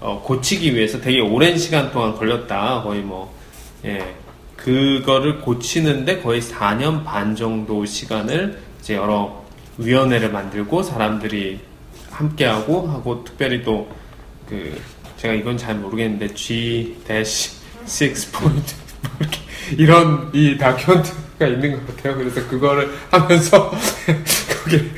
[0.00, 3.34] 어, 고치기 위해서 되게 오랜 시간 동안 걸렸다 거의 뭐
[3.84, 4.14] 예.
[4.56, 9.42] 그거를 고치는데 거의 4년 반 정도 시간을 이제 여러
[9.78, 11.60] 위원회를 만들고 사람들이
[12.10, 14.00] 함께하고 하고 특별히 또
[14.50, 14.82] 그
[15.16, 19.40] 제가 이건 잘 모르겠는데 G-6 포인트 뭐 이렇게
[19.78, 22.16] 이런 이 다큐멘터리가 있는 것 같아요.
[22.16, 23.70] 그래서 그거를 하면서
[24.64, 24.90] 거기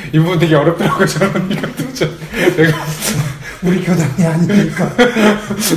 [0.12, 2.18] 이 부분 되게 어렵더라고요, 저는 이것도 좀.
[2.56, 2.78] 내가,
[3.62, 4.96] 우리 교단이 아니니까.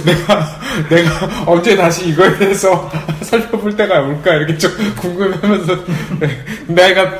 [0.06, 0.60] 내가,
[0.90, 2.90] 내가 언제 다시 이거에 대해서
[3.22, 5.76] 살펴볼 때가 올까, 이렇게 좀 궁금해하면서.
[6.20, 6.46] 네.
[6.68, 7.12] 내가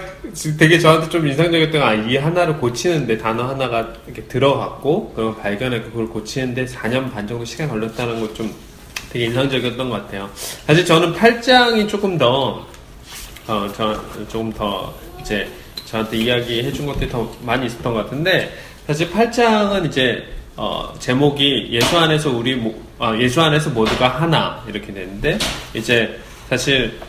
[0.58, 5.92] 되게 저한테 좀 인상적이었던 건, 아, 이 하나를 고치는데 단어 하나가 이렇게 들어갔고, 그걸 발견했고,
[5.92, 8.54] 그걸 고치는데 4년 반 정도 시간 걸렸다는 것 좀
[9.14, 10.28] 되게 인상적이었던 것 같아요.
[10.66, 12.66] 사실 저는 8장이 조금 더,
[13.48, 13.94] 어, 저,
[14.28, 15.48] 조금 더, 이제,
[15.94, 18.52] 저한테 이야기해 준 것들이 더 많이 있었던 것 같은데,
[18.88, 20.24] 사실 8장은 이제,
[20.56, 25.38] 어, 제목이 예수 안에서 우리, 모, 아, 예수 안에서 모두가 하나, 이렇게 되는데,
[25.76, 27.00] 이제, 사실,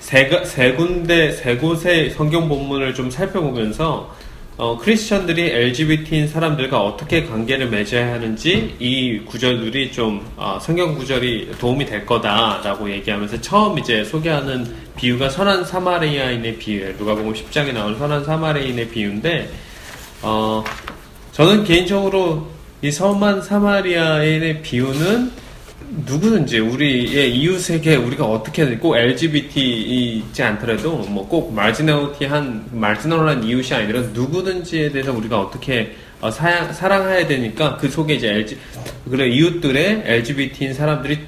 [0.00, 4.12] 세, 가- 세 군데, 세 곳의 성경 본문을 좀 살펴보면서,
[4.58, 11.84] 어, 크리스천들이 LGBT인 사람들과 어떻게 관계를 맺어야 하는지 이 구절들이 좀 어, 성경 구절이 도움이
[11.84, 14.66] 될 거다라고 얘기하면서 처음 이제 소개하는
[14.96, 16.94] 비유가 선한 사마리아인의 비유예요.
[16.96, 19.50] 누가복음 10장에 나오는 선한 사마리아인의 비유인데
[20.22, 20.64] 어,
[21.32, 22.48] 저는 개인적으로
[22.80, 25.32] 이 선한 사마리아인의 비유는
[26.04, 34.90] 누구든지 우리의 이웃에게 우리가 어떻게든 꼭 LGBT이지 않더라도 뭐 꼭 마지널티한 마지널한 이웃이 아니라 누구든지에
[34.90, 38.58] 대해서 우리가 어떻게 어, 사, 사랑해야 되니까 그 속에 이제 LG
[39.10, 41.18] 그래 이웃들의 LGBT인 사람들이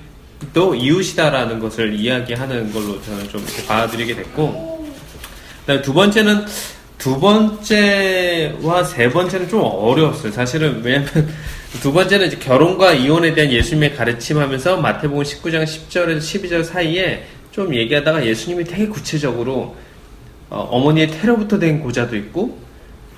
[0.53, 4.87] 또 이웃이다라는 것을 이야기하는 걸로 저는 좀 이렇게 받아들이게 됐고
[5.61, 6.45] 그다음에 두 번째는
[6.97, 10.33] 두 번째와 세 번째는 좀 어려웠어요.
[10.33, 11.09] 사실은 왜냐면
[11.83, 18.25] 두 번째는 이제 결혼과 이혼에 대한 예수님의 가르침하면서 마태복음 19장 10절에서 12절 사이에 좀 얘기하다가
[18.27, 19.77] 예수님이 되게 구체적으로
[20.49, 22.59] 어, 머니의 테러부터 된 고자도 있고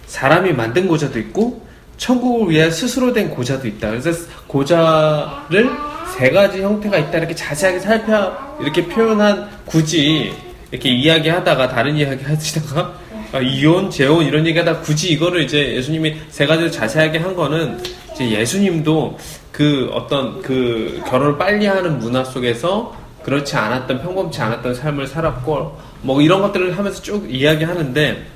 [0.07, 1.65] 사람이 만든 고자도 있고
[1.97, 3.91] 천국을 위해 스스로 된 고자도 있다.
[3.91, 4.11] 그래서
[4.49, 5.71] 고자를
[6.19, 10.33] 세 가지 형태가 있다 이렇게 자세하게 살펴 이렇게 표현한 굳이
[10.73, 12.99] 이렇게 이야기하다가 다른 이야기 하시다가
[13.33, 17.81] 아, 이혼, 재혼 이런 얘기하다 굳이 이거를 이제 예수님이 세 가지를 자세하게 한 거는
[18.21, 19.19] 이제 예수님도
[19.51, 22.95] 그 어떤 그 결혼을 빨리 하는 문화 속에서
[23.25, 28.27] 그렇지 않았던 평범치 않았던 삶을 살았고 뭐 이런 것들을 하면서 쭉 이야기하는데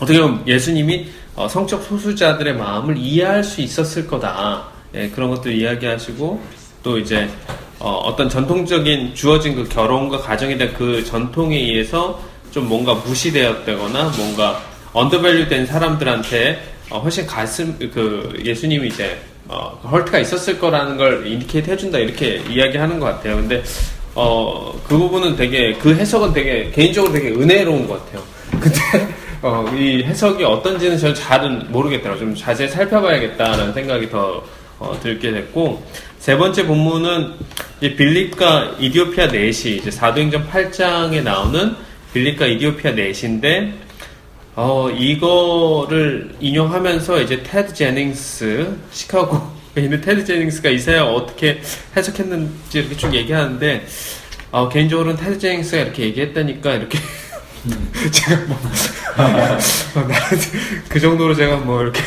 [0.00, 4.64] 어떻게 보면 예수님이 어, 성적 소수자들의 마음을 이해할 수 있었을 거다.
[4.94, 6.40] 예, 그런 것들 이야기하시고
[6.82, 7.28] 또 이제
[7.78, 12.20] 어, 떤 전통적인 주어진 그 결혼과 가정에 대한 그 전통에 의해서
[12.50, 14.60] 좀 뭔가 무시되었다거나 뭔가
[14.92, 21.98] undervalue된 사람들한테 어, 훨씬 가슴 그 예수님이 이제 어, heart가 있었을 거라는 걸 indicate 해준다
[21.98, 23.36] 이렇게 이야기하는 것 같아요.
[23.36, 23.62] 근데
[24.14, 28.22] 어, 그 부분은 되게 그 해석은 되게 개인적으로 되게 은혜로운 것 같아요.
[28.60, 32.20] 근데 어, 이 해석이 어떤지는 저는 잘은 모르겠더라고요.
[32.20, 34.42] 좀 자세히 살펴봐야겠다라는 생각이 더
[34.78, 35.84] 어, 들게 됐고
[36.18, 37.32] 세 번째 본문은
[37.80, 41.74] 이 빌립과 이디오피아 넷이 이제 사도행전 8장에 나오는
[42.12, 43.72] 빌립과 이디오피아 넷인데
[44.54, 51.62] 어, 이거를 인용하면서 이제 테드 제닝스 시카고에 있는 테드 제닝스가 이사야 어떻게
[51.96, 53.86] 해석했는지 이렇게 쭉 얘기하는데
[54.50, 56.98] 어, 개인적으로는 테드 제닝스가 이렇게 얘기했다니까 이렇게
[58.12, 58.58] 제가 뭐
[59.16, 60.08] 어,
[60.88, 62.00] 그 정도로 제가 뭐 이렇게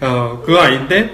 [0.00, 1.10] 어 그거 아닌데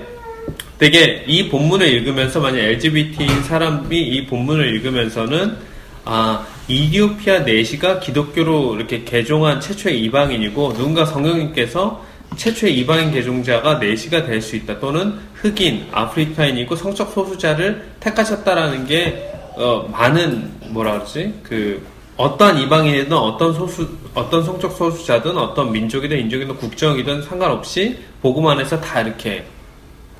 [0.78, 5.56] 되게 이 본문을 읽으면서 만약 LGBT인 사람이 이 본문을 읽으면서는
[6.04, 12.02] 아 이디오피아 내시가 기독교로 이렇게 개종한 최초의 이방인이고 누군가 성령님께서
[12.36, 19.86] 최초의 이방인 개종자가 내시가 될 수 있다 또는 흑인 아프리카인이고 성적 소수자를 택하셨다라는 게 어,
[19.92, 21.34] 많은 뭐라 그러지?
[21.42, 21.86] 그
[22.16, 29.02] 어떤 이방인이든 어떤 소수 어떤 성적 소수자든 어떤 민족이든 인종이든 국적이든 상관없이 복음 안에서 다
[29.02, 29.44] 이렇게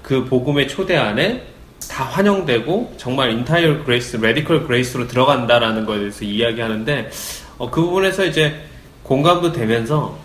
[0.02, 1.51] 그 복음의 초대 안에
[1.88, 7.10] 다 환영되고 정말 entire grace, radical grace로 들어간다라는 거에 대해서 이야기하는데
[7.59, 8.54] 어, 그 부분에서 이제
[9.02, 10.18] 공감도 되면서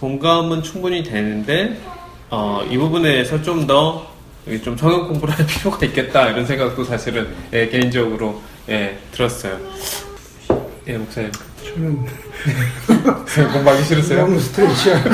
[0.00, 1.80] 공감은 충분히 되는데
[2.30, 4.06] 어, 이 부분에 대해서 좀더
[4.62, 9.58] 좀 성경 공부를 할 필요가 있겠다 이런 생각도 사실은 예, 개인적으로 예, 들었어요.
[10.86, 11.32] 예, 목사님.
[11.74, 12.06] 저는
[13.52, 14.20] 공부하기 싫으세요?
[14.20, 15.04] 너무 스트레치야.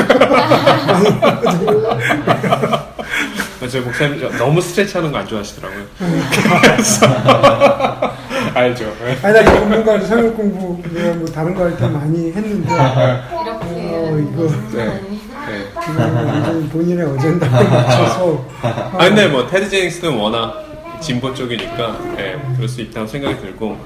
[3.61, 5.85] 맞아요, 목사님 저- 너무 스트레치 하는 거 안 좋아하시더라고요.
[8.55, 8.93] 알죠.
[9.23, 14.19] 아니, 나 전문가로 성역 공부, 내가 뭐 다른 거 할 때 많이 했는데, 이렇게 어,
[14.19, 15.01] 이거, 네.
[15.47, 16.69] 네.
[16.73, 18.45] 본인의 어젠다에 맞춰서.
[18.63, 20.65] 아 근데 뭐 테드 제닉스는 워낙
[21.01, 23.79] 진보 쪽이니까 예, 그럴 수 있다고 생각이 들고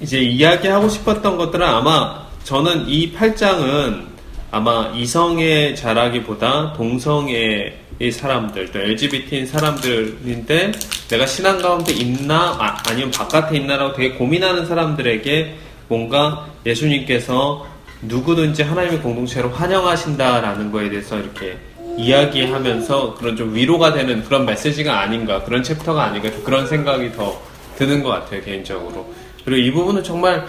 [0.00, 4.06] 이제 이야기하고 싶었던 것들은 아마 저는 이 8장은
[4.50, 10.70] 아마 이성의 자라기보다 동성애 의 사람들 또 LGBT인 사람들인데
[11.08, 15.56] 내가 신앙 가운데 있나 아, 아니면 바깥에 있나라고 되게 고민하는 사람들에게
[15.88, 17.66] 뭔가 예수님께서
[18.02, 21.58] 누구든지 하나님의 공동체로 환영하신다라는 거에 대해서 이렇게
[21.96, 27.40] 이야기하면서 그런 좀 위로가 되는 그런 메시지가 아닌가 그런 챕터가 아닌가 좀 그런 생각이 더
[27.76, 29.12] 드는 것 같아요 개인적으로.
[29.44, 30.46] 그리고 이 부분은 정말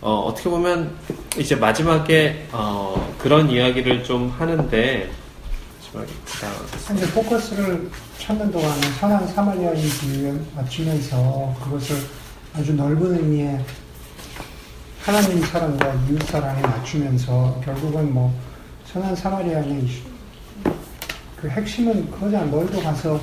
[0.00, 0.90] 어, 떻게 보면
[1.36, 5.19] 이제 마지막에 어, 그런 이야기를 좀 하는데
[6.94, 11.96] 이제 포커스를 찾는 동안에 선한 사마리아인을 맞추면서 그것을
[12.54, 13.64] 아주 넓은 의미의
[15.02, 18.32] 하나님 사랑과 이웃 사랑에 맞추면서 결국은 뭐
[18.86, 19.88] 선한 사마리아인의
[21.40, 22.44] 그 핵심은 그거잖아.
[22.46, 23.20] 너희도 가서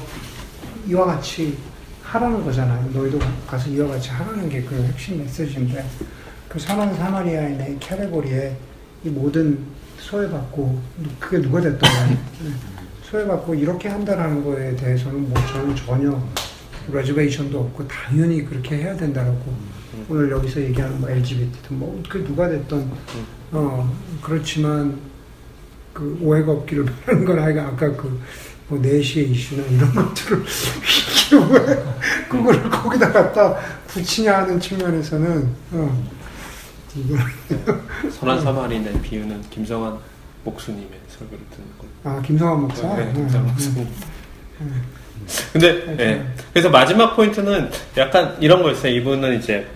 [0.88, 1.58] 이와 같이
[2.04, 2.90] 하라는 거잖아요.
[2.92, 5.86] 너희도 가서 이와 같이 하라는 게 그 핵심 메시지인데
[6.50, 8.58] 그 선한 사마리아인의 캐테고리에
[9.06, 9.64] 이 모든
[10.08, 10.82] 소외받고
[11.20, 12.18] 그게 누가 됐든 간에
[13.04, 16.18] 소외받고 이렇게 한다라는 거에 대해서는 뭐 저는 전혀
[16.92, 19.54] 레저베이션도 없고 당연히 그렇게 해야 된다라고
[20.10, 22.90] 오늘 여기서 얘기하는 뭐 LGBT든 뭐 그 누가 됐든
[23.52, 24.98] 어 그렇지만
[25.94, 30.44] 그 오해가 없기를 바라는 건 아이가 아까 그뭐 4시의 이슈나 이런 것들을
[32.30, 33.56] 그거를 거기다 갖다
[33.88, 36.08] 붙이냐 하는 측면에서는 어
[38.12, 39.98] 선한 사마리인의 비유는 김성환
[40.44, 43.52] 목수님의 설교를 듣는 걸로 아 김성환 목사 네, 네, 김성환 네.
[43.52, 43.88] 목수님
[45.52, 46.26] 근데 예.
[46.54, 48.94] 그래서 마지막 포인트는 약간 이런 거였어요.
[48.94, 49.68] 이분은 이제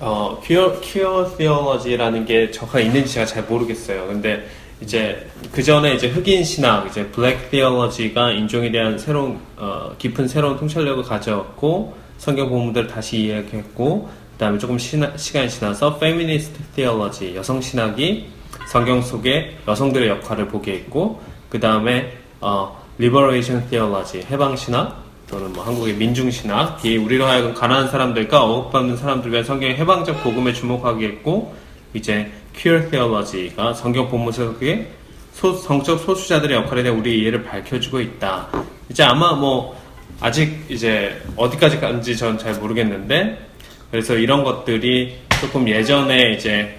[0.00, 4.06] 어 퀴어 퀴어 티어러지라는 게 저가 있는지 제가 잘 모르겠어요.
[4.08, 4.46] 근데
[4.80, 10.56] 이제 그 전에 이제 흑인 신학, 이제 black theology가 인종에 대한 새로운 어, 깊은 새로운
[10.56, 17.60] 통찰력을 가져왔고 성경 본문들을 다시 이야기했고 그 다음에 조금 시나, 시간이 지나서 feminist theology 여성
[17.60, 18.26] 신학이
[18.66, 25.64] 성경 속에 여성들의 역할을 보게 했고 그 다음에 어, liberation theology 해방 신학 또는 뭐
[25.64, 31.54] 한국의 민중 신학이 우리로 하여금 가난한 사람들과 억압받는 사람들 위한 성경의 해방적 복음에 주목하게 했고
[31.94, 34.90] 이제 퀴어 티어러지가 성경 본문 속에
[35.32, 38.48] 소- 성적 소수자들의 역할에 대한 우리 이해를 밝혀주고 있다.
[38.90, 39.74] 이제 아마 뭐
[40.20, 43.51] 아직 이제 어디까지 간지 전 잘 모르겠는데
[43.92, 46.74] 그래서 이런 것들이 조금 예전에 이제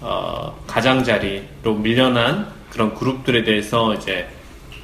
[0.00, 4.26] 어, 가장자리로 밀려난 그런 그룹들에 대해서 이제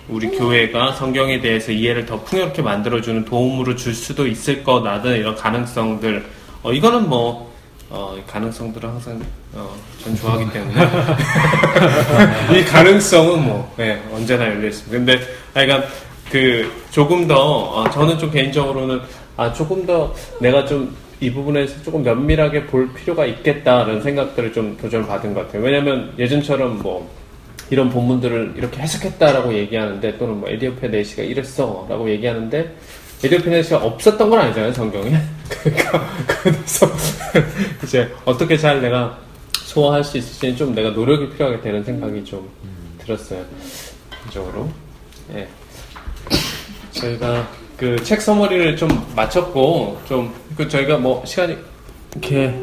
[0.06, 6.26] 우리 교회가 성경에 대해서 이해를 더 풍요롭게 만들어주는 도움으로 줄 수도 있을 거라는 이런 가능성들.
[6.62, 7.50] 어, 이거는 뭐,
[7.88, 9.22] 어, 이 가능성들은 항상,
[9.54, 10.74] 어, 전 좋아하기 때문에.
[12.60, 14.90] 이 가능성은 뭐, 네, 언제나 열려 있습니다.
[14.90, 15.84] 근데, 하여간,
[16.30, 19.00] 그, 조금 더, 어, 저는 좀 개인적으로는,
[19.38, 25.06] 아, 조금 더 내가 좀 이 부분에서 조금 면밀하게 볼 필요가 있겠다라는 생각들을 좀 도전을
[25.06, 25.62] 받은 것 같아요.
[25.62, 27.08] 왜냐면 예전처럼 뭐,
[27.70, 32.76] 이런 본문들을 이렇게 해석했다라고 얘기하는데 또는 뭐 에디오피아 내시가 이랬어라고 얘기하는데
[33.24, 35.16] 에디오피아 내시가 없었던 건 아니잖아요 성경에.
[35.48, 36.86] 그러니까 그래서
[37.82, 39.18] 이제 어떻게 잘 내가
[39.52, 42.48] 소화할 수 있을지는 좀 내가 노력이 필요하게 되는 생각이 좀
[42.98, 43.44] 들었어요
[44.24, 44.68] 개인적으로.
[45.34, 45.48] 예.
[46.92, 51.56] 저희가 그 책 서머리를 좀 마쳤고 좀 그 저희가 뭐 시간이
[52.12, 52.54] 이렇게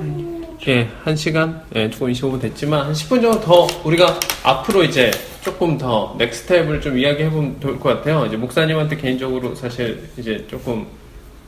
[0.68, 5.10] 예, 한 시간, 예, 조금 25분 됐지만, 한 10분 정도 더 우리가 앞으로 이제
[5.44, 8.28] 조금 더 넥스텝을 좀 이야기해보면 좋을 것 같아요.
[8.28, 10.86] 이제 목사님한테 개인적으로 사실 이제 조금,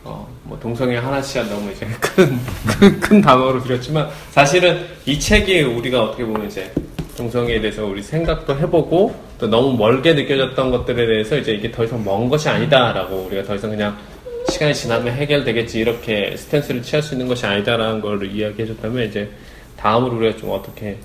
[0.04, 6.06] 어, 뭐 동성애 하나씩은 너무 이제 큰, 큰, 큰 단어로 드렸지만, 사실은 이 책이 우리가
[6.06, 6.74] 어떻게 보면 이제
[7.16, 12.04] 동성애에 대해서 우리 생각도 해보고, 또 너무 멀게 느껴졌던 것들에 대해서 이제 이게 더 이상
[12.04, 13.96] 먼 것이 아니다라고 우리가 더 이상 그냥
[14.54, 19.30] 시간이 지나면 해결되겠지 이렇게 스탠스를 취할 수 있는 것이 아니다라는 걸 이야기해줬다면 이제
[19.78, 20.96] 다음으로 우리가 좀 어떻게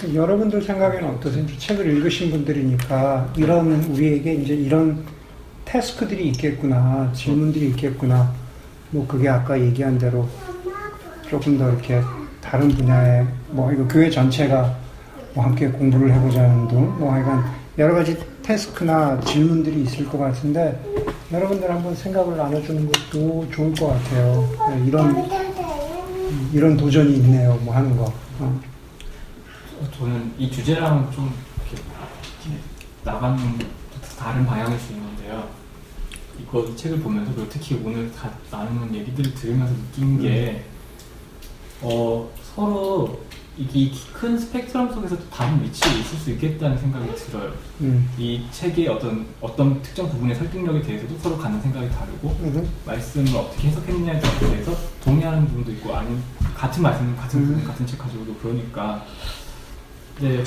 [0.00, 1.44] 그 여러분들 생각에는 어떠세요?
[1.58, 5.04] 책을 읽으신 분들이니까 이런 우리에게 이제 이런
[5.66, 8.32] 태스크들이 있겠구나, 질문들이 있겠구나.
[8.90, 10.26] 뭐 그게 아까 얘기한 대로
[11.28, 12.00] 조금 더 이렇게
[12.40, 14.74] 다른 분야의 뭐 이거 교회 전체가
[15.34, 17.44] 뭐 함께 공부를 해보자는 등뭐 하여간
[17.76, 20.80] 여러 가지 태스크나 질문들이 있을 것 같은데
[21.32, 24.48] 여러분들 한번 생각을 나눠주는 것도 좋을 것 같아요.
[24.68, 27.54] 네, 이런 음, 이런 도전이 있네요.
[27.62, 28.12] 뭐 하는 거.
[28.40, 28.60] 어.
[29.96, 31.32] 저는 이 주제랑 좀
[33.04, 33.58] 나가는
[34.18, 35.48] 다른 방향일 수 있는데요.
[36.40, 40.64] 이거 이 책을 보면서 특히 오늘 다 나누는 얘기들 을 들으면서 느낀 게
[41.80, 43.20] 어, 서로
[43.60, 47.52] 이게 큰 스펙트럼 속에서 또 다른 위치에 있을 수 있겠다는 생각이 들어요.
[47.82, 48.08] 음.
[48.16, 52.70] 이 책의 어떤 어떤 특정 부분의 설득력에 대해서도 서로 갖는 생각이 다르고 음.
[52.86, 54.74] 말씀을 어떻게 해석했느냐에 대해서
[55.04, 56.22] 동의하는 부분도 있고 아니면
[56.56, 59.04] 같은 말씀 같은 부분 같은 책 가지고도 그러니까
[60.20, 60.42] 네,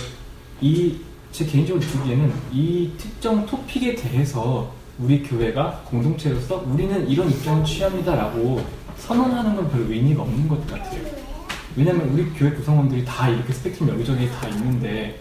[0.60, 8.64] 이제 개인적으로 느끼기에는 이 특정 토픽에 대해서 우리 교회가 공동체로서 우리는 이런 입장을 취합니다라고
[8.98, 11.32] 선언하는 건 별 의미가 없는 것 같아요.
[11.75, 15.19] 왜냐면 우리 교회 구성원들이 다 이렇게 스펙트럼 여기저기 다 있는데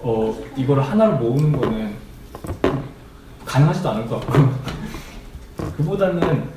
[0.00, 1.94] 어 이거를 하나로 모으는 거는
[3.44, 4.48] 가능하지도 않을 것 같고
[5.76, 6.50] 그보다는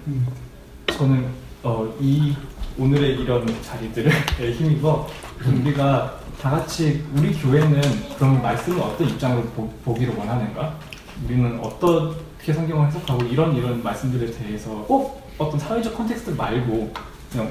[0.88, 1.28] 저는
[1.64, 2.36] 어, 이
[2.78, 4.10] 오늘의 이런 자리들에
[4.58, 5.08] 힘입어
[5.46, 7.82] 우리가 다 같이 우리 교회는
[8.18, 9.44] 그럼 말씀을 어떤 입장으로
[9.84, 10.78] 보, 기를 원하는가?
[11.26, 16.94] 우리는 어떻게 성경을 해석하고 이런 이런 말씀들에 대해서 꼭 어떤 사회적 context 말고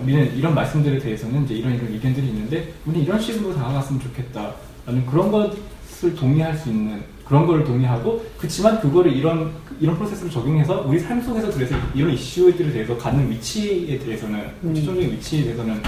[0.03, 5.31] 우리는 이런 말씀들에 대해서는 이제 이런 이런 의견들이 있는데 우리 이런 식으로 다가갔으면 좋겠다라는 그런
[5.31, 11.23] 것을 동의할 수 있는 그런 걸 동의하고 그렇지만 그거를 이런 이런 프로세스를 적용해서 우리 삶
[11.23, 15.81] 속에서 그래서 이런 이슈들에 대해서 갖는 위치에 대해서는 최종적인 위치에 대해서는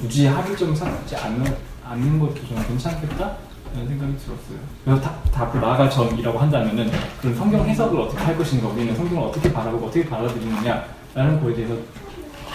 [0.00, 1.54] 굳이 합의 좀 삼지 않는
[1.84, 3.36] 않는 것도 좀 괜찮겠다.
[3.74, 4.58] 라는 생각이 들었어요.
[4.82, 6.90] 그래서 다, 다 앞으로 나아갈 점이라고 한다면은
[7.20, 11.76] 그런 성경 해석을 어떻게 할 것인가, 우리는 성경을 어떻게 바라보고 어떻게 받아들이느냐라는 거에 대해서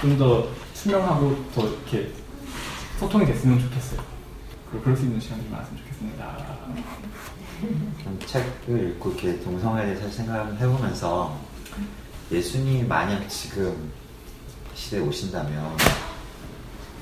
[0.01, 0.47] 좀더
[0.84, 2.11] 투명하고 더 이렇게
[2.99, 4.01] 소통이 됐으면 좋겠어요.
[4.69, 6.38] 그리고 그럴 수 있는 시간이 많았으면 좋겠습니다.
[8.03, 11.39] 좀 책을 읽고 이렇게 동성애에 대해서 생각을 해보면서
[12.31, 13.91] 예수님이 만약 지금
[14.76, 15.77] 시대에 오신다면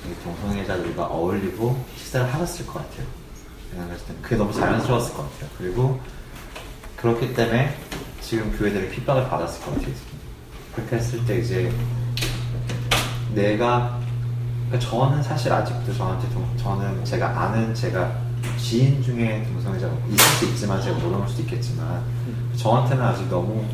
[0.06, 3.06] 이 동성애자들과 어울리고 식사를 하셨을 것 같아요.
[3.70, 5.50] 생각했을 때 그게 너무 자연스러웠을 것 같아요.
[5.58, 6.00] 그리고
[6.96, 7.76] 그렇기 때문에
[8.20, 9.94] 지금 교회들이 핍박을 받았을 것 같아요.
[10.76, 11.72] 그렇게 했을 때 이제
[13.34, 13.98] 내가
[14.68, 18.10] 그러니까 저는 사실 아직도 저한테 동, 저는 제가 아는 제가
[18.58, 22.02] 지인 중에 동성애자가 있을 수 있지만 제가 모르는 수도 있겠지만
[22.56, 23.64] 저한테는 아직 너무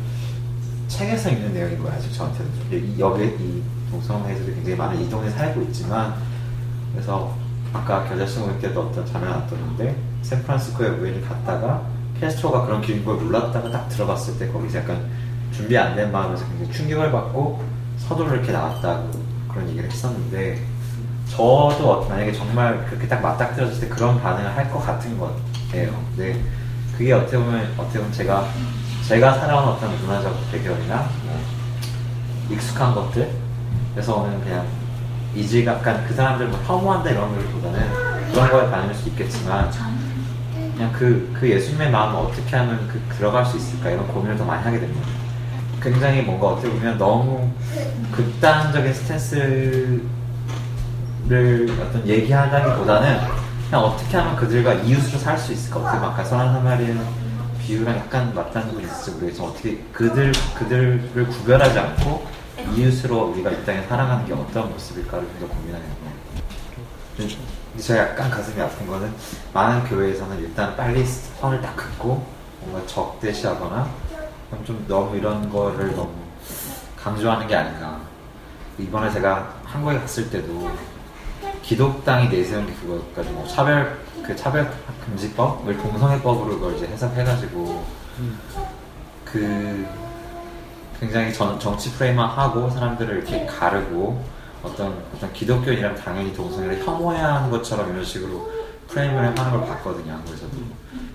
[0.87, 6.13] 책에서 읽는 내용인 거예요 아직 저한테는 이- 여기 이 동성애자들이 굉장히 많은 이동에 살고 있지만
[6.93, 7.33] 그래서
[7.73, 8.03] 아까
[8.41, 11.81] 모임 때도 어떤 장면 나왔던데 샌프란시스코에 우연히 갔다가
[12.19, 15.07] 캐스트로가 그런 길인 걸 몰랐다가 딱 들어갔을 때 거기서 약간
[15.51, 17.63] 준비 안 된 마음에서 굉장히 충격을 받고
[17.97, 19.11] 서둘러 이렇게 나왔다고
[19.51, 20.63] 그런 얘기를 했었는데
[21.29, 26.03] 저도 만약에 정말 그렇게 딱 맞닥뜨렸을 때 그런 반응을 할 것 같은 거예요.
[26.15, 26.41] 근데
[26.97, 28.47] 그게 어떻게 보면 어떻게 보면 제가
[29.07, 31.39] 제가 살아온 어떤 문화적 배경이나 뭐
[32.49, 33.29] 익숙한 것들
[33.93, 34.65] 그래서 오는 그냥
[35.35, 39.71] 이질 약간 그 사람들 뭐 혐오한다 이런 것보다는 그런 거에 반응할 수 있겠지만
[40.75, 44.63] 그냥 그, 그 예수님의 마음을 어떻게 하면 그 들어갈 수 있을까 이런 고민을 더 많이
[44.63, 45.07] 하게 됩니다.
[45.81, 47.49] 굉장히 뭔가 어떻게 보면 너무
[48.11, 50.01] 극단적인 스탠스를
[51.81, 53.19] 어떤 얘기하다기보다는
[53.69, 56.95] 그냥 어떻게 하면 그들과 이웃으로 살 수 있을까 어떻게 아까 선한 사마리아
[57.61, 62.25] 비유랑 약간 맞다는 부분이 있을지 모르겠지만 어떻게 그들 그들을 구별하지 않고
[62.75, 65.85] 이웃으로 우리가 이 땅에 살아가는 게 어떤 모습일까를 좀 더 고민하는
[67.17, 67.29] 거예요.
[67.77, 69.13] 제가 약간 가슴이 아픈 거는
[69.53, 72.25] 많은 교회에서는 일단 빨리 선을 딱 긋고
[72.61, 73.87] 뭔가 적대시하거나
[74.49, 76.13] 그럼 좀 너무 이런 거를 너무
[76.97, 77.99] 강조하는 게 아닌가.
[78.77, 80.69] 이번에 제가 한국에 갔을 때도
[81.61, 84.71] 기독당이 내세운 게 그거까지 뭐 차별 그 차별
[85.05, 87.85] 금지법을 동성애법으로 그걸 이제 해석해가지고
[89.25, 89.87] 그
[90.99, 94.23] 굉장히 전, 정치 프레임화하고 사람들을 이렇게 가르고
[94.63, 98.51] 어떤 어떤 기독교인이라면 당연히 동성애를 혐오해야 하는 것처럼 이런 식으로
[98.87, 100.57] 프레임을 하는 걸 봤거든요 한국에서도.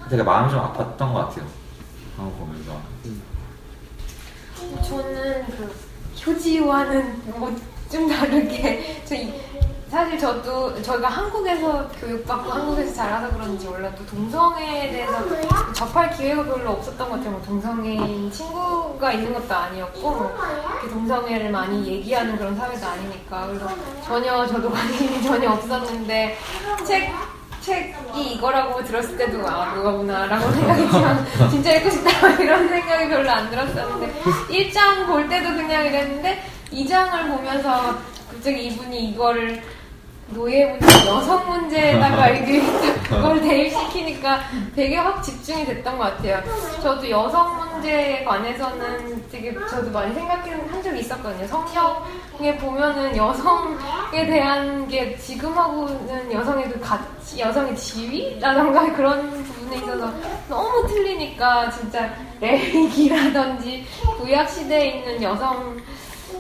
[0.08, 1.46] 되게 마음이 좀 아팠던 것 같아요
[2.16, 2.93] 한국 보면서
[4.82, 5.74] 저는 그
[6.26, 7.50] 효지와는 뭐
[7.90, 9.32] 좀 다르게 저 이-
[9.88, 15.22] 사실 저도 저희가 한국에서 교육받고 한국에서 자라서 그런지 몰라도 동성애에 대해서
[15.72, 17.30] 접할 기회가 별로 없었던 것 같아요.
[17.30, 20.34] 뭐 동성애인 친구가 있는 것도 아니었고 뭐
[20.72, 23.68] 이렇게 동성애를 많이 얘기하는 그런 사회도 아니니까 그래서
[24.04, 26.36] 전혀 저도 관심이 전혀 없었는데
[26.84, 27.12] 책
[27.64, 34.20] 책이 이거라고 들었을 때도 아 그거구나라고 생각했지만 진짜 읽고 싶다 이런 생각이 별로 안 들었었는데
[34.50, 37.96] 1장 볼 때도 그냥 이랬는데 2장을 보면서
[38.30, 39.62] 갑자기 이분이 이거를
[40.28, 42.62] 노예 문제, 여성 문제에다가 이게
[43.08, 44.40] 그걸 대입시키니까
[44.74, 46.42] 되게 확 집중이 됐던 것 같아요.
[46.82, 51.46] 저도 여성 문제에 관해서는 되게 저도 많이 생각한 적이 있었거든요.
[51.46, 60.10] 성경에 보면은 여성에 대한 게 지금하고는 여성의 그 가치, 여성의 지위라던가 그런 부분에 있어서
[60.48, 63.86] 너무 틀리니까 진짜 레이기라든지
[64.18, 65.76] 구약 시대에 있는 여성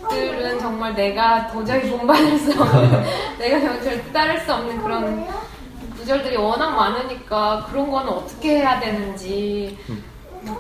[0.08, 3.04] 들은 정말 내가 도저히 본받을 수 없는
[3.38, 5.26] 내가 절대 따를 수 없는 그런
[5.98, 9.78] 구절들이 워낙 많으니까 그런 거는 어떻게 해야 되는지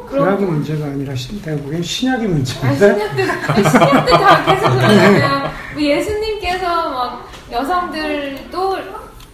[0.08, 3.24] 구약의 문제가 아니라 신- 내가 보기엔 신약의 아니, 문제인데 신약 때
[3.70, 5.50] 신약 때다 계속 그러잖아요.
[5.74, 8.78] 뭐 예수님께서 막 여성들도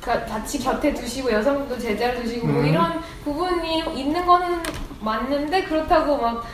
[0.00, 2.66] 가- 같이 곁에 두시고 여성도 제자를 두시고 뭐 음.
[2.66, 4.60] 이런 부분이 있는 거는
[5.00, 6.44] 맞는데 그렇다고 막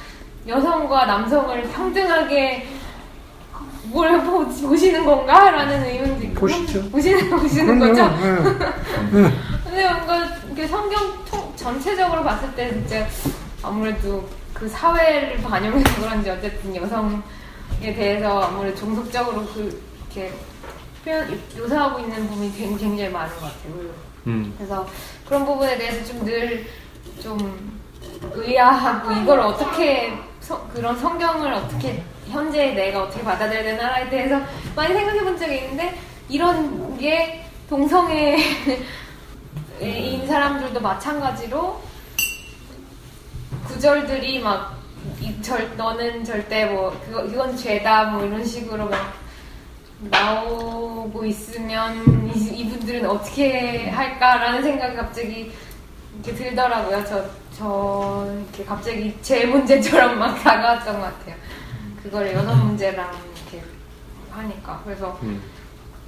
[0.47, 2.67] 여성과 남성을 평등하게
[3.91, 5.51] 뭘 보- 보시는 건가?
[5.51, 6.91] 라는 의문도 있고 보시죠.
[6.91, 7.95] 보시는 보시는 그럼요.
[7.95, 8.27] 거죠?
[8.27, 9.31] 예.
[9.65, 13.07] 근데 뭔가 이렇게 성경 통, 전체적으로 봤을 때 진짜
[13.63, 17.21] 아무래도 그 사회를 반영해서 그런지 어쨌든 여성에
[17.95, 19.83] 대해서 아무래도 종속적으로 그
[20.15, 20.33] 이렇게
[21.05, 23.91] 표현 묘사하고 있는 부분이 굉- 굉장히 많은 것 같아요.
[24.29, 24.53] 음.
[24.57, 24.87] 그래서
[25.27, 27.77] 그런 부분에 대해서 좀 늘좀
[28.35, 34.41] 의아하고 이걸 어떻게 서- 그런 성경을 어떻게 현재 내가 어떻게 받아들여야 되나에 대해서
[34.75, 35.99] 많이 생각해 본 적이 있는데
[36.29, 38.37] 이런 게 동성애인
[40.27, 41.81] 사람들도 마찬가지로
[43.67, 44.77] 구절들이 막
[45.21, 49.15] 이, 절, 너는 절대 뭐 그거 이건 죄다 뭐 이런 식으로 막
[50.01, 55.53] 나오고 있으면 이, 이분들은 어떻게 할까라는 생각이 갑자기
[56.15, 57.05] 이렇게 들더라고요.
[57.07, 57.25] 저,
[57.57, 61.37] 저, 이렇게 갑자기 제 문제처럼 막 다가왔던 것 같아요.
[62.07, 63.65] 그걸 여성 문제랑 이렇게
[64.31, 64.81] 하니까.
[64.85, 65.43] 그래서 음.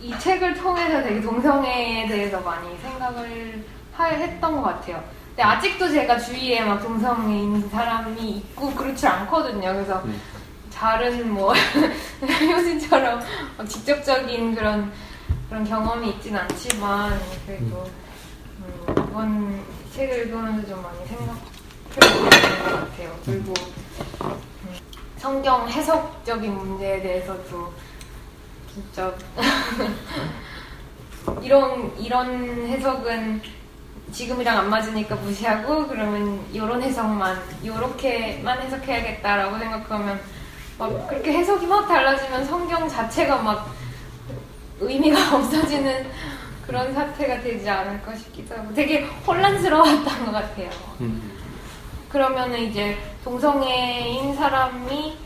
[0.00, 5.02] 이 책을 통해서 되게 동성애에 대해서 많이 생각을 하- 했던 것 같아요.
[5.30, 9.72] 근데 아직도 제가 주위에 막 동성애인 사람이 있고 그렇지 않거든요.
[9.72, 10.20] 그래서 음.
[10.72, 11.52] 다른 뭐
[12.22, 13.20] 효진처럼
[13.56, 14.92] 막 직접적인 그런
[15.48, 17.90] 그런 경험이 있진 않지만 그래도
[18.60, 23.16] 음, 이번 책을 읽으면서 좀 많이 생각해 보는 것 같아요.
[23.24, 23.54] 그리고
[24.22, 24.47] 음,
[25.18, 27.72] 성경 해석적인 문제에 대해서도
[28.72, 29.12] 진짜
[31.42, 33.42] 이런 이런 해석은
[34.12, 40.20] 지금이랑 안 맞으니까 무시하고 그러면 이런 해석만 요렇게만 해석해야겠다라고 생각하면
[40.78, 43.74] 막 그렇게 해석이 막 달라지면 성경 자체가 막
[44.80, 46.06] 의미가 없어지는
[46.66, 50.70] 그런 사태가 되지 않을까 싶기도 하고 되게 혼란스러웠던 것 같아요.
[51.00, 51.37] 음.
[52.08, 55.16] 그러면은 이제 동성애인 사람이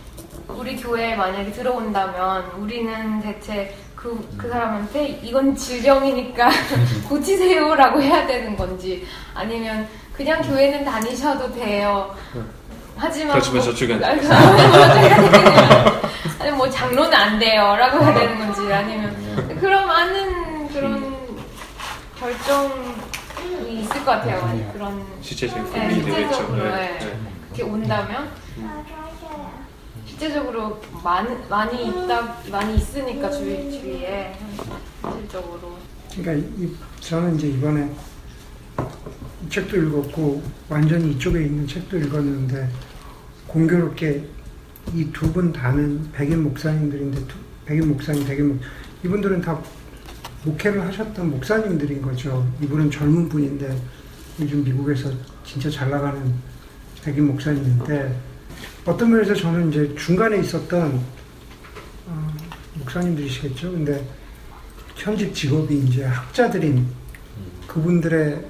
[0.48, 6.50] 우리 교회에 만약에 들어온다면 우리는 대체 그, 그 사람한테 이건 질병이니까
[7.08, 12.14] 고치세요라고 해야 되는 건지 아니면 그냥 교회는 다니셔도 돼요.
[12.96, 14.20] 하지만 그렇지만 저쪽은 안
[16.38, 21.16] 아니 뭐 장로는 안 돼요라고 해야 되는 건지 아니면 그런 많은 그런
[22.18, 22.70] 결정
[23.68, 24.40] 이 있을 것 같아요.
[24.42, 26.34] 많이 그런 실제적인 네, 고민이 되겠죠.
[26.34, 26.70] 실제적으로 네.
[26.70, 26.98] 네.
[26.98, 27.14] 네.
[27.52, 28.28] 그렇게 온다면
[30.06, 34.36] 실제적으로 많, 많이 있다 많이 있으니까 주위 주위에
[35.02, 35.76] 실질적으로
[36.16, 37.90] 그러니까 이, 저는 이제 이번에
[39.44, 42.68] 이 책도 읽었고 완전히 이쪽에 있는 책도 읽었는데
[43.46, 44.24] 공교롭게
[44.94, 48.60] 이 두 분 다는 백인 목사님들인데 두- 백인 목사님, 백인 목
[49.04, 49.58] 이분들은 다
[50.44, 52.46] 목회를 하셨던 목사님들인 거죠.
[52.60, 53.76] 이분은 젊은 분인데
[54.40, 55.10] 요즘 미국에서
[55.44, 56.20] 진짜 잘 나가는
[57.04, 58.20] 백인 목사님인데
[58.84, 61.00] 어떤 면에서 저는 이제 중간에 있었던
[62.06, 62.34] 어,
[62.74, 63.72] 목사님들이시겠죠.
[63.72, 64.04] 근데
[64.96, 66.86] 현직 직업이 이제 학자들인
[67.66, 68.44] 그분들의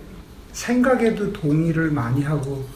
[0.52, 2.66] 생각에도 동의를 많이 하고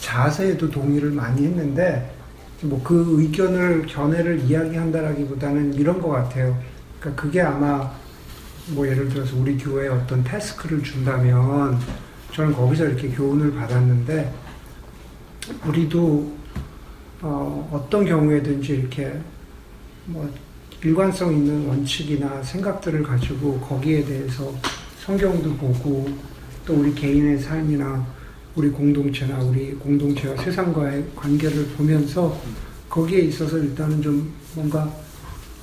[0.00, 2.14] 자세에도 동의를 많이 했는데
[2.62, 6.58] 뭐 그 의견을 견해를 이야기한다라기보다는 이런 것 같아요.
[6.98, 7.92] 그러니까 그게 아마
[8.70, 11.78] 뭐 예를 들어서 우리 교회에 어떤 태스크를 준다면
[12.32, 14.32] 저는 거기서 이렇게 교훈을 받았는데
[15.66, 16.36] 우리도
[17.22, 19.18] 어, 어떤 경우에든지 이렇게
[20.04, 20.30] 뭐
[20.84, 24.52] 일관성 있는 원칙이나 생각들을 가지고 거기에 대해서
[25.00, 26.08] 성경도 보고
[26.64, 28.06] 또 우리 개인의 삶이나
[28.54, 32.38] 우리 공동체나 우리 공동체와 세상과의 관계를 보면서
[32.88, 34.90] 거기에 있어서 일단은 좀 뭔가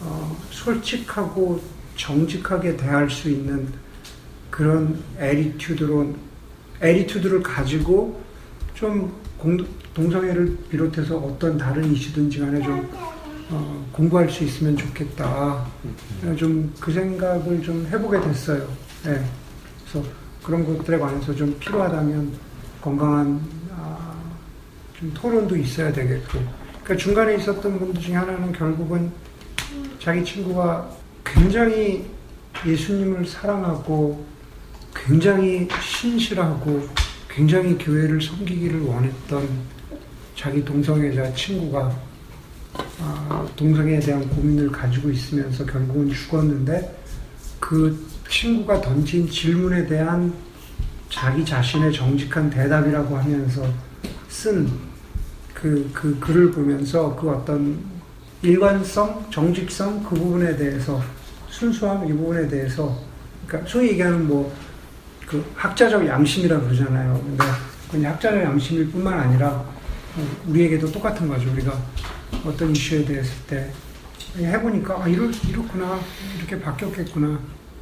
[0.01, 1.61] 어, 솔직하고
[1.95, 3.67] 정직하게 대할 수 있는
[4.49, 6.13] 그런 에리튜드로
[6.81, 8.21] 에리튜드를 가지고
[8.73, 9.57] 좀 공,
[9.93, 12.89] 동성애를 비롯해서 어떤 다른 이슈든지 간에 좀
[13.49, 15.65] 어, 공부할 수 있으면 좋겠다.
[16.37, 18.67] 좀 그 생각을 좀 해보게 됐어요.
[19.03, 19.23] 네.
[19.83, 20.07] 그래서
[20.43, 22.31] 그런 것들에 관해서 좀 필요하다면
[22.81, 23.41] 건강한
[23.75, 24.15] 아,
[24.99, 26.39] 좀 토론도 있어야 되겠고.
[26.83, 29.11] 그러니까 중간에 있었던 분들 중에 하나는 결국은
[29.99, 30.89] 자기 친구가
[31.25, 32.05] 굉장히
[32.65, 34.25] 예수님을 사랑하고
[34.95, 36.87] 굉장히 신실하고
[37.27, 39.49] 굉장히 교회를 섬기기를 원했던
[40.35, 41.99] 자기 동성애자 친구가
[43.01, 46.97] 아, 동성애에 대한 고민을 가지고 있으면서 결국은 죽었는데
[47.59, 50.33] 그 친구가 던진 질문에 대한
[51.09, 53.67] 자기 자신의 정직한 대답이라고 하면서
[54.27, 54.69] 쓴
[55.53, 57.94] 그, 그 글을 보면서 그 어떤
[58.41, 61.01] 일관성, 정직성 그 부분에 대해서
[61.49, 62.97] 순수함 이 부분에 대해서
[63.47, 64.65] 그러니까 소위 얘기하는 뭐
[65.25, 67.19] 그 학자적 양심이라 그러잖아요.
[67.23, 67.43] 근데
[67.89, 69.65] 그냥 학자적 양심일 뿐만 아니라
[70.47, 71.51] 우리에게도 똑같은 거죠.
[71.51, 71.77] 우리가
[72.45, 73.71] 어떤 이슈에 대했을 때
[74.37, 75.99] 해보니까 아 이렇, 이렇구나
[76.37, 77.39] 이렇게 바뀌었겠구나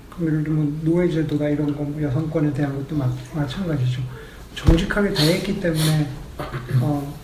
[0.10, 4.02] 그럼 예를 들면 노예제도다 이런 거뭐 여성권에 대한 것도 마, 마찬가지죠
[4.56, 6.08] 정직하게 대했기 때문에
[6.80, 7.18] 어,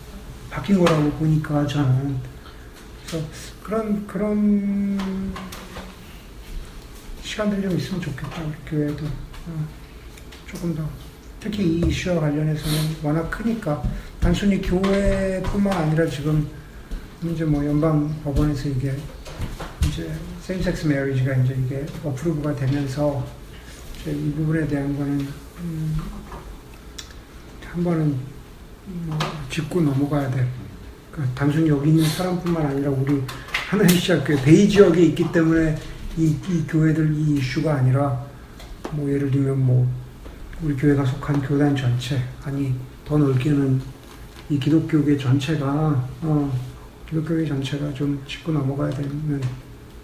[0.50, 2.16] 바뀐 거라고 보니까 저는
[3.62, 5.34] 그런 그런
[7.22, 9.68] 시간들이 좀 있으면 좋겠다 우리 교회도 어,
[10.46, 10.88] 조금 더
[11.40, 13.82] 특히 이 이슈와 관련해서는 워낙 크니까
[14.20, 16.46] 단순히 교회뿐만 아니라 지금
[17.24, 18.94] 이제 뭐 연방 법원에서 이게
[19.86, 23.26] 이제 세임섹스 메리지가 이제 이게 어프로브가 되면서
[24.00, 25.28] 이제 이 부분에 대한 거는
[25.60, 25.96] 음,
[27.64, 28.18] 한 번은
[28.86, 29.18] 뭐
[29.48, 30.59] 짚고 넘어가야 돼.
[31.10, 33.22] 그러니까 단순히 여기 있는 사람뿐만 아니라 우리
[33.68, 35.76] 하나의 시작교회 베이 지역에 있기 때문에
[36.16, 38.24] 이, 이 교회들 이 이슈가 아니라
[38.92, 39.88] 뭐 예를 들면 뭐
[40.62, 42.74] 우리 교회가 속한 교단 전체 아니
[43.04, 43.80] 더 넓게는
[44.50, 46.58] 이 기독교계 전체가 어,
[47.08, 49.10] 기독교계 전체가 좀 짚고 넘어가야 되는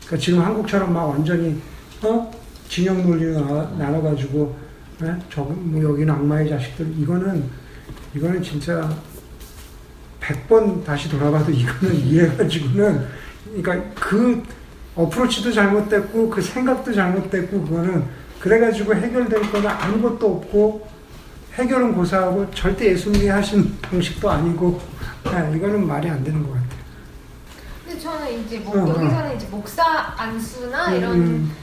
[0.06, 1.60] 그러니까 지금 한국처럼 막 완전히
[2.02, 2.30] 어
[2.68, 4.56] 진영 논리로 나눠 가지고
[5.02, 5.16] 예?
[5.30, 7.44] 저뭐 여기는 악마의 자식들 이거는
[8.14, 8.88] 이거는 진짜
[10.26, 13.08] 100번 다시 돌아봐도 이거는 이해가지고는
[13.62, 14.42] 그러니까 그
[14.94, 18.04] 어프로치도 잘못됐고 그 생각도 잘못됐고 그거는
[18.40, 20.88] 그래가지고 해결될 거는 아무것도 없고
[21.54, 24.80] 해결은 고사하고 절대 예수님이 하신 방식도 아니고
[25.24, 26.86] 네, 이거는 말이 안 되는 것 같아요.
[27.84, 28.88] 근데 저는 이제 뭐 어, 어.
[28.88, 31.56] 여기서는 이제 목사 안수나 음, 이런 음.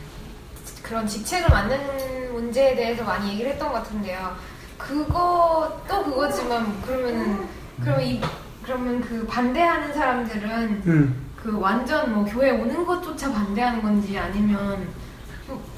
[0.81, 4.35] 그런 직책을 맡는 문제에 대해서 많이 얘기를 했던 것 같은데요.
[4.77, 7.47] 그것도 그거지만 그러면은
[7.81, 8.21] 그러면 이
[8.65, 11.15] 그러면 그 반대하는 사람들은 음.
[11.41, 14.87] 그 완전 뭐 교회 오는 것조차 반대하는 건지 아니면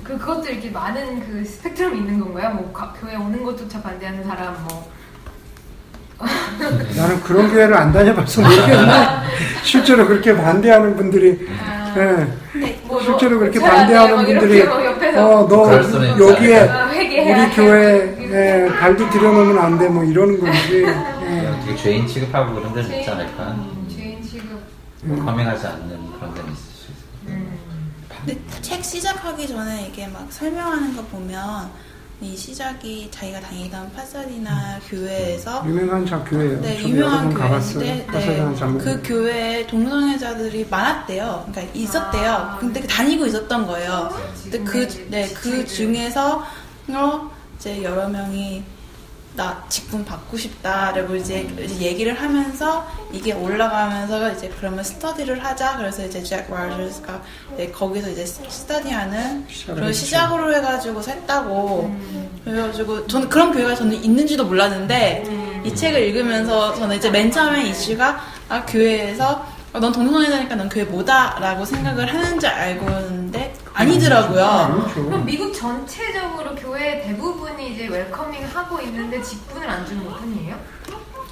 [0.04, 2.52] 그 그것도 이렇게 많은 그 스펙트럼이 있는 건가요?
[2.54, 4.92] 뭐 가- 교회 오는 것조차 반대하는 사람 뭐
[6.96, 8.94] 나는 그런 교회를 안 다녀봐서 모르겠는데
[9.64, 15.40] 실제로 그렇게 반대하는 분들이 아, 예, 근데 뭐 실제로 너 그렇게 반대하는 분들이 뭐 옆에서
[15.40, 16.30] 어너 그럴 수는 있죠.
[16.30, 17.50] 여기에 아, 우리 돼.
[17.56, 21.25] 교회에 발도 들여놓으면 안 돼 뭐 이러는 건지 예.
[21.66, 23.52] 되게 죄인 취급하고 그런 데는 있지 않을까?
[23.54, 24.62] 음, 죄인 취급
[25.04, 25.26] 음.
[25.26, 27.06] 범행하지 않는 그런 데는 있을 수 있어요.
[27.28, 27.58] 음.
[28.08, 31.72] 근데 책 시작하기 전에 이게 막 설명하는 거 보면
[32.22, 36.62] 이 시작이 자기가 다니던 파사디나 교회에서 유명한 자 교회예요.
[36.62, 37.34] 네, 유명한.
[37.34, 38.38] 교회인데 네.
[38.78, 41.46] 그 교회에 동성애자들이 많았대요.
[41.52, 42.32] 그러니까 있었대요.
[42.32, 42.58] 아.
[42.58, 44.10] 근데 다니고 있었던 거예요.
[44.44, 46.46] 근데 그, 네, 그 중에서
[46.90, 48.64] 어, 이제 여러 명이
[49.36, 55.78] 나 직분 받고 싶다라고 이제, 이제 얘기를 하면서 이게 올라가면서 이제 그러면 스터디를 하자.
[55.78, 57.22] 그래서 이제 잭 와저스가
[57.74, 59.92] 거기서 이제 스터디하는 그런.
[59.94, 61.96] 시작으로 해가지고 샜다고.
[62.46, 65.24] 그래가지고 저는 그런 교회가 저는 있는지도 몰랐는데
[65.66, 70.86] 이 책을 읽으면서 저는 이제 맨 처음에 이슈가 아 교회에서 아, 넌 동성애자니까 넌 교회
[70.86, 74.46] 뭐다라고 생각을 하는 줄 알고 있는데 아니더라고요.
[74.46, 75.04] 아니죠.
[75.04, 80.56] 그럼 미국 전체적으로 교회 대부분이 이제 웰커밍 하고 있는데 직분을 안 주는 것 뿐이에요?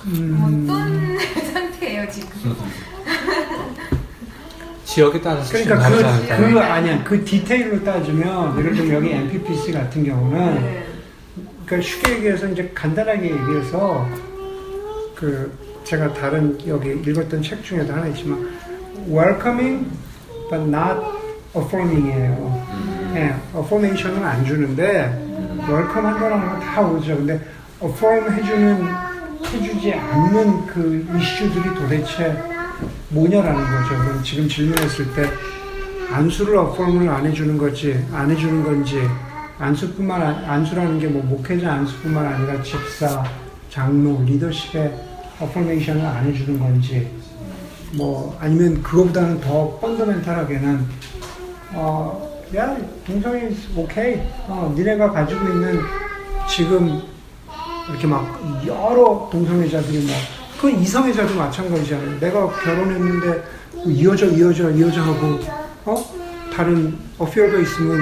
[0.08, 1.18] 음, 어떤
[1.54, 2.54] 상태예요 지금?
[4.84, 6.52] 지역에 따라서 그러니까 그?
[6.52, 10.86] 그 아니야 그 디테일로 따지면 예를 들면 여기 MPPC 같은 경우는 네.
[11.66, 14.06] 그러니까 쉽게 얘기해서 이제 간단하게 얘기해서
[15.16, 18.50] 그 제가 다른 여기 읽었던 책 중에도 하나 있지만
[19.10, 19.86] welcoming
[20.50, 21.00] but not
[21.56, 22.64] affirming이에요.
[23.16, 25.04] 예, affirmation은 안 주는데
[25.68, 27.16] welcome 한다는 건 다 오죠.
[27.18, 27.40] 근데
[27.84, 28.88] affirm 해주는
[29.46, 32.36] 해주지 않는 그 이슈들이 도대체
[33.10, 33.90] 뭐냐라는 거죠.
[34.04, 35.30] 그럼 지금 질문했을 때
[36.12, 39.00] 안수를 affirm을 안 해주는 거지 안 해주는 건지
[39.60, 43.24] 안수뿐만 아- 안수라는 게 뭐 목회자 안수뿐만 아니라 집사,
[43.70, 45.13] 장로, 리더십의
[45.44, 47.08] 어포메이션을 안 해주는 건지
[47.94, 50.86] 뭐 아니면 그거보다는 더 펀더멘탈하게는
[51.74, 55.80] 어, 야 동성이 오케이 어, 니네가 가지고 있는
[56.50, 57.02] 지금
[57.90, 60.16] 이렇게 막 여러 동성애자들이 뭐
[60.56, 62.20] 그건 이성애자도 마찬가지잖아요.
[62.20, 63.44] 내가 결혼했는데
[63.74, 65.40] 뭐 이어져 이어져 이어져 하고
[65.86, 66.06] 어
[66.56, 68.00] 다른 어피어가 있으면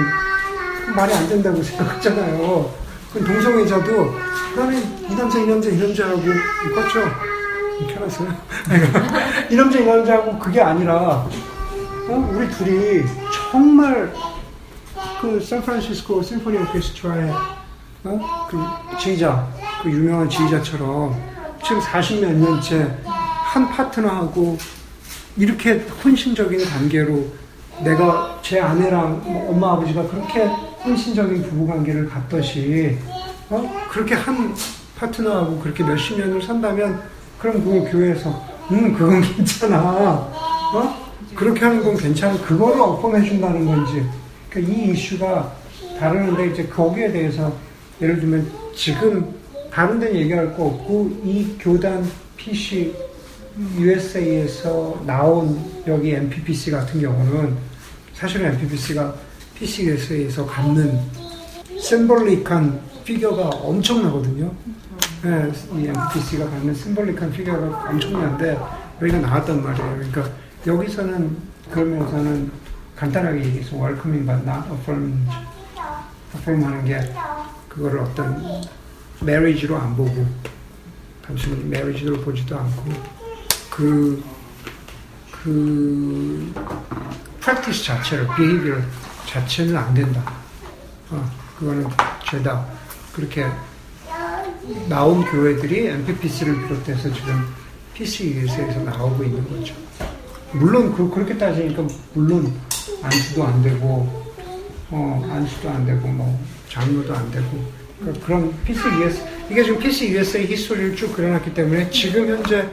[0.94, 2.70] 말이 안 된다고 생각하잖아요.
[3.12, 4.14] 그럼 동성애자도
[4.56, 4.78] 나는
[5.10, 7.31] 이 남자 이 남자 이 남자 하고 그렇죠.
[7.86, 8.34] 켜놨어요.
[9.50, 11.26] 이 남자 이 남자하고 그게 아니라
[12.08, 12.30] 어?
[12.32, 13.04] 우리 둘이
[13.50, 14.12] 정말
[15.20, 17.32] 그 샌프란시스코 심포니 오케스트라의
[18.04, 18.48] 어?
[18.50, 19.48] 그 지휘자
[19.82, 21.14] 그 유명한 지휘자처럼
[21.64, 24.58] 지금 40몇 년째 한 파트너하고
[25.36, 27.26] 이렇게 헌신적인 관계로
[27.84, 30.44] 내가 제 아내랑 뭐 엄마 아버지가 그렇게
[30.84, 32.98] 헌신적인 부부 관계를 갖듯이
[33.48, 33.86] 어?
[33.90, 34.54] 그렇게 한
[34.98, 37.02] 파트너하고 그렇게 몇십 년을 산다면
[37.42, 38.30] 그럼 그거 교회에서
[38.70, 41.12] 음 그건 괜찮아 어?
[41.30, 44.06] 그 그렇게 하는 건 괜찮은 그거를 어펌해 준다는 건지
[44.48, 45.52] 그러니까 이 이슈가
[45.98, 47.52] 다르는데 이제 거기에 대해서
[48.00, 49.34] 예를 들면 지금
[49.72, 52.94] 다른 데는 얘기할 거 없고 이 교단 PC
[53.76, 55.58] USA에서 나온
[55.88, 57.56] 여기 MPPC 같은 경우는
[58.14, 59.14] 사실은 MPPC가
[59.58, 60.96] PC USA에서 갖는
[61.80, 64.52] 심볼릭한 피규어가 엄청나거든요.
[65.22, 68.58] 네, 이 MPC가 갖는 심볼릭한 피규어가 엄청난데
[69.00, 69.96] 여기가 나왔단 말이에요.
[69.96, 70.28] 그러니까
[70.66, 71.36] 여기서는
[71.70, 72.50] 그러면서는
[72.96, 75.30] 간단하게 얘기해서 but not affirming
[76.34, 77.00] affirm 하는 게
[77.68, 78.64] 그거를 어떤
[79.22, 80.26] marriage로 안 보고
[81.24, 82.92] 단순히 marriage로 보지도 않고
[83.70, 84.22] 그,
[85.30, 86.52] 그,
[87.40, 88.82] practice 자체를, behavior
[89.26, 90.20] 자체는 안 된다.
[91.10, 91.88] 어, 그거는
[92.28, 92.66] 죄다.
[93.14, 93.46] 그렇게
[94.88, 97.46] 나온 교회들이 MPPC를 비롯해서 지금
[97.94, 99.74] PCUS에서 나오고 있는 거죠.
[100.52, 102.52] 물론 그, 그렇게 따지니까 물론
[103.02, 104.22] 안수도 안 되고
[104.90, 107.46] 어, 안수도 안 되고 뭐 장로도 안 되고
[108.04, 112.68] 그, 그런 PCUS 이게 지금 PCUS의 히스토리를 쭉 그려놨기 때문에 지금 현재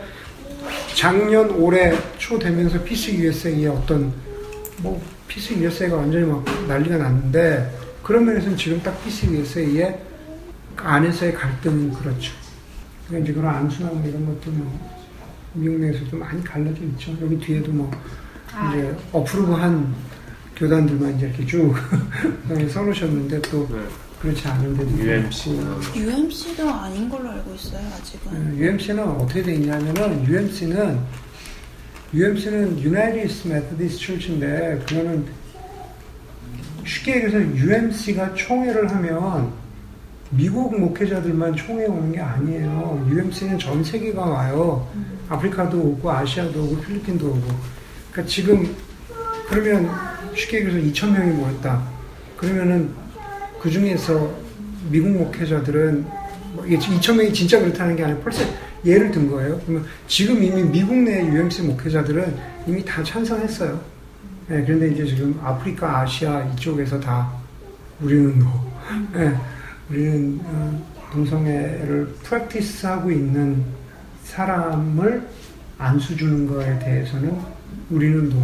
[0.93, 4.13] 작년 올해 초 되면서 PCUSA의 어떤
[4.77, 7.71] 뭐 PCUSA가 완전히 막 난리가 났는데
[8.03, 10.08] 그런 면에서는 지금 딱 PCUSA의
[10.83, 12.33] 안에서의 갈등은 그렇죠.
[13.07, 14.89] 그러니까 이제 그런 안수나 뭐 이런 것도 뭐
[15.53, 17.15] 미국 내에서도 많이 갈라져 있죠.
[17.21, 17.91] 여기 뒤에도 뭐
[18.69, 19.93] 이제 어프로브한
[20.55, 21.73] 교단들만 이제 이렇게 쭉
[22.69, 23.79] 써놓으셨는데 또 네.
[24.21, 25.51] 그렇지 않은 데도 UMC.
[25.95, 28.57] UMC도 아닌 걸로 알고 있어요, 아직은.
[28.57, 30.99] UMC는 어떻게 돼 있냐면은 UMC는
[32.13, 35.25] UMC는 United Methodist Church인데 그거는
[36.85, 39.53] 쉽게 얘기해서 UMC가 총회를 하면
[40.31, 43.07] 미국 목회자들만 총회 오는 게 아니에요.
[43.09, 44.87] UMC는 전 세계가 와요.
[45.27, 47.47] 아프리카도 오고 아시아도 오고 필리핀도 오고.
[48.11, 48.75] 그러니까 지금
[49.47, 49.89] 그러면
[50.35, 51.81] 쉽게 얘기해서 2천 명이 모였다.
[52.37, 52.91] 그러면은
[53.59, 54.31] 그 중에서
[54.89, 56.05] 미국 목회자들은
[56.53, 58.43] 뭐 이게 2천 명이 진짜 그렇다는 게 아니라 벌써
[58.85, 59.59] 예를 든 거예요.
[59.65, 62.37] 그러면 지금 이미 미국 내 UMC 목회자들은
[62.67, 63.79] 이미 다 찬성했어요.
[64.47, 67.31] 네, 그런데 이제 지금 아프리카, 아시아 이쪽에서 다
[68.01, 68.71] 우리는 뭐,
[69.13, 69.35] 네,
[69.89, 73.63] 우리는 어, 동성애를 프랙티스하고 있는
[74.23, 75.27] 사람을
[75.79, 77.35] 안수 주는 거에 대해서는
[77.89, 78.37] 우리는 노.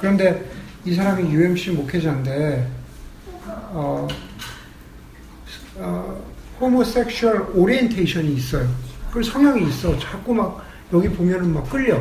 [0.00, 0.48] 그런데
[0.84, 2.68] 이 사람이 UMC 목회자인데
[3.46, 4.06] 어,
[5.78, 6.24] 어,
[6.60, 8.68] homosexual orientation이 있어요.
[9.12, 9.98] 그 성향이 있어.
[9.98, 12.00] 자꾸 막 여기 보면은 막 끌려.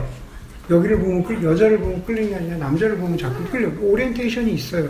[0.69, 3.69] 여기를 보면 끌, 여자를 보면 끌리는 게 아니라 남자를 보면 자꾸 끌려.
[3.81, 4.89] orientation이 있어요.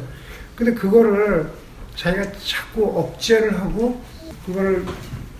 [0.56, 1.50] 근데 그거를
[1.96, 4.02] 자기가 자꾸 억제를 하고
[4.46, 4.86] 그거를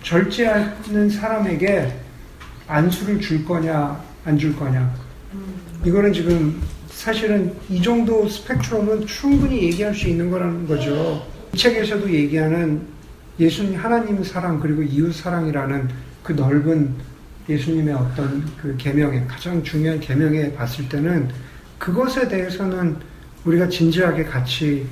[0.02, 1.92] 절제하는 사람에게
[2.66, 4.92] 안수를 줄 거냐 안 줄 거냐.
[5.84, 11.24] 이거는 지금 사실은 이 정도 스펙트럼은 충분히 얘기할 수 있는 거라는 거죠.
[11.52, 12.82] 이 책에서도 얘기하는
[13.38, 15.88] 예수님 하나님 사랑 그리고 이웃 사랑이라는
[16.22, 16.94] 그 넓은
[17.48, 21.28] 예수님의 어떤 그 계명에 가장 중요한 계명에 봤을 때는
[21.78, 22.96] 그것에 대해서는
[23.44, 24.86] 우리가 진지하게 같이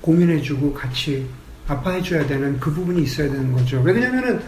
[0.00, 1.26] 고민해주고 같이
[1.66, 3.80] 아파해줘야 되는 그 부분이 있어야 되는 거죠.
[3.82, 4.40] 왜냐면은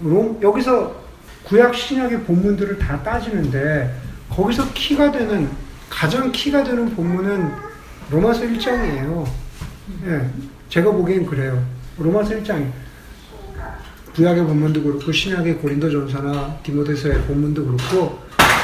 [0.00, 1.04] 롬, 여기서
[1.44, 3.94] 구약 신약의 본문들을 다 따지는데
[4.30, 5.48] 거기서 키가 되는
[5.88, 7.50] 가장 키가 되는 본문은
[8.10, 9.26] 로마서 1장이에요.
[10.06, 10.30] 예,
[10.68, 11.64] 제가 보기엔 그래요.
[11.98, 12.70] 로마서 1장.
[14.14, 18.18] 구약의 본문도 그렇고 신약의 고린도전서나 디모데서의 본문도 그렇고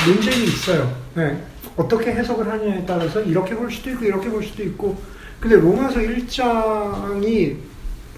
[0.07, 0.97] 논쟁이 있어요.
[1.19, 1.37] 예,
[1.77, 5.01] 어떻게 해석을 하느냐에 따라서 이렇게 볼 수도 있고 이렇게 볼 수도 있고
[5.43, 7.57] 근데 로마서 1장이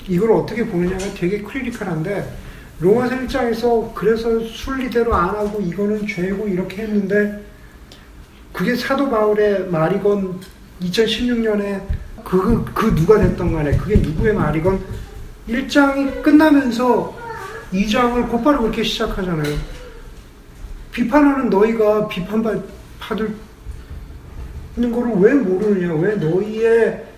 [0.07, 2.37] 이걸 어떻게 보느냐가 되게 크리티컬한데
[2.81, 7.43] 로마서 1장에서 그래서 순리대로 안 하고 이거는 죄고 이렇게 했는데
[8.53, 10.39] 그게 사도 바울의 말이건
[10.83, 11.81] 2016년에
[12.23, 14.85] 그, 그 누가 됐던 간에 그게 누구의 말이건
[15.49, 17.17] 1장이 끝나면서
[17.73, 19.57] 2장을 곧바로 그렇게 시작하잖아요.
[20.93, 23.35] 비판하는 너희가 비판받을
[24.77, 27.14] 있는 거를 왜 모르느냐, 왜 너희의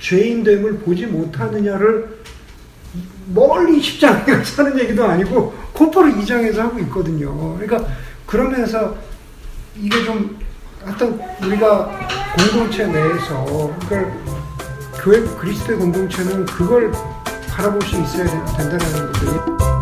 [0.00, 2.18] 죄인됨을 보지 못하느냐를
[3.32, 7.56] 멀리 10장에 가서 하는 얘기도 아니고 곧바로 2장에서 하고 있거든요.
[7.58, 7.88] 그러니까
[8.26, 8.96] 그러면서
[9.76, 10.38] 이게 좀
[10.84, 14.12] 하여튼 우리가 공동체 내에서 그걸
[15.02, 16.92] 교회 그리스도의 공동체는 그걸
[17.48, 18.26] 바라볼 수 있어야
[18.56, 19.73] 된다는 거죠.